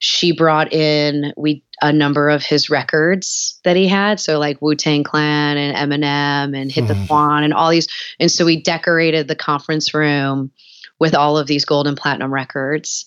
[0.00, 4.18] she brought in we a number of his records that he had.
[4.18, 7.06] So like wu-tang clan and eminem and hit the Mhm.
[7.06, 7.86] quan and all these.
[8.18, 10.50] And so we decorated the conference room
[10.98, 13.06] with all of these gold and platinum records.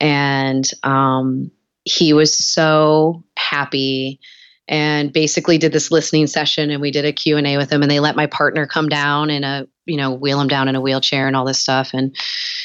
[0.00, 1.50] And um,
[1.84, 4.20] he was so happy
[4.68, 8.00] and basically did this listening session and we did a q&a with him and they
[8.00, 11.26] let my partner come down in a you know wheel him down in a wheelchair
[11.26, 11.90] and all this stuff.
[11.94, 12.14] And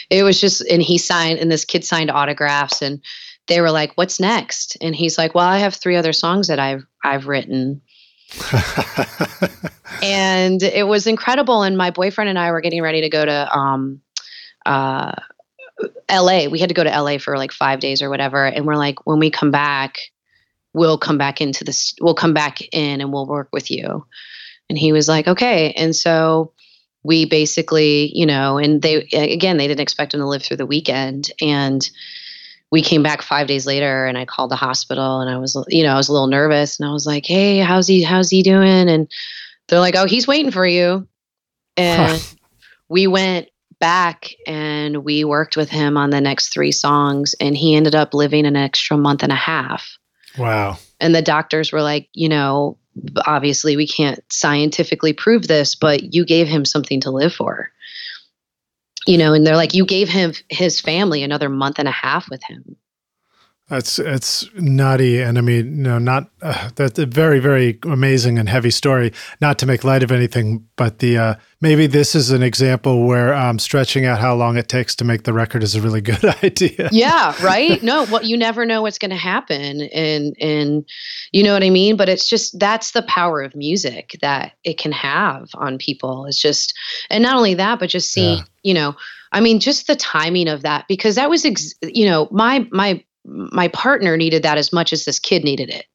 [0.10, 3.02] it was just and he signed and this kid signed autographs and
[3.48, 4.78] they were like what's next?
[4.82, 7.82] And he's like well i have three other songs that i've i've written.
[10.03, 11.64] And it was incredible.
[11.64, 14.02] And my boyfriend and i were getting ready to go to um
[14.65, 15.14] uh
[16.10, 18.45] la we had to go to la for like five days or whatever.
[18.45, 19.98] And we're like when we come back
[20.74, 24.06] we'll come back into this we'll come back in and we'll work with you.
[24.70, 25.72] And he was like okay.
[25.72, 26.52] And so
[27.03, 30.65] we basically you know and they again they didn't expect him to live through the
[30.65, 31.32] weekend.
[31.41, 31.90] And
[32.74, 35.84] we came back five days later and i called the hospital and i was you
[35.84, 38.41] know i was a little nervous and i was like hey how's he how's he
[38.41, 38.90] doing?
[38.90, 39.08] And
[39.68, 41.08] they're like oh he's waiting for you.
[41.78, 42.36] And
[42.90, 47.76] we went back and we worked with him on the next three songs and he
[47.76, 49.98] ended up living an extra month and a half.
[50.36, 50.80] Wow.
[51.00, 52.80] and the doctors were like you know
[53.28, 57.70] obviously we can't scientifically prove this but you gave him something to live for
[59.08, 62.30] you know and they're like you gave him his family another month and a half
[62.30, 62.76] with him
[63.74, 68.48] That's it's nutty, and I mean, no, not uh, that's a very, very amazing and
[68.48, 69.12] heavy story.
[69.41, 73.34] Not to make light of anything, but the uh, maybe this is an example where
[73.34, 76.24] um, stretching out how long it takes to make the record is a really good
[76.44, 76.88] idea.
[76.91, 80.86] yeah right no well you never know what's going to happen and and
[81.32, 84.78] you know what i mean but it's just that's the power of music that it
[84.78, 86.74] can have on people it's just
[87.10, 88.44] and not only that but just seeing Yeah.
[88.64, 88.95] you know
[89.32, 93.04] i mean just the timing of that because that was ex- you know my my
[93.26, 95.86] my partner needed that as much as this kid needed it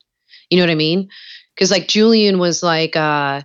[0.51, 1.09] you know what i mean
[1.55, 3.43] because like julian was like uh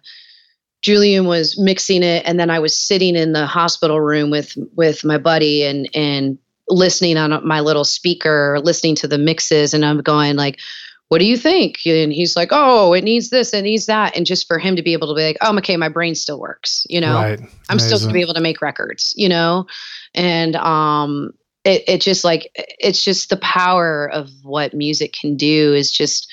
[0.84, 5.04] Julian was mixing it, and then I was sitting in the hospital room with with
[5.04, 6.38] my buddy and and
[6.68, 10.60] listening on my little speaker, listening to the mixes, and I'm going like,
[11.08, 14.26] "What do you think?" And he's like, "Oh, it needs this, it needs that," and
[14.26, 16.86] just for him to be able to be like, "Oh, okay, my brain still works,"
[16.90, 17.40] you know, right.
[17.70, 18.10] I'm still Amazing.
[18.10, 19.66] to be able to make records, you know,
[20.14, 21.32] and um,
[21.66, 26.32] it it just like it's just the power of what music can do is just.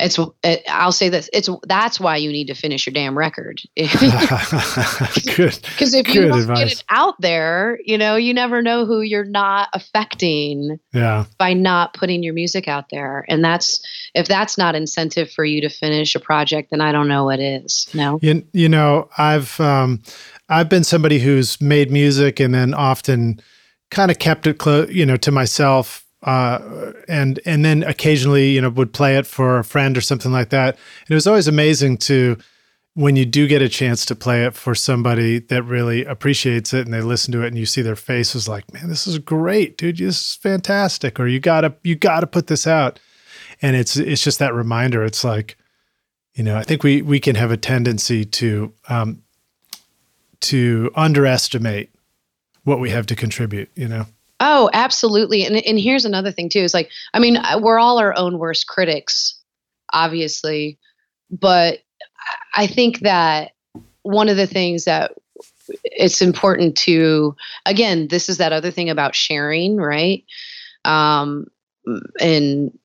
[0.00, 0.18] It's.
[0.42, 1.30] It, I'll say this.
[1.32, 1.48] It's.
[1.68, 3.60] That's why you need to finish your damn record.
[3.76, 5.58] good.
[5.62, 9.24] Because if you don't get it out there, you know, you never know who you're
[9.24, 11.26] not affecting Yeah.
[11.38, 13.24] by not putting your music out there.
[13.28, 13.80] And that's
[14.14, 17.38] if that's not incentive for you to finish a project, then I don't know what
[17.38, 17.88] is.
[17.94, 18.18] No.
[18.22, 20.02] You, you know, I've um,
[20.48, 23.40] I've been somebody who's made music and then often
[23.92, 26.58] kind of kept it close, you know, to myself, uh,
[27.08, 30.48] and and then occasionally, you know, would play it for a friend or something like
[30.50, 30.76] that.
[31.02, 32.36] And it was always amazing to
[32.94, 36.84] when you do get a chance to play it for somebody that really appreciates it
[36.84, 39.78] and they listen to it and you see their faces like, man, this is great,
[39.78, 43.00] dude, this is fantastic, or you gotta you gotta put this out.
[43.62, 45.04] And it's it's just that reminder.
[45.04, 45.56] It's like
[46.34, 49.22] You know, I think we we can have a tendency to um,
[50.40, 51.90] to underestimate
[52.64, 53.70] what we have to contribute.
[53.74, 54.06] You know.
[54.44, 55.44] Oh, absolutely.
[55.44, 56.60] And and here's another thing too.
[56.60, 59.38] Is like, I mean, we're all our own worst critics,
[59.92, 60.78] obviously,
[61.30, 61.78] but
[62.54, 63.52] I think that
[64.02, 65.12] one of the things that
[65.84, 67.36] it's important to
[67.66, 70.24] again, this is that other thing about sharing, right?
[70.84, 71.46] Um,
[72.20, 72.76] and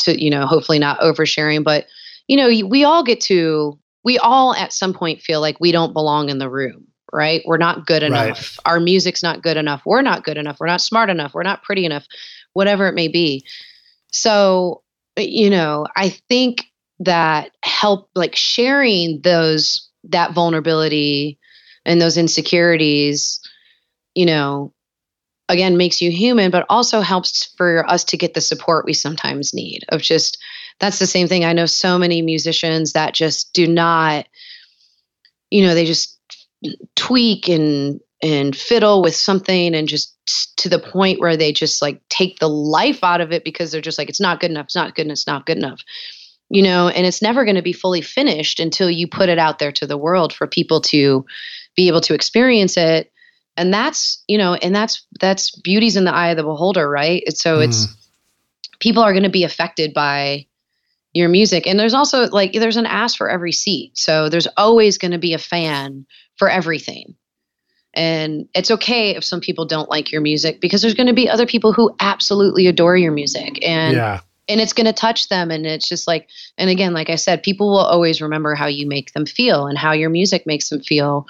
[0.00, 1.86] to you know, hopefully not oversharing, but
[2.26, 5.92] you know, we all get to we all at some point feel like we don't
[5.92, 7.42] belong in the room right?
[7.46, 8.58] We're not good enough.
[8.58, 8.58] Right.
[8.66, 9.82] Our music's not good enough.
[9.86, 10.58] We're not good enough.
[10.58, 11.32] We're not smart enough.
[11.32, 12.04] We're not pretty enough,
[12.52, 13.46] whatever it may be.
[14.10, 14.82] So,
[15.16, 16.64] you know, I think
[17.00, 21.38] that help like sharing those that vulnerability
[21.86, 23.40] and those insecurities,
[24.14, 24.72] you know,
[25.48, 29.52] again makes you human but also helps for us to get the support we sometimes
[29.52, 30.38] need of just
[30.80, 34.26] that's the same thing i know so many musicians that just do not
[35.50, 36.18] you know they just
[36.96, 40.16] tweak and and fiddle with something and just
[40.56, 43.80] to the point where they just like take the life out of it because they're
[43.80, 45.82] just like it's not good enough it's not good enough it's not good enough.
[46.50, 49.58] You know and it's never going to be fully finished until you put it out
[49.58, 51.24] there to the world for people to
[51.76, 53.12] be able to experience it.
[53.56, 57.22] And that's you know and that's that's beauty's in the eye of the beholder right?
[57.36, 57.64] So mm.
[57.64, 57.86] it's
[58.78, 60.46] people are going to be affected by
[61.14, 61.66] your music.
[61.66, 63.96] And there's also like there's an ass for every seat.
[63.96, 67.14] So there's always going to be a fan for everything.
[67.94, 71.28] And it's okay if some people don't like your music because there's going to be
[71.28, 73.64] other people who absolutely adore your music.
[73.64, 74.20] And yeah.
[74.48, 76.28] and it's going to touch them and it's just like
[76.58, 79.78] and again like I said people will always remember how you make them feel and
[79.78, 81.26] how your music makes them feel.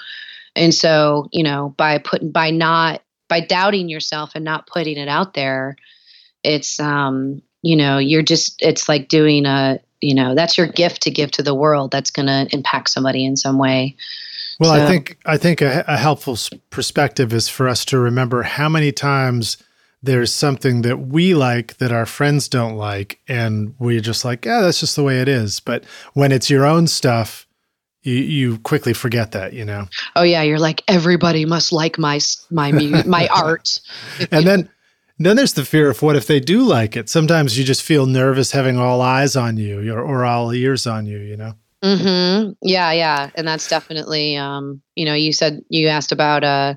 [0.56, 5.08] And so, you know, by putting by not by doubting yourself and not putting it
[5.08, 5.76] out there,
[6.42, 11.02] it's um, you know, you're just it's like doing a, you know, that's your gift
[11.02, 13.96] to give to the world that's going to impact somebody in some way.
[14.60, 16.38] Well, so, I think I think a, a helpful
[16.70, 19.56] perspective is for us to remember how many times
[20.02, 24.60] there's something that we like that our friends don't like, and we're just like, yeah,
[24.60, 25.60] that's just the way it is.
[25.60, 27.46] But when it's your own stuff,
[28.02, 29.88] you, you quickly forget that, you know.
[30.14, 32.20] Oh yeah, you're like everybody must like my
[32.50, 33.80] my my art.
[34.30, 34.68] and then
[35.18, 37.08] then there's the fear of what if they do like it.
[37.08, 41.06] Sometimes you just feel nervous having all eyes on you or, or all ears on
[41.06, 41.54] you, you know.
[41.84, 42.52] Mm-hmm.
[42.62, 44.36] Yeah, yeah, and that's definitely.
[44.36, 46.74] Um, you know, you said you asked about uh,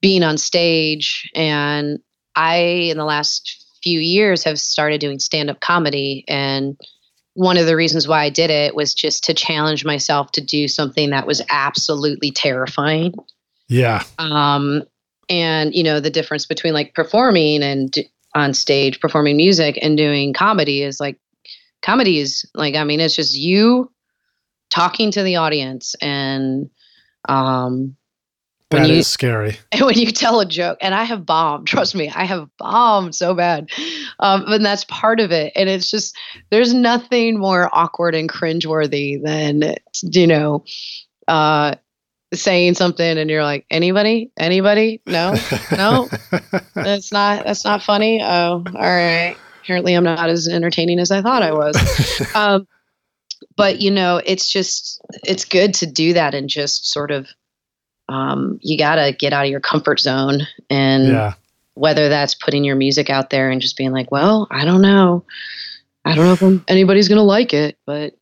[0.00, 2.00] being on stage, and
[2.34, 6.76] I, in the last few years, have started doing stand-up comedy, and
[7.34, 10.66] one of the reasons why I did it was just to challenge myself to do
[10.66, 13.14] something that was absolutely terrifying.
[13.68, 14.02] Yeah.
[14.18, 14.82] Um,
[15.28, 17.94] and you know the difference between like performing and
[18.34, 21.18] on stage performing music and doing comedy is like
[21.82, 23.90] comedy is like i mean it's just you
[24.70, 26.70] talking to the audience and
[27.28, 27.96] um
[28.70, 29.56] when that you, is scary.
[29.72, 33.14] And when you tell a joke, and I have bombed, trust me, I have bombed
[33.14, 33.70] so bad.
[34.18, 35.52] Um, and that's part of it.
[35.54, 36.16] And it's just,
[36.50, 40.64] there's nothing more awkward and cringeworthy than, you know,
[41.28, 41.76] uh,
[42.34, 45.00] saying something and you're like, anybody, anybody?
[45.06, 45.36] No,
[45.70, 46.08] no,
[46.74, 48.20] that's not, that's not funny.
[48.20, 49.36] Oh, all right
[49.66, 52.22] apparently I'm not as entertaining as I thought I was.
[52.34, 52.68] um,
[53.56, 57.26] but you know, it's just it's good to do that and just sort of
[58.08, 61.34] um, you got to get out of your comfort zone and yeah.
[61.74, 65.24] whether that's putting your music out there and just being like, well, I don't know.
[66.04, 68.14] I don't know if I'm, anybody's going to like it, but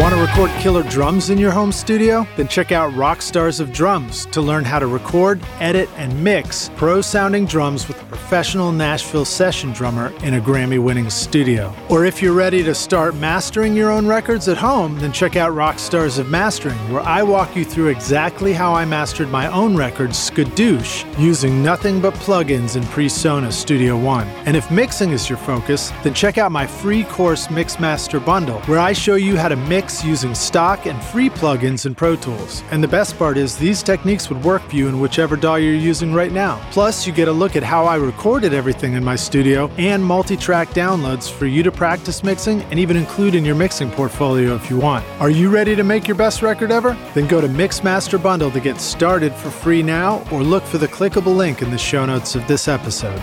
[0.00, 2.26] Want to record killer drums in your home studio?
[2.38, 7.02] Then check out Rockstars of Drums to learn how to record, edit, and mix pro
[7.02, 11.74] sounding drums with a professional Nashville session drummer in a Grammy winning studio.
[11.90, 15.52] Or if you're ready to start mastering your own records at home, then check out
[15.52, 20.10] Rockstars of Mastering, where I walk you through exactly how I mastered my own record,
[20.10, 24.26] Skadoosh, using nothing but plugins in PreSonus Studio One.
[24.46, 28.80] And if mixing is your focus, then check out my free course Mixmaster Bundle, where
[28.80, 32.62] I show you how to mix using stock and free plugins in Pro Tools.
[32.70, 35.74] And the best part is these techniques would work for you in whichever DAW you're
[35.74, 36.60] using right now.
[36.70, 40.68] Plus, you get a look at how I recorded everything in my studio and multi-track
[40.70, 44.78] downloads for you to practice mixing and even include in your mixing portfolio if you
[44.78, 45.04] want.
[45.20, 46.96] Are you ready to make your best record ever?
[47.14, 50.88] Then go to Mixmaster Bundle to get started for free now or look for the
[50.88, 53.20] clickable link in the show notes of this episode.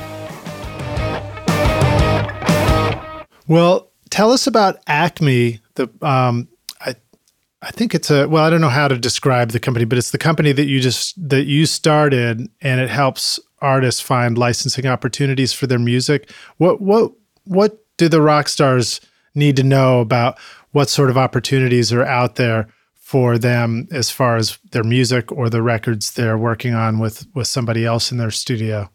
[3.48, 6.49] Well, tell us about Acme, the um,
[7.61, 10.11] I think it's a well, I don't know how to describe the company, but it's
[10.11, 15.53] the company that you just that you started and it helps artists find licensing opportunities
[15.53, 16.31] for their music.
[16.57, 17.11] What what
[17.45, 19.01] what do the rock stars
[19.34, 20.38] need to know about
[20.71, 25.49] what sort of opportunities are out there for them as far as their music or
[25.49, 28.89] the records they're working on with with somebody else in their studio?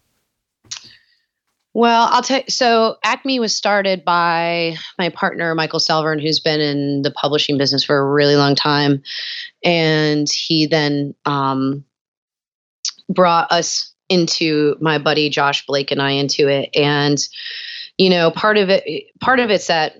[1.75, 2.49] Well, I'll tell you.
[2.49, 7.83] So, Acme was started by my partner, Michael Selvern, who's been in the publishing business
[7.83, 9.01] for a really long time.
[9.63, 11.83] And he then um,
[13.09, 16.69] brought us into my buddy Josh Blake and I into it.
[16.75, 17.17] And,
[17.97, 19.95] you know, part of it, part of it's that,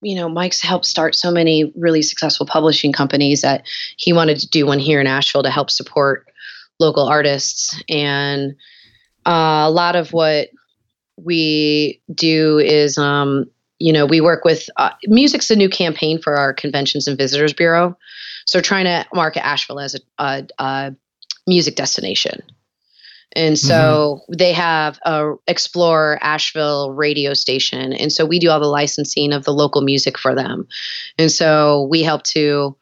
[0.00, 3.66] you know, Mike's helped start so many really successful publishing companies that
[3.98, 6.26] he wanted to do one here in Asheville to help support
[6.80, 7.78] local artists.
[7.90, 8.54] And
[9.26, 10.48] uh, a lot of what
[11.24, 16.36] we do is um, you know we work with uh, music's a new campaign for
[16.36, 17.96] our conventions and visitors bureau.
[18.46, 20.96] So trying to market asheville as a, a, a
[21.46, 22.42] music destination.
[23.36, 24.32] And so mm-hmm.
[24.38, 27.92] they have a explore asheville radio station.
[27.92, 30.66] And so we do all the licensing of the local music for them.
[31.18, 32.74] And so we help to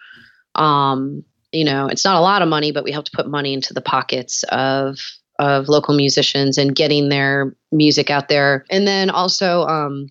[0.54, 3.54] um, you know it's not a lot of money but we help to put money
[3.54, 4.98] into the pockets of
[5.38, 8.64] of local musicians and getting their music out there.
[8.70, 10.08] And then also um,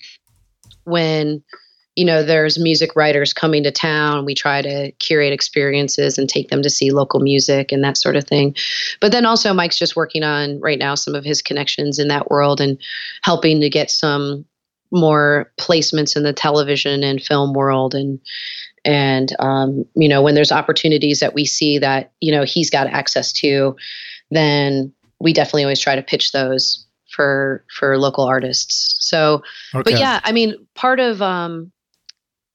[0.83, 1.43] when
[1.95, 6.49] you know there's music writers coming to town we try to curate experiences and take
[6.49, 8.53] them to see local music and that sort of thing
[8.99, 12.29] but then also mike's just working on right now some of his connections in that
[12.29, 12.77] world and
[13.23, 14.45] helping to get some
[14.91, 18.19] more placements in the television and film world and
[18.83, 22.87] and um, you know when there's opportunities that we see that you know he's got
[22.87, 23.75] access to
[24.31, 28.97] then we definitely always try to pitch those for for local artists.
[28.99, 29.43] So,
[29.73, 29.91] okay.
[29.91, 31.71] but yeah, I mean, part of um,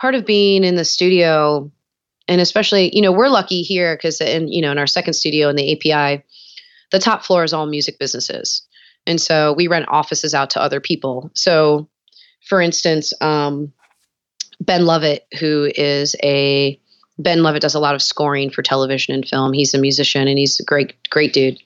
[0.01, 1.71] part of being in the studio,
[2.29, 5.49] and especially you know we're lucky here because in you know in our second studio
[5.49, 6.25] in the API,
[6.91, 8.67] the top floor is all music businesses,
[9.07, 11.31] and so we rent offices out to other people.
[11.35, 11.89] So,
[12.47, 13.73] for instance, um,
[14.61, 16.81] Ben Lovett, who is a
[17.23, 19.53] Ben Lovett does a lot of scoring for television and film.
[19.53, 21.61] He's a musician and he's a great, great dude.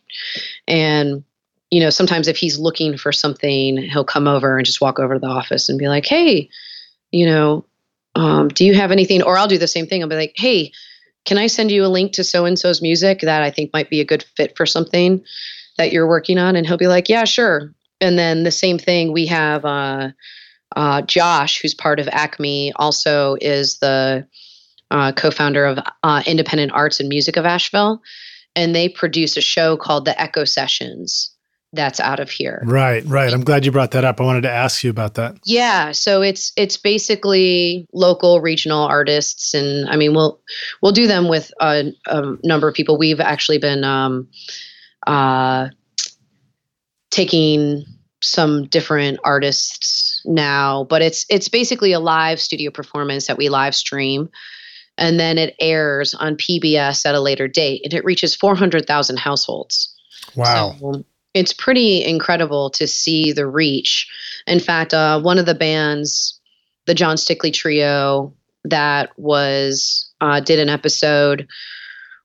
[0.66, 1.24] And,
[1.70, 5.14] you know, sometimes if he's looking for something, he'll come over and just walk over
[5.14, 6.48] to the office and be like, hey,
[7.12, 7.64] you know,
[8.16, 9.22] um, do you have anything?
[9.22, 10.02] Or I'll do the same thing.
[10.02, 10.72] I'll be like, hey,
[11.24, 13.90] can I send you a link to so and so's music that I think might
[13.90, 15.24] be a good fit for something
[15.78, 16.56] that you're working on?
[16.56, 17.72] And he'll be like, yeah, sure.
[18.00, 20.10] And then the same thing, we have uh,
[20.76, 24.26] uh, Josh, who's part of Acme, also is the
[24.94, 28.00] uh, co-founder of uh, Independent Arts and Music of Asheville,
[28.54, 31.32] and they produce a show called the Echo Sessions.
[31.72, 32.62] That's out of here.
[32.64, 33.32] Right, right.
[33.32, 34.20] I'm glad you brought that up.
[34.20, 35.38] I wanted to ask you about that.
[35.44, 40.40] Yeah, so it's it's basically local, regional artists, and I mean we'll
[40.80, 42.96] we'll do them with a, a number of people.
[42.96, 44.28] We've actually been um,
[45.04, 45.70] uh,
[47.10, 47.84] taking
[48.22, 53.74] some different artists now, but it's it's basically a live studio performance that we live
[53.74, 54.30] stream
[54.98, 59.94] and then it airs on PBS at a later date, and it reaches 400,000 households.
[60.36, 60.76] Wow.
[60.78, 61.04] So
[61.34, 64.08] it's pretty incredible to see the reach.
[64.46, 66.40] In fact, uh, one of the bands,
[66.86, 68.32] the John Stickley Trio,
[68.64, 71.48] that was uh, did an episode,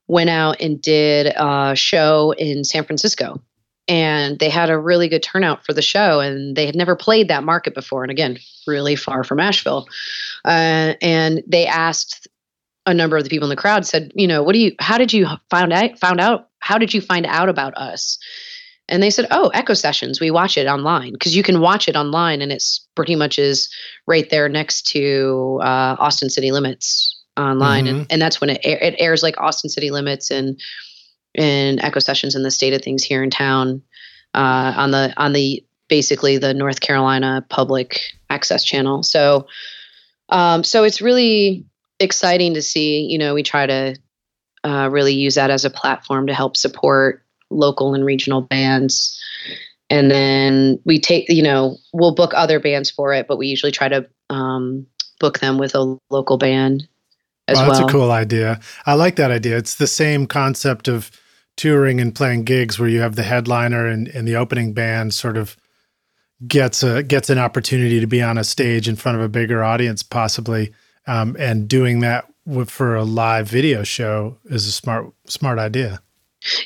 [0.06, 3.42] went out and did a show in San Francisco.
[3.88, 7.26] And they had a really good turnout for the show, and they had never played
[7.28, 8.04] that market before.
[8.04, 9.88] And again, really far from Asheville.
[10.44, 12.28] Uh, and they asked
[12.86, 14.98] a number of the people in the crowd said, you know, what do you, how
[14.98, 18.18] did you find out, found out, how did you find out about us?
[18.88, 20.20] And they said, oh, Echo Sessions.
[20.20, 23.72] We watch it online because you can watch it online and it's pretty much is
[24.06, 27.84] right there next to uh, Austin City Limits online.
[27.84, 27.96] Mm-hmm.
[27.96, 30.60] And, and that's when it, it airs like Austin City Limits and,
[31.36, 33.82] and Echo Sessions in the state of things here in town
[34.34, 39.02] uh, on the, on the, basically the North Carolina public access channel.
[39.02, 39.46] So,
[40.30, 41.66] um, so it's really
[42.00, 43.02] exciting to see.
[43.02, 43.96] You know, we try to
[44.64, 49.20] uh, really use that as a platform to help support local and regional bands.
[49.88, 53.72] And then we take, you know, we'll book other bands for it, but we usually
[53.72, 54.86] try to um,
[55.18, 56.86] book them with a local band
[57.48, 57.88] as oh, that's well.
[57.88, 58.60] a cool idea.
[58.86, 59.56] I like that idea.
[59.56, 61.10] It's the same concept of
[61.56, 65.36] touring and playing gigs where you have the headliner and, and the opening band sort
[65.36, 65.56] of
[66.46, 69.62] gets a gets an opportunity to be on a stage in front of a bigger
[69.62, 70.72] audience possibly
[71.10, 76.00] um, and doing that with, for a live video show is a smart smart idea.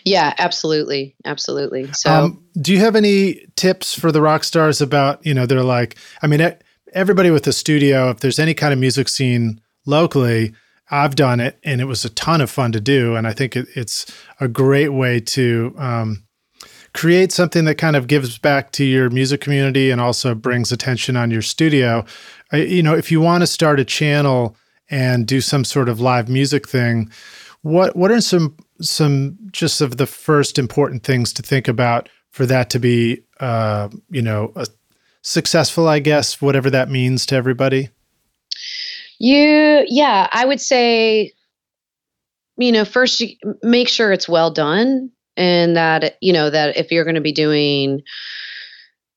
[0.04, 1.92] Yeah, absolutely, absolutely.
[1.92, 5.62] So, um, do you have any tips for the rock stars about you know they're
[5.62, 6.54] like I mean
[6.92, 10.54] everybody with a studio if there's any kind of music scene locally
[10.90, 13.16] I've done it and it was a ton of fun to do.
[13.16, 14.06] And I think it, it's
[14.38, 16.23] a great way to um,
[16.94, 21.16] create something that kind of gives back to your music community and also brings attention
[21.16, 22.04] on your studio.
[22.52, 24.56] I, you know, if you want to start a channel
[24.88, 27.10] and do some sort of live music thing,
[27.62, 32.46] what what are some some just of the first important things to think about for
[32.46, 34.52] that to be, uh, you know,
[35.22, 35.88] successful?
[35.88, 37.88] I guess whatever that means to everybody.
[39.18, 41.32] You, yeah, I would say,
[42.56, 43.22] you know, first
[43.62, 47.32] make sure it's well done and that, you know, that if you're going to be
[47.32, 48.02] doing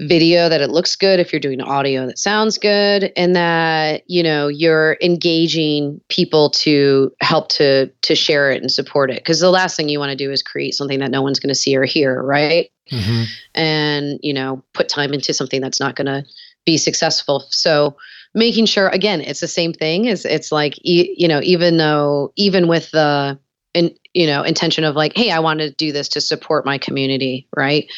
[0.01, 1.19] video that it looks good.
[1.19, 7.11] If you're doing audio that sounds good and that you know you're engaging people to
[7.19, 9.17] help to to share it and support it.
[9.17, 11.49] Because the last thing you want to do is create something that no one's going
[11.49, 12.69] to see or hear right?
[12.91, 13.23] Mm-hmm.
[13.53, 16.23] and you know put time into something that's not going to
[16.65, 17.45] be successful.
[17.49, 17.97] So
[18.33, 22.67] making sure again it's the same thing is it's like you know even though even
[22.67, 23.37] with the
[23.73, 26.77] in you know intention of like hey i want to do this to support my
[26.77, 27.91] community right?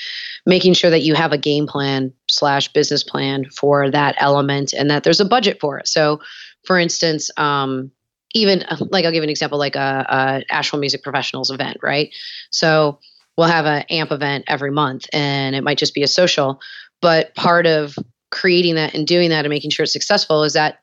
[0.45, 4.89] Making sure that you have a game plan slash business plan for that element and
[4.89, 5.87] that there's a budget for it.
[5.87, 6.19] So
[6.65, 7.91] for instance um
[8.33, 12.13] even like i'll give an example like a, a asheville music professionals event right?
[12.49, 12.99] So
[13.37, 16.59] we'll have an amp event every month and it might just be a social
[17.01, 17.95] but part of
[18.29, 20.79] creating that and doing that and making sure it's successful is that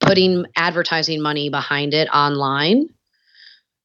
[0.00, 2.88] putting advertising money behind it online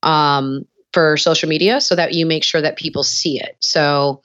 [0.04, 3.58] um, for social media so that you make sure that people see it.
[3.60, 4.22] So,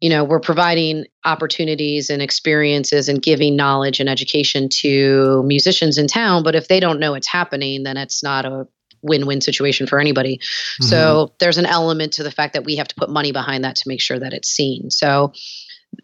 [0.00, 6.06] you know, we're providing opportunities and experiences and giving knowledge and education to musicians in
[6.06, 6.42] town.
[6.42, 8.66] But if they don't know it's happening, then it's not a
[9.02, 10.38] win win situation for anybody.
[10.38, 10.84] Mm-hmm.
[10.84, 13.76] So there's an element to the fact that we have to put money behind that
[13.76, 14.90] to make sure that it's seen.
[14.90, 15.32] So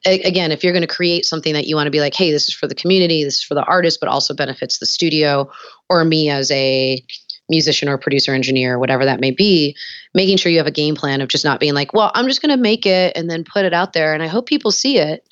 [0.04, 2.48] again, if you're going to create something that you want to be like, hey, this
[2.48, 5.50] is for the community, this is for the artist, but also benefits the studio
[5.88, 7.02] or me as a
[7.48, 9.76] musician or producer engineer whatever that may be
[10.14, 12.42] making sure you have a game plan of just not being like well i'm just
[12.42, 14.98] going to make it and then put it out there and i hope people see
[14.98, 15.26] it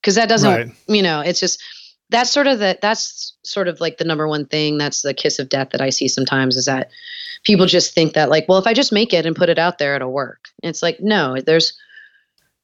[0.00, 0.74] because that doesn't right.
[0.86, 1.62] you know it's just
[2.08, 5.38] that's sort of the that's sort of like the number one thing that's the kiss
[5.38, 6.90] of death that i see sometimes is that
[7.44, 9.78] people just think that like well if i just make it and put it out
[9.78, 11.74] there it'll work and it's like no there's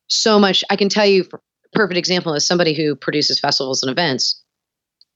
[0.08, 0.64] so much.
[0.70, 1.28] I can tell you,
[1.72, 4.42] perfect example is somebody who produces festivals and events.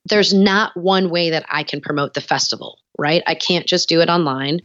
[0.07, 3.23] There's not one way that I can promote the festival, right?
[3.27, 4.61] I can't just do it online.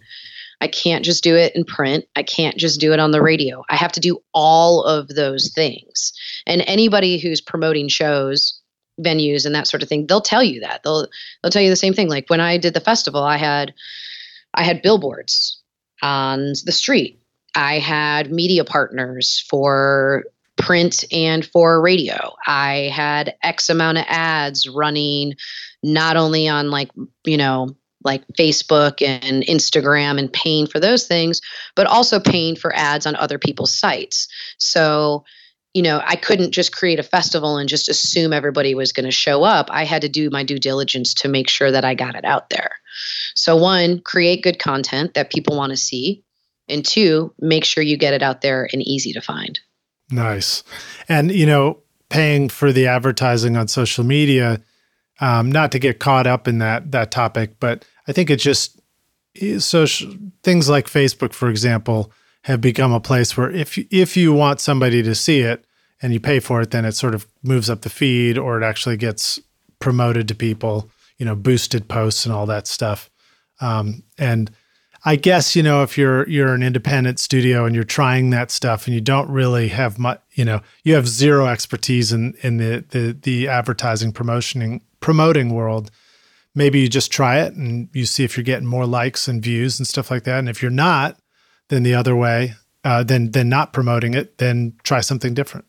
[0.62, 2.06] I can't just do it in print.
[2.16, 3.64] I can't just do it on the radio.
[3.70, 6.14] I have to do all of those things.
[6.48, 8.62] And anybody who's promoting shows,
[9.02, 10.84] venues and that sort of thing, they'll tell you that.
[10.84, 11.07] They'll
[11.44, 12.07] they'll tell you the same thing.
[12.07, 13.74] Like when I did the festival, I had
[14.53, 15.62] I had billboards
[16.02, 17.20] on the street
[17.56, 20.26] I had media partners for
[20.57, 22.36] print and for radio.
[22.45, 25.34] I had X amount of ads running
[25.84, 26.90] not only on like,
[27.26, 31.41] you know, like Facebook and Instagram and paying for those things,
[31.76, 34.27] but also paying for ads on other people's sites.
[34.57, 35.26] So,
[35.73, 39.11] you know, I couldn't just create a festival and just assume everybody was going to
[39.11, 39.69] show up.
[39.72, 42.49] I had to do my due diligence to make sure that I got it out
[42.49, 42.72] there.
[43.34, 46.23] So, one, create good content that people want to see
[46.69, 49.60] and two make sure you get it out there and easy to find
[50.11, 50.64] nice.
[51.10, 51.80] And you know
[52.10, 54.61] paying for the advertising on social media
[55.19, 58.80] um, not to get caught up in that that topic but i think it just
[59.57, 60.14] social
[60.44, 62.11] things like facebook for example
[62.44, 65.65] have become a place where if if you want somebody to see it
[65.99, 68.64] and you pay for it then it sort of moves up the feed or it
[68.64, 69.40] actually gets
[69.80, 73.10] promoted to people you know boosted posts and all that stuff.
[73.61, 74.52] Um, and
[75.07, 78.88] I guess you know if you're you're an independent studio and you're trying that stuff
[78.88, 82.84] and you don't really have much, you know, you have zero expertise in in the
[82.90, 85.91] the the advertising promotioning promoting world.
[86.56, 89.77] Maybe you just try it and you see if you're getting more likes and views
[89.77, 90.40] and stuff like that.
[90.40, 91.19] And if you're not,
[91.68, 95.65] then the other way, uh, then then not promoting it, then try something different.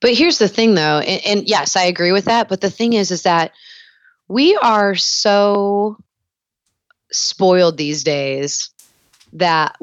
[0.00, 2.48] But here's the thing, though, and, and yes, I agree with that.
[2.48, 3.52] But the thing is, is that
[4.28, 5.96] we are so
[7.10, 8.70] spoiled these days
[9.34, 9.76] that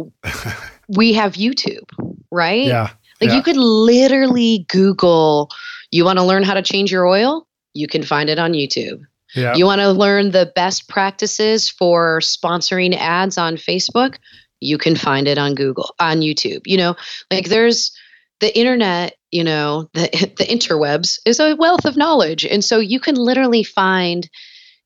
[0.87, 1.89] we have YouTube,
[2.31, 2.65] right?
[2.65, 2.89] Yeah.
[3.19, 3.35] Like yeah.
[3.35, 5.49] you could literally Google,
[5.91, 7.47] you want to learn how to change your oil?
[7.73, 9.01] You can find it on YouTube.
[9.35, 9.55] Yeah.
[9.55, 14.17] You want to learn the best practices for sponsoring ads on Facebook?
[14.59, 16.61] You can find it on Google, on YouTube.
[16.65, 16.95] You know,
[17.31, 17.95] like there's
[18.41, 22.45] the internet, you know, the the interwebs is a wealth of knowledge.
[22.45, 24.29] And so you can literally find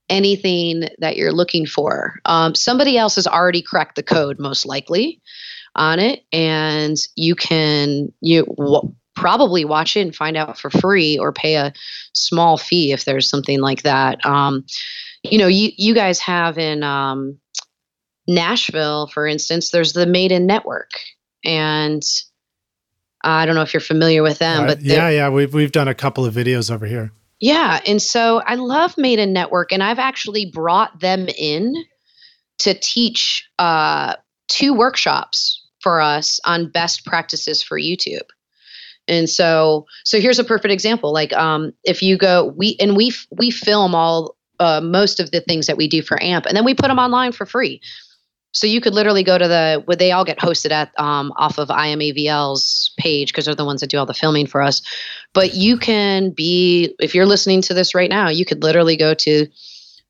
[0.09, 2.19] anything that you're looking for.
[2.25, 5.21] Um, somebody else has already cracked the code, most likely,
[5.75, 11.17] on it, and you can you w- probably watch it and find out for free,
[11.17, 11.73] or pay a
[12.13, 14.25] small fee if there's something like that.
[14.25, 14.65] Um,
[15.23, 17.37] you know, you you guys have in um,
[18.27, 20.91] Nashville, for instance, there's the Made in Network,
[21.43, 22.03] and
[23.23, 25.87] I don't know if you're familiar with them, uh, but yeah, yeah, we've we've done
[25.87, 27.11] a couple of videos over here.
[27.39, 31.75] Yeah, and so I love Made in Network, and I've actually brought them in
[32.59, 34.15] to teach uh,
[34.47, 38.27] two workshops for us on best practices for YouTube.
[39.07, 41.13] And so, so here's a perfect example.
[41.13, 45.41] Like, um, if you go, we and we we film all uh, most of the
[45.41, 47.81] things that we do for AMP, and then we put them online for free.
[48.55, 51.57] So you could literally go to the would they all get hosted at um, off
[51.57, 54.81] of IMAVL's page because they're the ones that do all the filming for us.
[55.33, 59.13] But you can be if you're listening to this right now, you could literally go
[59.13, 59.47] to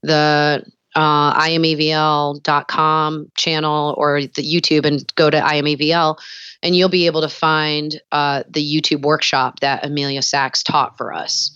[0.03, 0.63] the
[0.95, 6.19] uh, imavl.com channel or the YouTube and go to imavl,
[6.61, 11.11] and you'll be able to find uh, the YouTube workshop that Amelia Sachs taught for
[11.13, 11.51] us,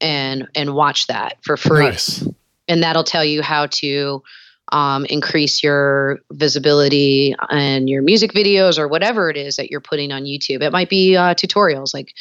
[0.00, 1.86] and and watch that for free.
[1.86, 2.24] Nice.
[2.68, 4.22] And that'll tell you how to
[4.72, 10.12] um, increase your visibility and your music videos or whatever it is that you're putting
[10.12, 10.62] on YouTube.
[10.62, 12.14] It might be uh, tutorials, like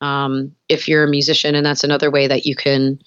[0.00, 2.98] um, if you're a musician, and that's another way that you can,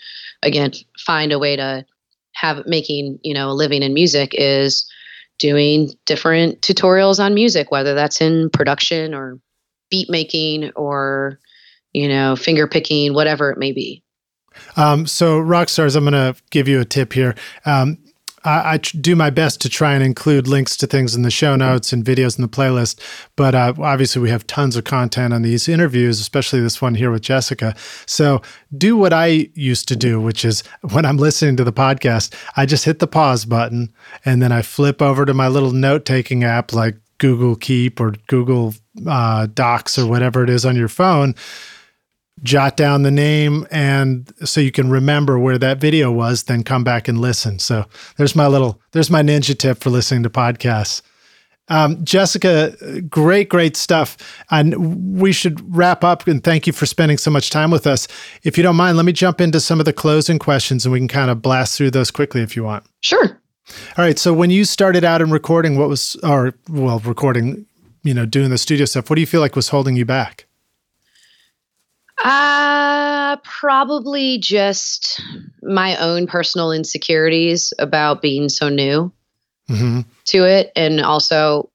[0.42, 1.86] again, find a way to
[2.34, 4.90] have making you know a living in music is
[5.40, 9.40] doing different tutorials on music, whether that's in production or
[9.90, 11.40] beat making or
[11.94, 14.04] you know finger picking, whatever it may be.
[14.76, 17.36] Um, so, rock stars, I'm going to give you a tip here.
[17.66, 17.98] Um,
[18.48, 21.56] I, I do my best to try and include links to things in the show
[21.56, 23.00] notes and videos in the playlist.
[23.36, 27.12] But uh, obviously, we have tons of content on these interviews, especially this one here
[27.12, 27.76] with Jessica.
[28.06, 28.42] So
[28.76, 32.66] do what I used to do, which is when I'm listening to the podcast, I
[32.66, 33.94] just hit the pause button
[34.24, 38.14] and then I flip over to my little note taking app like Google Keep or
[38.28, 38.76] Google
[39.06, 41.36] uh, Docs or whatever it is on your phone
[42.44, 46.84] jot down the name and so you can remember where that video was then come
[46.84, 47.60] back and listen.
[47.60, 47.86] So
[48.18, 51.02] there's my little there's my ninja tip for listening to podcasts.
[51.70, 52.76] Um, jessica
[53.10, 54.18] great great stuff.
[54.52, 58.08] And we should wrap up and thank you for spending so much time with us.
[58.44, 61.00] If you don't mind let me jump into some of the closing questions and we
[61.00, 62.86] can kind of blast through those quickly if you want.
[63.02, 63.42] Sure.
[63.98, 64.18] All right.
[64.18, 67.66] So when you started out in recording what was or well recording
[68.04, 70.47] you know doing the studio stuff what do you feel like was holding you back
[72.28, 75.22] uh, probably just
[75.62, 79.14] my own personal insecurities about being so new
[79.70, 80.02] mm-hmm.
[80.26, 81.70] to it, and also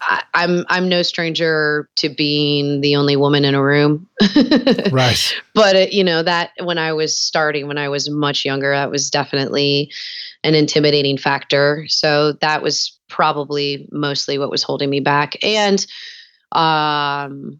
[0.00, 4.08] I, am I'm, I'm no stranger to being the only woman in a room.
[4.92, 5.34] right.
[5.54, 8.92] But it, you know that when I was starting, when I was much younger, that
[8.92, 9.90] was definitely
[10.44, 11.84] an intimidating factor.
[11.88, 15.84] So that was probably mostly what was holding me back, and
[16.52, 17.58] um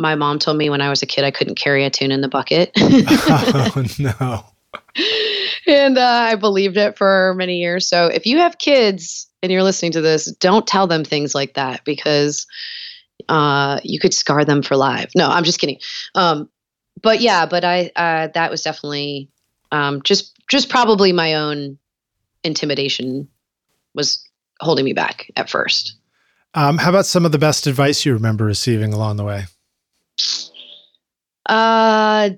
[0.00, 2.20] my mom told me when I was a kid I couldn't carry a tune in
[2.20, 2.72] the bucket.
[2.76, 4.44] oh, no.
[5.66, 7.88] And uh, I believed it for many years.
[7.88, 11.54] So if you have kids and you're listening to this, don't tell them things like
[11.54, 12.46] that because
[13.28, 15.12] uh, you could scar them for life.
[15.14, 15.78] No, I'm just kidding.
[16.14, 16.48] Um,
[17.02, 19.30] but yeah, but I uh, that was definitely
[19.70, 21.78] um, just just probably my own
[22.42, 23.28] intimidation
[23.94, 24.26] was
[24.60, 25.96] holding me back at first.
[26.54, 29.44] Um, how about some of the best advice you remember receiving along the way?
[31.46, 32.30] Uh,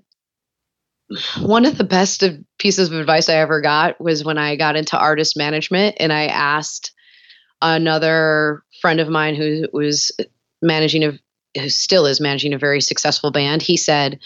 [1.40, 4.76] one of the best of pieces of advice I ever got was when I got
[4.76, 6.92] into artist management and I asked
[7.60, 10.10] another friend of mine who was
[10.60, 11.18] managing a
[11.58, 13.60] who still is managing a very successful band.
[13.60, 14.18] He said,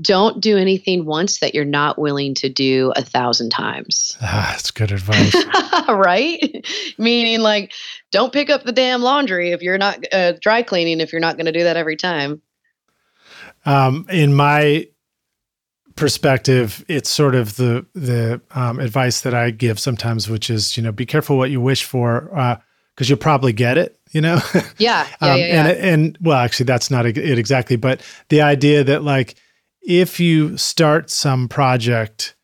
[0.00, 4.70] "Don't do anything once that you're not willing to do a thousand times." Ah, that's
[4.70, 5.34] good advice,
[5.88, 6.66] right?
[6.98, 7.72] Meaning, like,
[8.10, 11.36] don't pick up the damn laundry if you're not uh, dry cleaning if you're not
[11.36, 12.42] going to do that every time.
[13.64, 14.88] Um, in my
[15.96, 20.82] perspective, it's sort of the the um, advice that I give sometimes, which is you
[20.82, 22.22] know be careful what you wish for
[22.94, 23.98] because uh, you'll probably get it.
[24.12, 24.40] You know.
[24.78, 25.06] Yeah.
[25.20, 25.66] yeah, um, yeah, yeah.
[25.66, 29.36] And and well, actually, that's not it exactly, but the idea that like
[29.82, 32.34] if you start some project,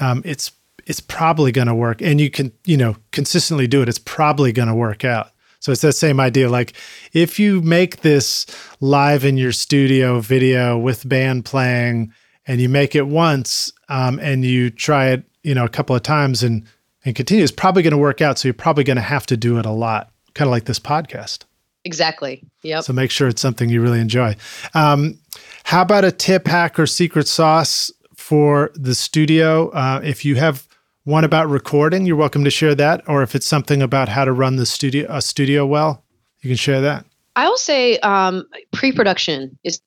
[0.00, 0.52] um, it's
[0.86, 3.88] it's probably going to work, and you can you know consistently do it.
[3.88, 5.30] It's probably going to work out.
[5.60, 6.48] So it's that same idea.
[6.48, 6.74] Like
[7.12, 8.46] if you make this
[8.80, 12.12] live in your studio video with band playing
[12.46, 16.02] and you make it once um, and you try it, you know, a couple of
[16.02, 16.64] times and
[17.04, 18.38] and continue, it's probably going to work out.
[18.38, 20.80] So you're probably going to have to do it a lot, kind of like this
[20.80, 21.44] podcast.
[21.84, 22.44] Exactly.
[22.62, 22.84] Yep.
[22.84, 24.36] So make sure it's something you really enjoy.
[24.74, 25.18] Um,
[25.64, 29.70] how about a tip, hack, or secret sauce for the studio?
[29.70, 30.67] Uh, if you have
[31.08, 33.02] one about recording, you're welcome to share that.
[33.08, 36.04] Or if it's something about how to run the studio a studio well,
[36.42, 37.06] you can share that.
[37.34, 39.80] I will say um, pre-production is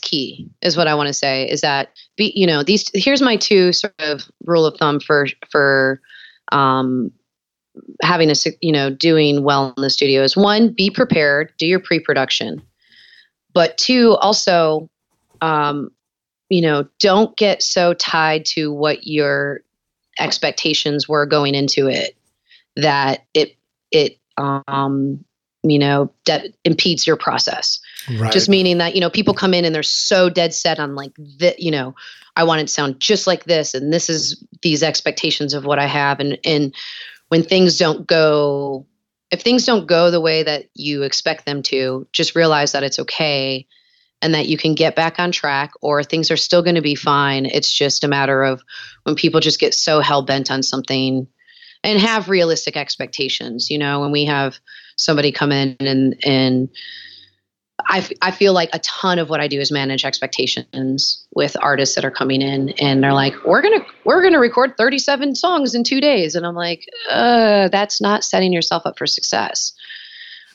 [0.00, 3.36] key is what I want to say is that be you know these here's my
[3.36, 6.00] two sort of rule of thumb for for
[6.50, 7.12] um,
[8.00, 11.78] having a you know doing well in the studio is one be prepared do your
[11.78, 12.62] pre-production
[13.52, 14.88] but two also
[15.42, 15.90] um,
[16.48, 19.60] you know don't get so tied to what your
[20.18, 22.16] expectations were going into it
[22.76, 23.56] that it
[23.90, 25.24] it um
[25.62, 27.80] you know de- impedes your process
[28.18, 28.32] right.
[28.32, 31.12] just meaning that you know people come in and they're so dead set on like
[31.38, 31.94] that you know
[32.36, 35.78] i want it to sound just like this and this is these expectations of what
[35.78, 36.74] i have and and
[37.28, 38.86] when things don't go
[39.30, 42.98] if things don't go the way that you expect them to just realize that it's
[42.98, 43.66] okay
[44.22, 46.94] and that you can get back on track or things are still going to be
[46.94, 48.62] fine it's just a matter of
[49.02, 51.26] when people just get so hell bent on something
[51.84, 54.58] and have realistic expectations you know when we have
[54.96, 56.68] somebody come in and and
[57.88, 61.56] I, f- I feel like a ton of what I do is manage expectations with
[61.60, 64.76] artists that are coming in and they're like, we're going to, we're going to record
[64.76, 66.34] 37 songs in two days.
[66.34, 69.72] And I'm like, uh, that's not setting yourself up for success.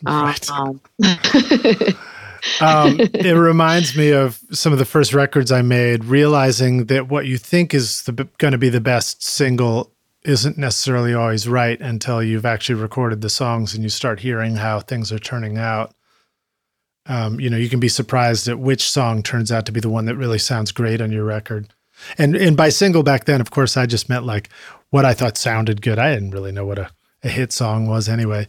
[0.03, 0.49] Right.
[0.49, 0.79] Um,
[2.61, 7.25] um, it reminds me of some of the first records I made, realizing that what
[7.25, 8.07] you think is
[8.37, 9.91] going to be the best single
[10.23, 14.79] isn't necessarily always right until you've actually recorded the songs and you start hearing how
[14.79, 15.93] things are turning out.
[17.05, 19.89] Um, you know, you can be surprised at which song turns out to be the
[19.89, 21.73] one that really sounds great on your record.
[22.17, 24.49] And and by single back then, of course, I just meant like
[24.89, 25.97] what I thought sounded good.
[25.97, 26.91] I didn't really know what a,
[27.23, 28.47] a hit song was anyway.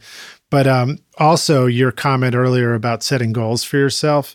[0.50, 4.34] But um, also your comment earlier about setting goals for yourself,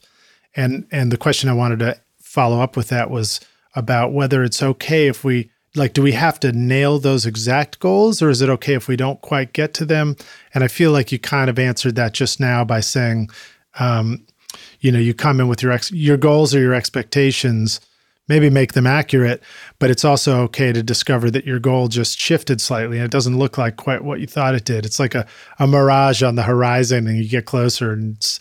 [0.55, 3.39] and and the question I wanted to follow up with that was
[3.75, 8.21] about whether it's okay if we like do we have to nail those exact goals
[8.21, 10.15] or is it okay if we don't quite get to them?
[10.53, 13.29] And i feel like you kind of answered that just now by saying
[13.79, 14.25] um,
[14.81, 17.79] you know you come in with your ex your goals or your expectations
[18.27, 19.43] maybe make them accurate
[19.79, 23.37] but it's also okay to discover that your goal just shifted slightly and it doesn't
[23.37, 24.85] look like quite what you thought it did.
[24.85, 25.27] It's like a,
[25.59, 28.39] a mirage on the horizon and you get closer and it's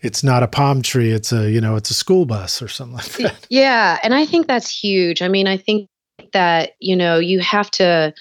[0.00, 1.10] it's not a palm tree.
[1.10, 3.46] It's a you know it's a school bus or something like that.
[3.50, 5.22] yeah and i think that's huge.
[5.22, 5.88] I mean i think
[6.32, 8.12] that you know you have to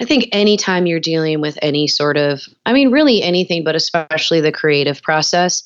[0.00, 4.40] i think anytime you're dealing with any sort of i mean really anything but especially
[4.40, 5.62] the creative process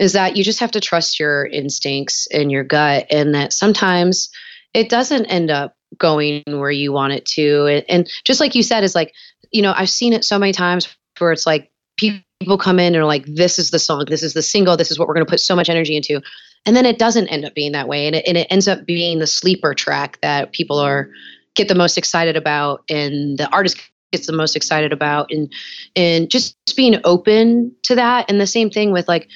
[0.00, 4.30] is that you just have to trust your instincts and your gut and that sometimes
[4.74, 7.66] it doesn't end up going where you want it to.
[7.66, 9.12] And, and just like you said is like
[9.52, 13.02] you know i've seen it so many times where it's like people come in and
[13.02, 15.26] are like this is the song this is the single this is what we're going
[15.26, 16.20] to put so much energy into.
[16.66, 18.84] And then it doesn't end up being that way and it, and it ends up
[18.84, 21.10] being the sleeper track that people are
[21.54, 23.78] get the most excited about and the artist
[24.12, 25.52] gets the most excited about and
[25.96, 28.30] and just being open to that.
[28.30, 29.28] And the same thing with like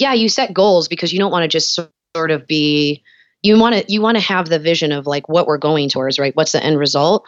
[0.00, 1.78] yeah you set goals because you don't want to just
[2.16, 3.02] sort of be
[3.42, 6.18] you want to you want to have the vision of like what we're going towards
[6.18, 7.24] right what's the end result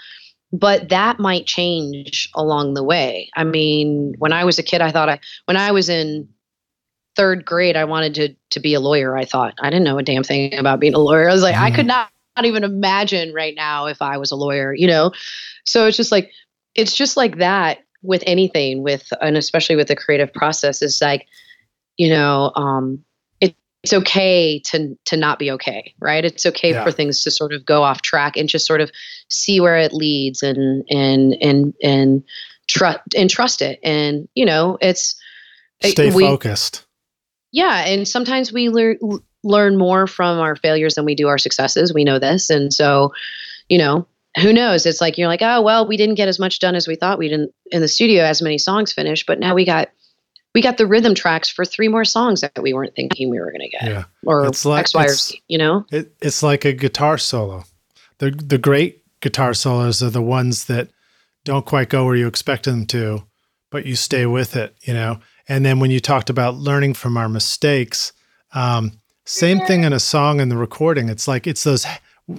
[0.53, 4.91] but that might change along the way i mean when i was a kid i
[4.91, 6.29] thought i when i was in
[7.17, 9.17] third grade, I wanted to to be a lawyer.
[9.17, 11.29] I thought I didn't know a damn thing about being a lawyer.
[11.29, 11.63] I was like, mm.
[11.63, 11.89] I could mm-hmm.
[11.89, 15.13] not, not even imagine right now if I was a lawyer, you know.
[15.65, 16.31] So it's just like
[16.75, 21.27] it's just like that with anything with and especially with the creative process is like
[21.97, 23.05] you know um
[23.41, 26.25] it, it's okay to to not be okay right?
[26.25, 26.85] It's okay yeah.
[26.85, 28.91] for things to sort of go off track and just sort of
[29.29, 32.23] see where it leads and and and and
[32.69, 33.79] trust and trust it.
[33.83, 35.15] And you know it's
[35.83, 36.85] stay we, focused.
[37.53, 38.99] Yeah and sometimes we learn
[39.45, 41.93] learn more from our failures than we do our successes.
[41.93, 42.51] We know this.
[42.51, 43.13] And so
[43.69, 44.07] you know
[44.41, 44.87] who knows?
[44.87, 47.19] It's like you're like oh well we didn't get as much done as we thought.
[47.19, 49.89] We didn't in the studio as many songs finished but now we got
[50.55, 53.51] we got the rhythm tracks for three more songs that we weren't thinking we were
[53.51, 54.05] going to get yeah.
[54.25, 57.65] or it's like, x y or z you know it, it's like a guitar solo
[58.19, 60.89] the the great guitar solos are the ones that
[61.45, 63.23] don't quite go where you expect them to
[63.71, 65.19] but you stay with it you know
[65.49, 68.13] and then when you talked about learning from our mistakes,
[68.55, 68.93] um,
[69.25, 71.09] same thing in a song and the recording.
[71.09, 71.87] It's like it's those,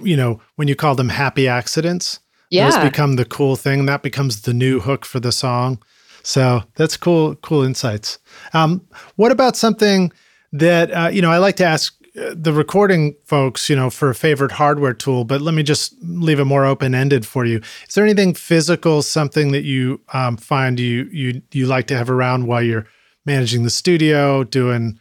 [0.02, 2.20] you know, when you call them happy accidents,
[2.50, 2.70] yeah.
[2.70, 3.86] those become the cool thing.
[3.86, 5.82] That becomes the new hook for the song.
[6.24, 8.18] So that's cool, cool insights.
[8.54, 8.80] Um,
[9.16, 10.10] what about something
[10.52, 11.30] that uh, you know?
[11.30, 15.24] I like to ask uh, the recording folks, you know, for a favorite hardware tool,
[15.24, 17.60] but let me just leave it more open ended for you.
[17.86, 22.08] Is there anything physical, something that you um, find you you you like to have
[22.08, 22.86] around while you're
[23.26, 24.98] managing the studio, doing,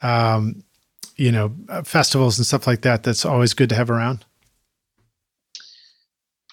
[0.00, 0.62] um,
[1.16, 3.02] you know, uh, festivals and stuff like that.
[3.02, 4.24] That's always good to have around.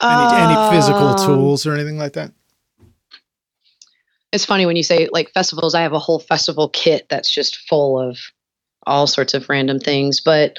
[0.02, 2.32] Any, any physical um, tools or anything like that?
[4.32, 5.76] It's funny when you say like festivals.
[5.76, 8.20] I have a whole festival kit that's just full of
[8.86, 10.58] all sorts of random things, but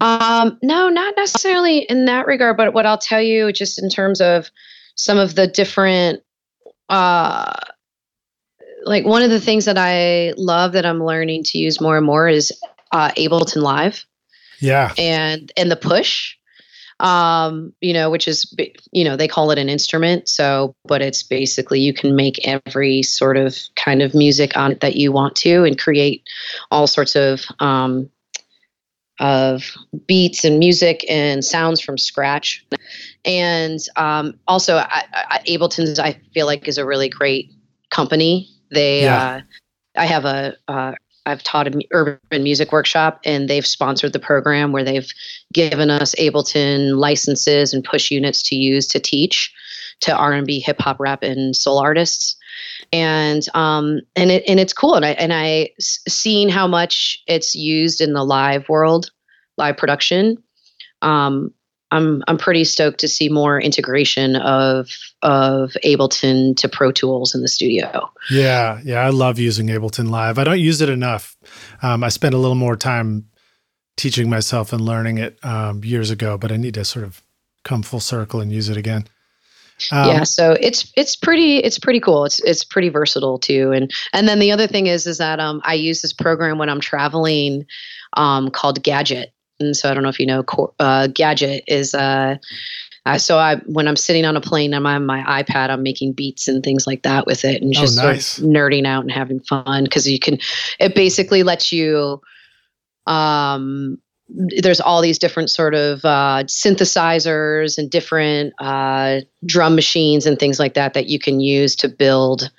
[0.00, 2.56] um, no, not necessarily in that regard.
[2.56, 4.50] But what I'll tell you, just in terms of
[4.96, 6.22] some of the different
[6.88, 7.52] uh,
[8.84, 12.06] like one of the things that I love that I'm learning to use more and
[12.06, 12.52] more is
[12.92, 14.04] uh, Ableton Live.
[14.60, 14.92] Yeah.
[14.98, 16.36] And and the push
[17.00, 18.54] um, you know, which is,
[18.92, 20.28] you know, they call it an instrument.
[20.28, 24.80] So, but it's basically you can make every sort of kind of music on it
[24.80, 26.22] that you want to and create
[26.70, 28.10] all sorts of, um,
[29.18, 29.74] of
[30.06, 32.66] beats and music and sounds from scratch.
[33.24, 37.52] And um, also, I, I, Ableton's, I feel like, is a really great
[37.90, 38.48] company.
[38.70, 39.22] They, yeah.
[39.22, 39.40] uh,
[39.96, 40.92] I have a, uh,
[41.26, 45.10] I've taught an urban music workshop, and they've sponsored the program where they've
[45.52, 49.52] given us Ableton licenses and push units to use to teach
[50.00, 52.36] to R&B, hip hop, rap, and soul artists.
[52.92, 57.54] And um and it and it's cool, and I and I seeing how much it's
[57.54, 59.10] used in the live world,
[59.56, 60.42] live production.
[61.02, 61.52] Um,
[61.90, 64.90] I'm I'm pretty stoked to see more integration of
[65.22, 68.10] of Ableton to Pro Tools in the studio.
[68.30, 70.38] Yeah, yeah, I love using Ableton Live.
[70.38, 71.36] I don't use it enough.
[71.82, 73.26] Um, I spent a little more time
[73.96, 77.22] teaching myself and learning it um, years ago, but I need to sort of
[77.64, 79.06] come full circle and use it again.
[79.90, 82.24] Um, yeah, so it's it's pretty it's pretty cool.
[82.24, 83.72] It's it's pretty versatile too.
[83.72, 86.68] And and then the other thing is is that um, I use this program when
[86.68, 87.66] I'm traveling
[88.14, 90.44] um, called Gadget and so I don't know if you know,
[90.78, 91.94] uh, Gadget is.
[91.94, 92.36] Uh,
[93.06, 95.70] uh, so I, when I'm sitting on a plane, I'm on my iPad.
[95.70, 98.26] I'm making beats and things like that with it, and oh, just oh, nice.
[98.26, 100.38] sort of nerding out and having fun because you can.
[100.78, 102.20] It basically lets you.
[103.06, 110.38] Um, there's all these different sort of uh, synthesizers and different uh, drum machines and
[110.38, 112.50] things like that that you can use to build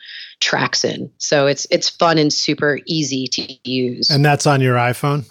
[0.41, 1.09] tracks in.
[1.19, 4.09] So it's it's fun and super easy to use.
[4.09, 5.29] And that's on your iPhone.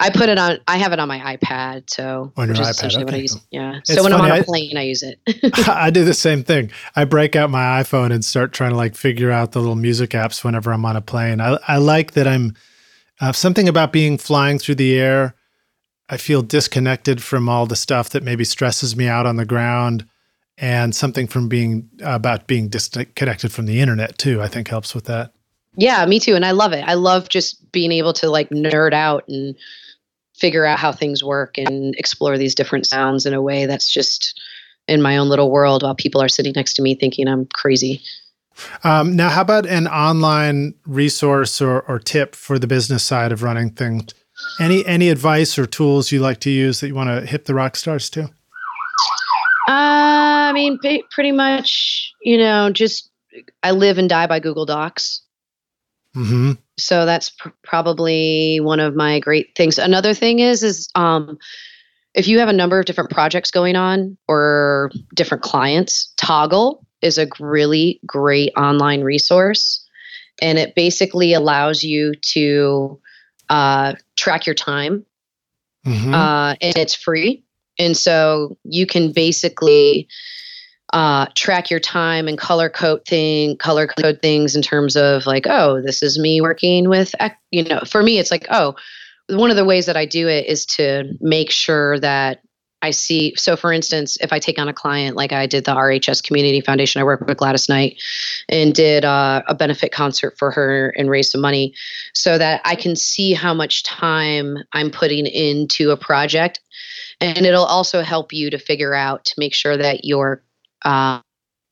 [0.00, 0.58] I put it on.
[0.66, 2.94] I have it on my iPad, so on your iPad.
[2.94, 3.04] Okay.
[3.04, 3.36] What I use.
[3.50, 3.78] Yeah.
[3.78, 5.18] It's so when funny, I'm on a plane, I, I use it.
[5.68, 6.70] I do the same thing.
[6.96, 10.10] I break out my iPhone and start trying to like figure out the little music
[10.10, 11.40] apps whenever I'm on a plane.
[11.40, 12.54] I I like that I'm
[13.20, 15.34] uh, something about being flying through the air.
[16.08, 20.06] I feel disconnected from all the stuff that maybe stresses me out on the ground,
[20.56, 24.40] and something from being about being disconnected from the internet too.
[24.40, 25.32] I think helps with that.
[25.76, 26.34] Yeah, me too.
[26.34, 26.84] And I love it.
[26.86, 29.54] I love just being able to like nerd out and
[30.34, 34.40] figure out how things work and explore these different sounds in a way that's just
[34.86, 38.02] in my own little world while people are sitting next to me thinking I'm crazy.
[38.82, 43.42] Um, now, how about an online resource or, or tip for the business side of
[43.42, 44.14] running things?
[44.60, 47.54] Any any advice or tools you like to use that you want to hit the
[47.54, 48.24] rock stars to?
[49.68, 50.78] Uh, I mean,
[51.10, 53.10] pretty much, you know, just
[53.62, 55.22] I live and die by Google Docs.
[56.16, 56.52] Mm-hmm.
[56.78, 59.78] So that's pr- probably one of my great things.
[59.78, 61.38] Another thing is is um,
[62.14, 67.18] if you have a number of different projects going on or different clients, Toggl is
[67.18, 69.84] a really great online resource,
[70.40, 73.00] and it basically allows you to
[73.48, 75.04] uh, track your time,
[75.86, 76.14] mm-hmm.
[76.14, 77.44] uh, and it's free.
[77.78, 80.08] And so you can basically
[80.92, 85.46] uh, track your time and color code thing, color code things in terms of like,
[85.46, 87.14] oh, this is me working with,
[87.50, 88.74] you know, for me, it's like, oh,
[89.28, 92.40] one of the ways that I do it is to make sure that
[92.80, 93.34] I see.
[93.36, 96.60] So, for instance, if I take on a client like I did the RHS Community
[96.60, 98.00] Foundation, I work with Gladys Knight
[98.48, 101.74] and did uh, a benefit concert for her and raised some money
[102.14, 106.60] so that I can see how much time I'm putting into a project.
[107.20, 110.42] And it'll also help you to figure out to make sure that you're
[110.84, 111.20] uh,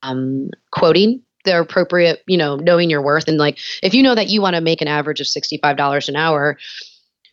[0.03, 3.27] um, quoting the appropriate, you know, knowing your worth.
[3.27, 6.15] And like, if you know that you want to make an average of $65 an
[6.15, 6.57] hour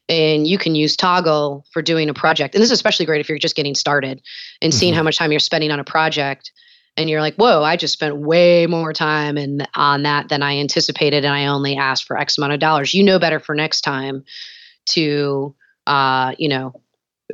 [0.09, 3.28] and you can use Toggl for doing a project, and this is especially great if
[3.28, 4.22] you're just getting started
[4.62, 4.98] and seeing mm-hmm.
[4.98, 6.52] how much time you're spending on a project.
[6.96, 10.59] And you're like, whoa, I just spent way more time and on that than I
[10.59, 12.94] anticipated, and I only asked for X amount of dollars.
[12.94, 14.24] You know better for next time
[14.90, 15.56] to,
[15.88, 16.72] uh, you know,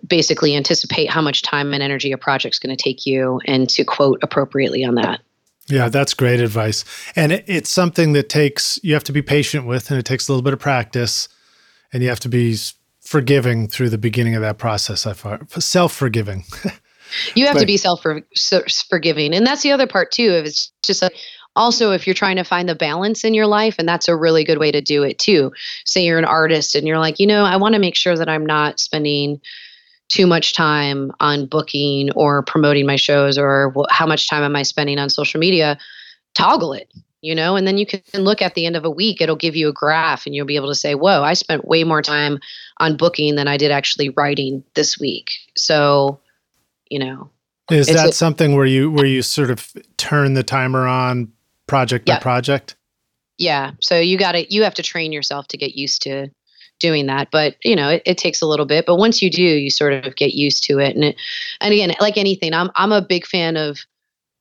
[0.06, 3.84] basically anticipate how much time and energy a project's going to take you and to
[3.84, 5.20] quote appropriately on that.
[5.68, 6.84] Yeah, that's great advice.
[7.14, 10.28] And it, it's something that takes, you have to be patient with, and it takes
[10.28, 11.28] a little bit of practice,
[11.92, 12.56] and you have to be
[13.00, 15.06] forgiving through the beginning of that process.
[15.06, 16.44] I find self forgiving.
[17.34, 18.04] you have but, to be self
[18.88, 19.34] forgiving.
[19.34, 20.30] And that's the other part, too.
[20.32, 21.14] If it's just like,
[21.56, 24.44] also if you're trying to find the balance in your life and that's a really
[24.44, 25.52] good way to do it too
[25.84, 28.28] say you're an artist and you're like you know i want to make sure that
[28.28, 29.40] i'm not spending
[30.10, 34.62] too much time on booking or promoting my shows or how much time am I
[34.62, 35.78] spending on social media,
[36.34, 36.92] toggle it,
[37.22, 39.56] you know, and then you can look at the end of a week, it'll give
[39.56, 42.40] you a graph and you'll be able to say, whoa, I spent way more time
[42.78, 45.30] on booking than I did actually writing this week.
[45.56, 46.20] So,
[46.90, 47.30] you know.
[47.70, 51.32] Is that a, something where you where you sort of turn the timer on
[51.68, 52.18] project Yep.
[52.18, 52.74] by project.
[53.38, 56.28] yeah so you got to you have to train yourself to get used to
[56.80, 59.42] doing that but you know it, it takes a little bit but once you do
[59.42, 61.16] you sort of get used to it and it,
[61.60, 63.78] and again like anything i'm i'm a big fan of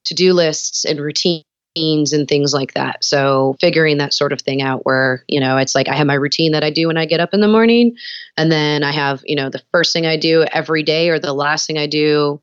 [0.06, 1.44] to-do lists and routines
[1.76, 5.76] and things like that so figuring that sort of thing out where you know it's
[5.76, 7.96] like i have my routine that i do when i get up in the morning
[8.38, 11.34] and then i have you know the first thing i do every day or the
[11.34, 12.42] last thing i do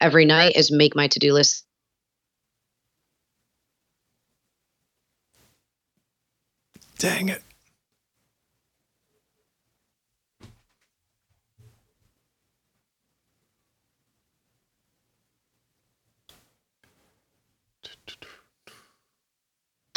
[0.00, 1.64] every night is make my to-do list
[6.98, 7.42] Dang it.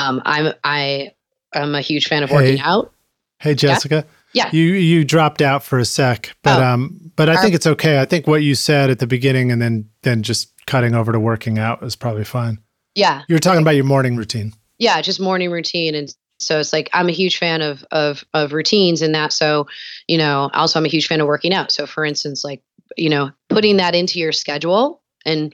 [0.01, 1.11] Um i'm i
[1.53, 2.35] i'm a huge fan of Hey.
[2.35, 2.91] working out
[3.39, 4.05] Hey Jessica.
[4.33, 4.49] Yeah.
[4.53, 6.63] You you dropped out for a sec, but Oh.
[6.63, 7.99] um but I think it's okay.
[7.99, 11.19] I think what you said at the beginning and then then just cutting over to
[11.19, 12.59] working out is probably fine.
[12.93, 14.53] yeah You were talking about your morning routine.
[14.77, 18.53] yeah just morning routine and so it's like i'm a huge fan of of of
[18.53, 19.65] routines and that so
[20.07, 22.61] you know also i'm a huge fan of working out so for instance like
[22.97, 25.51] you know putting that into your schedule and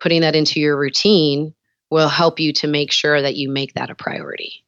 [0.00, 1.54] putting that into your routine
[1.90, 4.64] will help you to make sure that you make that a priority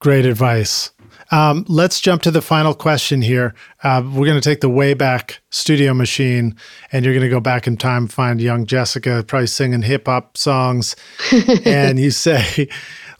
[0.00, 0.90] Great advice.
[1.32, 3.54] Um, let's jump to the final question here.
[3.82, 6.54] Uh, we're going to take the Wayback Studio machine,
[6.92, 10.36] and you're going to go back in time, find young Jessica, probably singing hip hop
[10.36, 10.94] songs,
[11.64, 12.68] and you say,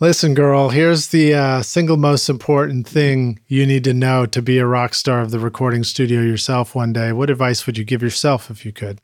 [0.00, 4.58] "Listen, girl, here's the uh, single most important thing you need to know to be
[4.58, 8.02] a rock star of the recording studio yourself one day." What advice would you give
[8.02, 9.00] yourself if you could?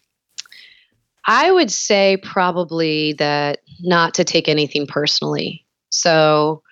[1.26, 5.64] I would say probably that not to take anything personally.
[5.90, 6.62] So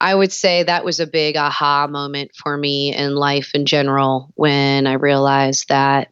[0.00, 4.32] I would say that was a big aha moment for me in life in general
[4.34, 6.08] when I realized that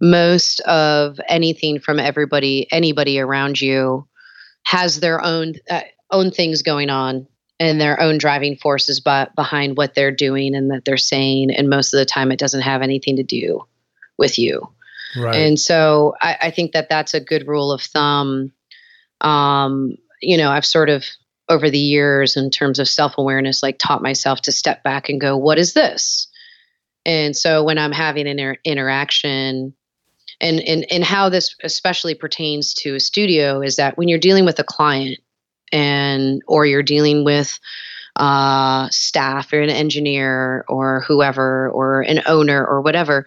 [0.00, 4.08] most of anything from everybody, anybody around you,
[4.64, 7.26] has their own uh, own things going on
[7.60, 11.52] and their own driving forces but behind what they're doing and that they're saying.
[11.52, 13.64] And most of the time, it doesn't have anything to do
[14.18, 14.68] with you.
[15.16, 15.34] Right.
[15.34, 18.52] And so I, I think that that's a good rule of thumb.
[19.20, 21.04] Um, you know, I've sort of
[21.48, 25.20] over the years, in terms of self awareness, like taught myself to step back and
[25.20, 26.28] go, what is this?
[27.04, 29.74] And so when I'm having an inter- interaction,
[30.40, 34.44] and, and, and how this especially pertains to a studio is that when you're dealing
[34.44, 35.18] with a client
[35.72, 37.60] and or you're dealing with
[38.16, 43.26] uh, staff or an engineer or whoever or an owner or whatever,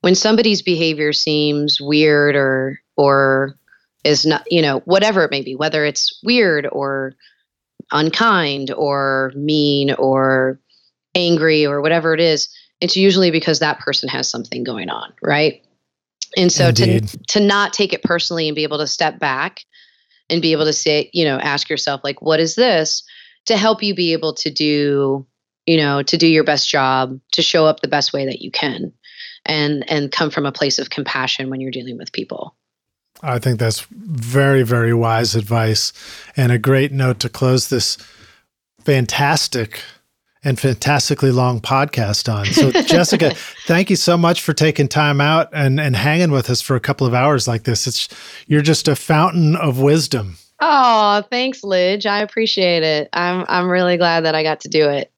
[0.00, 3.56] when somebody's behavior seems weird or or
[4.04, 7.14] is not you know whatever it may be whether it's weird or
[7.92, 10.60] unkind or mean or
[11.14, 12.48] angry or whatever it is
[12.80, 15.62] it's usually because that person has something going on right?
[16.36, 19.64] And so to to not take it personally and be able to step back
[20.28, 23.02] and be able to say you know ask yourself like what is this?
[23.46, 25.26] to help you be able to do
[25.66, 28.50] you know to do your best job to show up the best way that you
[28.50, 28.92] can
[29.50, 32.54] and and come from a place of compassion when you're dealing with people
[33.22, 35.92] I think that's very, very wise advice
[36.36, 37.98] and a great note to close this
[38.82, 39.82] fantastic
[40.42, 42.46] and fantastically long podcast on.
[42.46, 43.34] So, Jessica,
[43.66, 46.80] thank you so much for taking time out and, and hanging with us for a
[46.80, 47.86] couple of hours like this.
[47.86, 48.08] It's
[48.46, 50.38] you're just a fountain of wisdom.
[50.62, 54.90] oh thanks Lij i appreciate it i'm i'm really glad that i got to do
[54.90, 55.09] it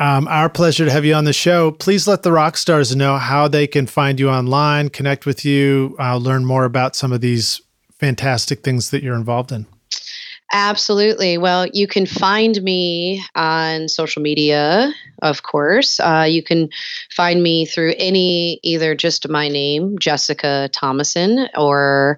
[0.00, 1.72] Um, our pleasure to have you on the show.
[1.72, 5.96] Please let the rock stars know how they can find you online, connect with you,
[5.98, 7.60] uh, learn more about some of these
[7.98, 9.66] fantastic things that you're involved in.
[10.52, 11.36] Absolutely.
[11.36, 16.00] Well, you can find me on social media, of course.
[16.00, 16.70] Uh, you can
[17.14, 22.16] find me through any, either just my name, Jessica Tomasin, or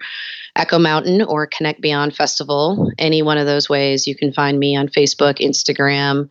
[0.57, 2.91] Echo Mountain or Connect Beyond Festival.
[2.99, 6.29] Any one of those ways, you can find me on Facebook, Instagram.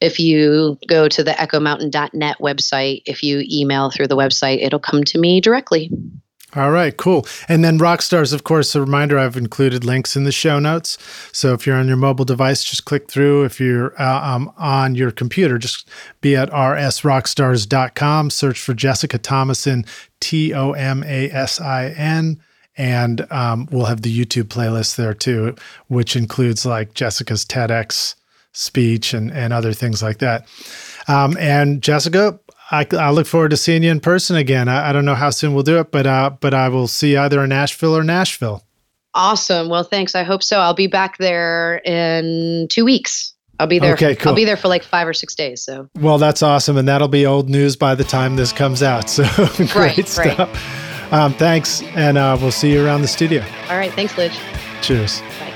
[0.00, 5.04] If you go to the echomountain.net website, if you email through the website, it'll come
[5.04, 5.90] to me directly.
[6.56, 7.26] All right, cool.
[7.48, 10.96] And then Rockstars, of course, a reminder I've included links in the show notes.
[11.32, 13.44] So if you're on your mobile device, just click through.
[13.44, 15.88] If you're uh, um, on your computer, just
[16.20, 19.86] be at rsrockstars.com, search for Jessica Tomasin,
[20.20, 22.40] T O M A S I N.
[22.76, 25.54] And um, we'll have the YouTube playlist there too,
[25.88, 28.16] which includes like Jessica's TEDx
[28.52, 30.46] speech and, and other things like that.
[31.06, 32.38] Um, and Jessica,
[32.70, 34.68] I, I look forward to seeing you in person again.
[34.68, 37.12] I, I don't know how soon we'll do it, but uh, but I will see
[37.12, 38.64] you either in Nashville or Nashville.
[39.14, 39.68] Awesome.
[39.68, 40.14] Well, thanks.
[40.14, 40.58] I hope so.
[40.58, 43.32] I'll be back there in two weeks.
[43.60, 43.94] I'll be there.
[43.94, 44.30] Okay, cool.
[44.30, 45.62] I'll be there for like five or six days.
[45.62, 49.08] So Well, that's awesome, and that'll be old news by the time this comes out.
[49.08, 49.24] So
[49.72, 50.82] great Right, right.
[51.14, 53.44] Um, thanks, and uh, we'll see you around the studio.
[53.70, 53.92] all right.
[53.92, 54.32] Thanks, Lij.
[54.82, 55.20] Cheers.
[55.38, 55.53] Bye.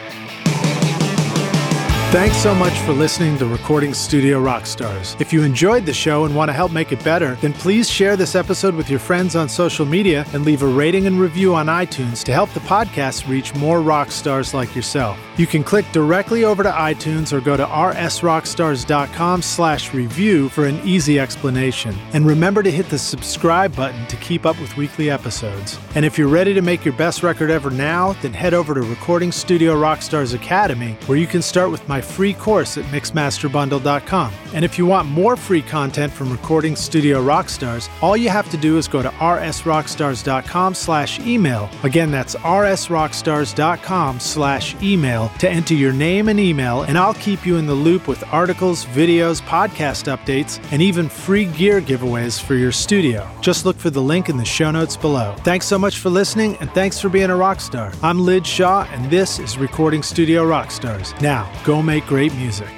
[2.11, 5.21] Thanks so much for listening to Recording Studio Rockstars.
[5.21, 8.17] If you enjoyed the show and want to help make it better, then please share
[8.17, 11.67] this episode with your friends on social media and leave a rating and review on
[11.67, 15.19] iTunes to help the podcast reach more rock stars like yourself.
[15.37, 20.81] You can click directly over to iTunes or go to rsrockstars.com slash review for an
[20.85, 21.95] easy explanation.
[22.15, 25.79] And remember to hit the subscribe button to keep up with weekly episodes.
[25.95, 28.81] And if you're ready to make your best record ever now, then head over to
[28.81, 34.33] Recording Studio Rockstars Academy, where you can start with my free course at mixmasterbundle.com.
[34.55, 38.57] And if you want more free content from Recording Studio Rockstars, all you have to
[38.57, 41.69] do is go to rsrockstars.com slash email.
[41.83, 47.57] Again, that's rsrockstars.com slash email to enter your name and email, and I'll keep you
[47.57, 52.73] in the loop with articles, videos, podcast updates, and even free gear giveaways for your
[52.73, 53.29] studio.
[53.41, 55.35] Just look for the link in the show notes below.
[55.41, 57.93] Thanks so much for listening, and thanks for being a rock star.
[58.03, 61.19] I'm Lij Shaw, and this is Recording Studio Rockstars.
[61.21, 62.69] Now, go make great music.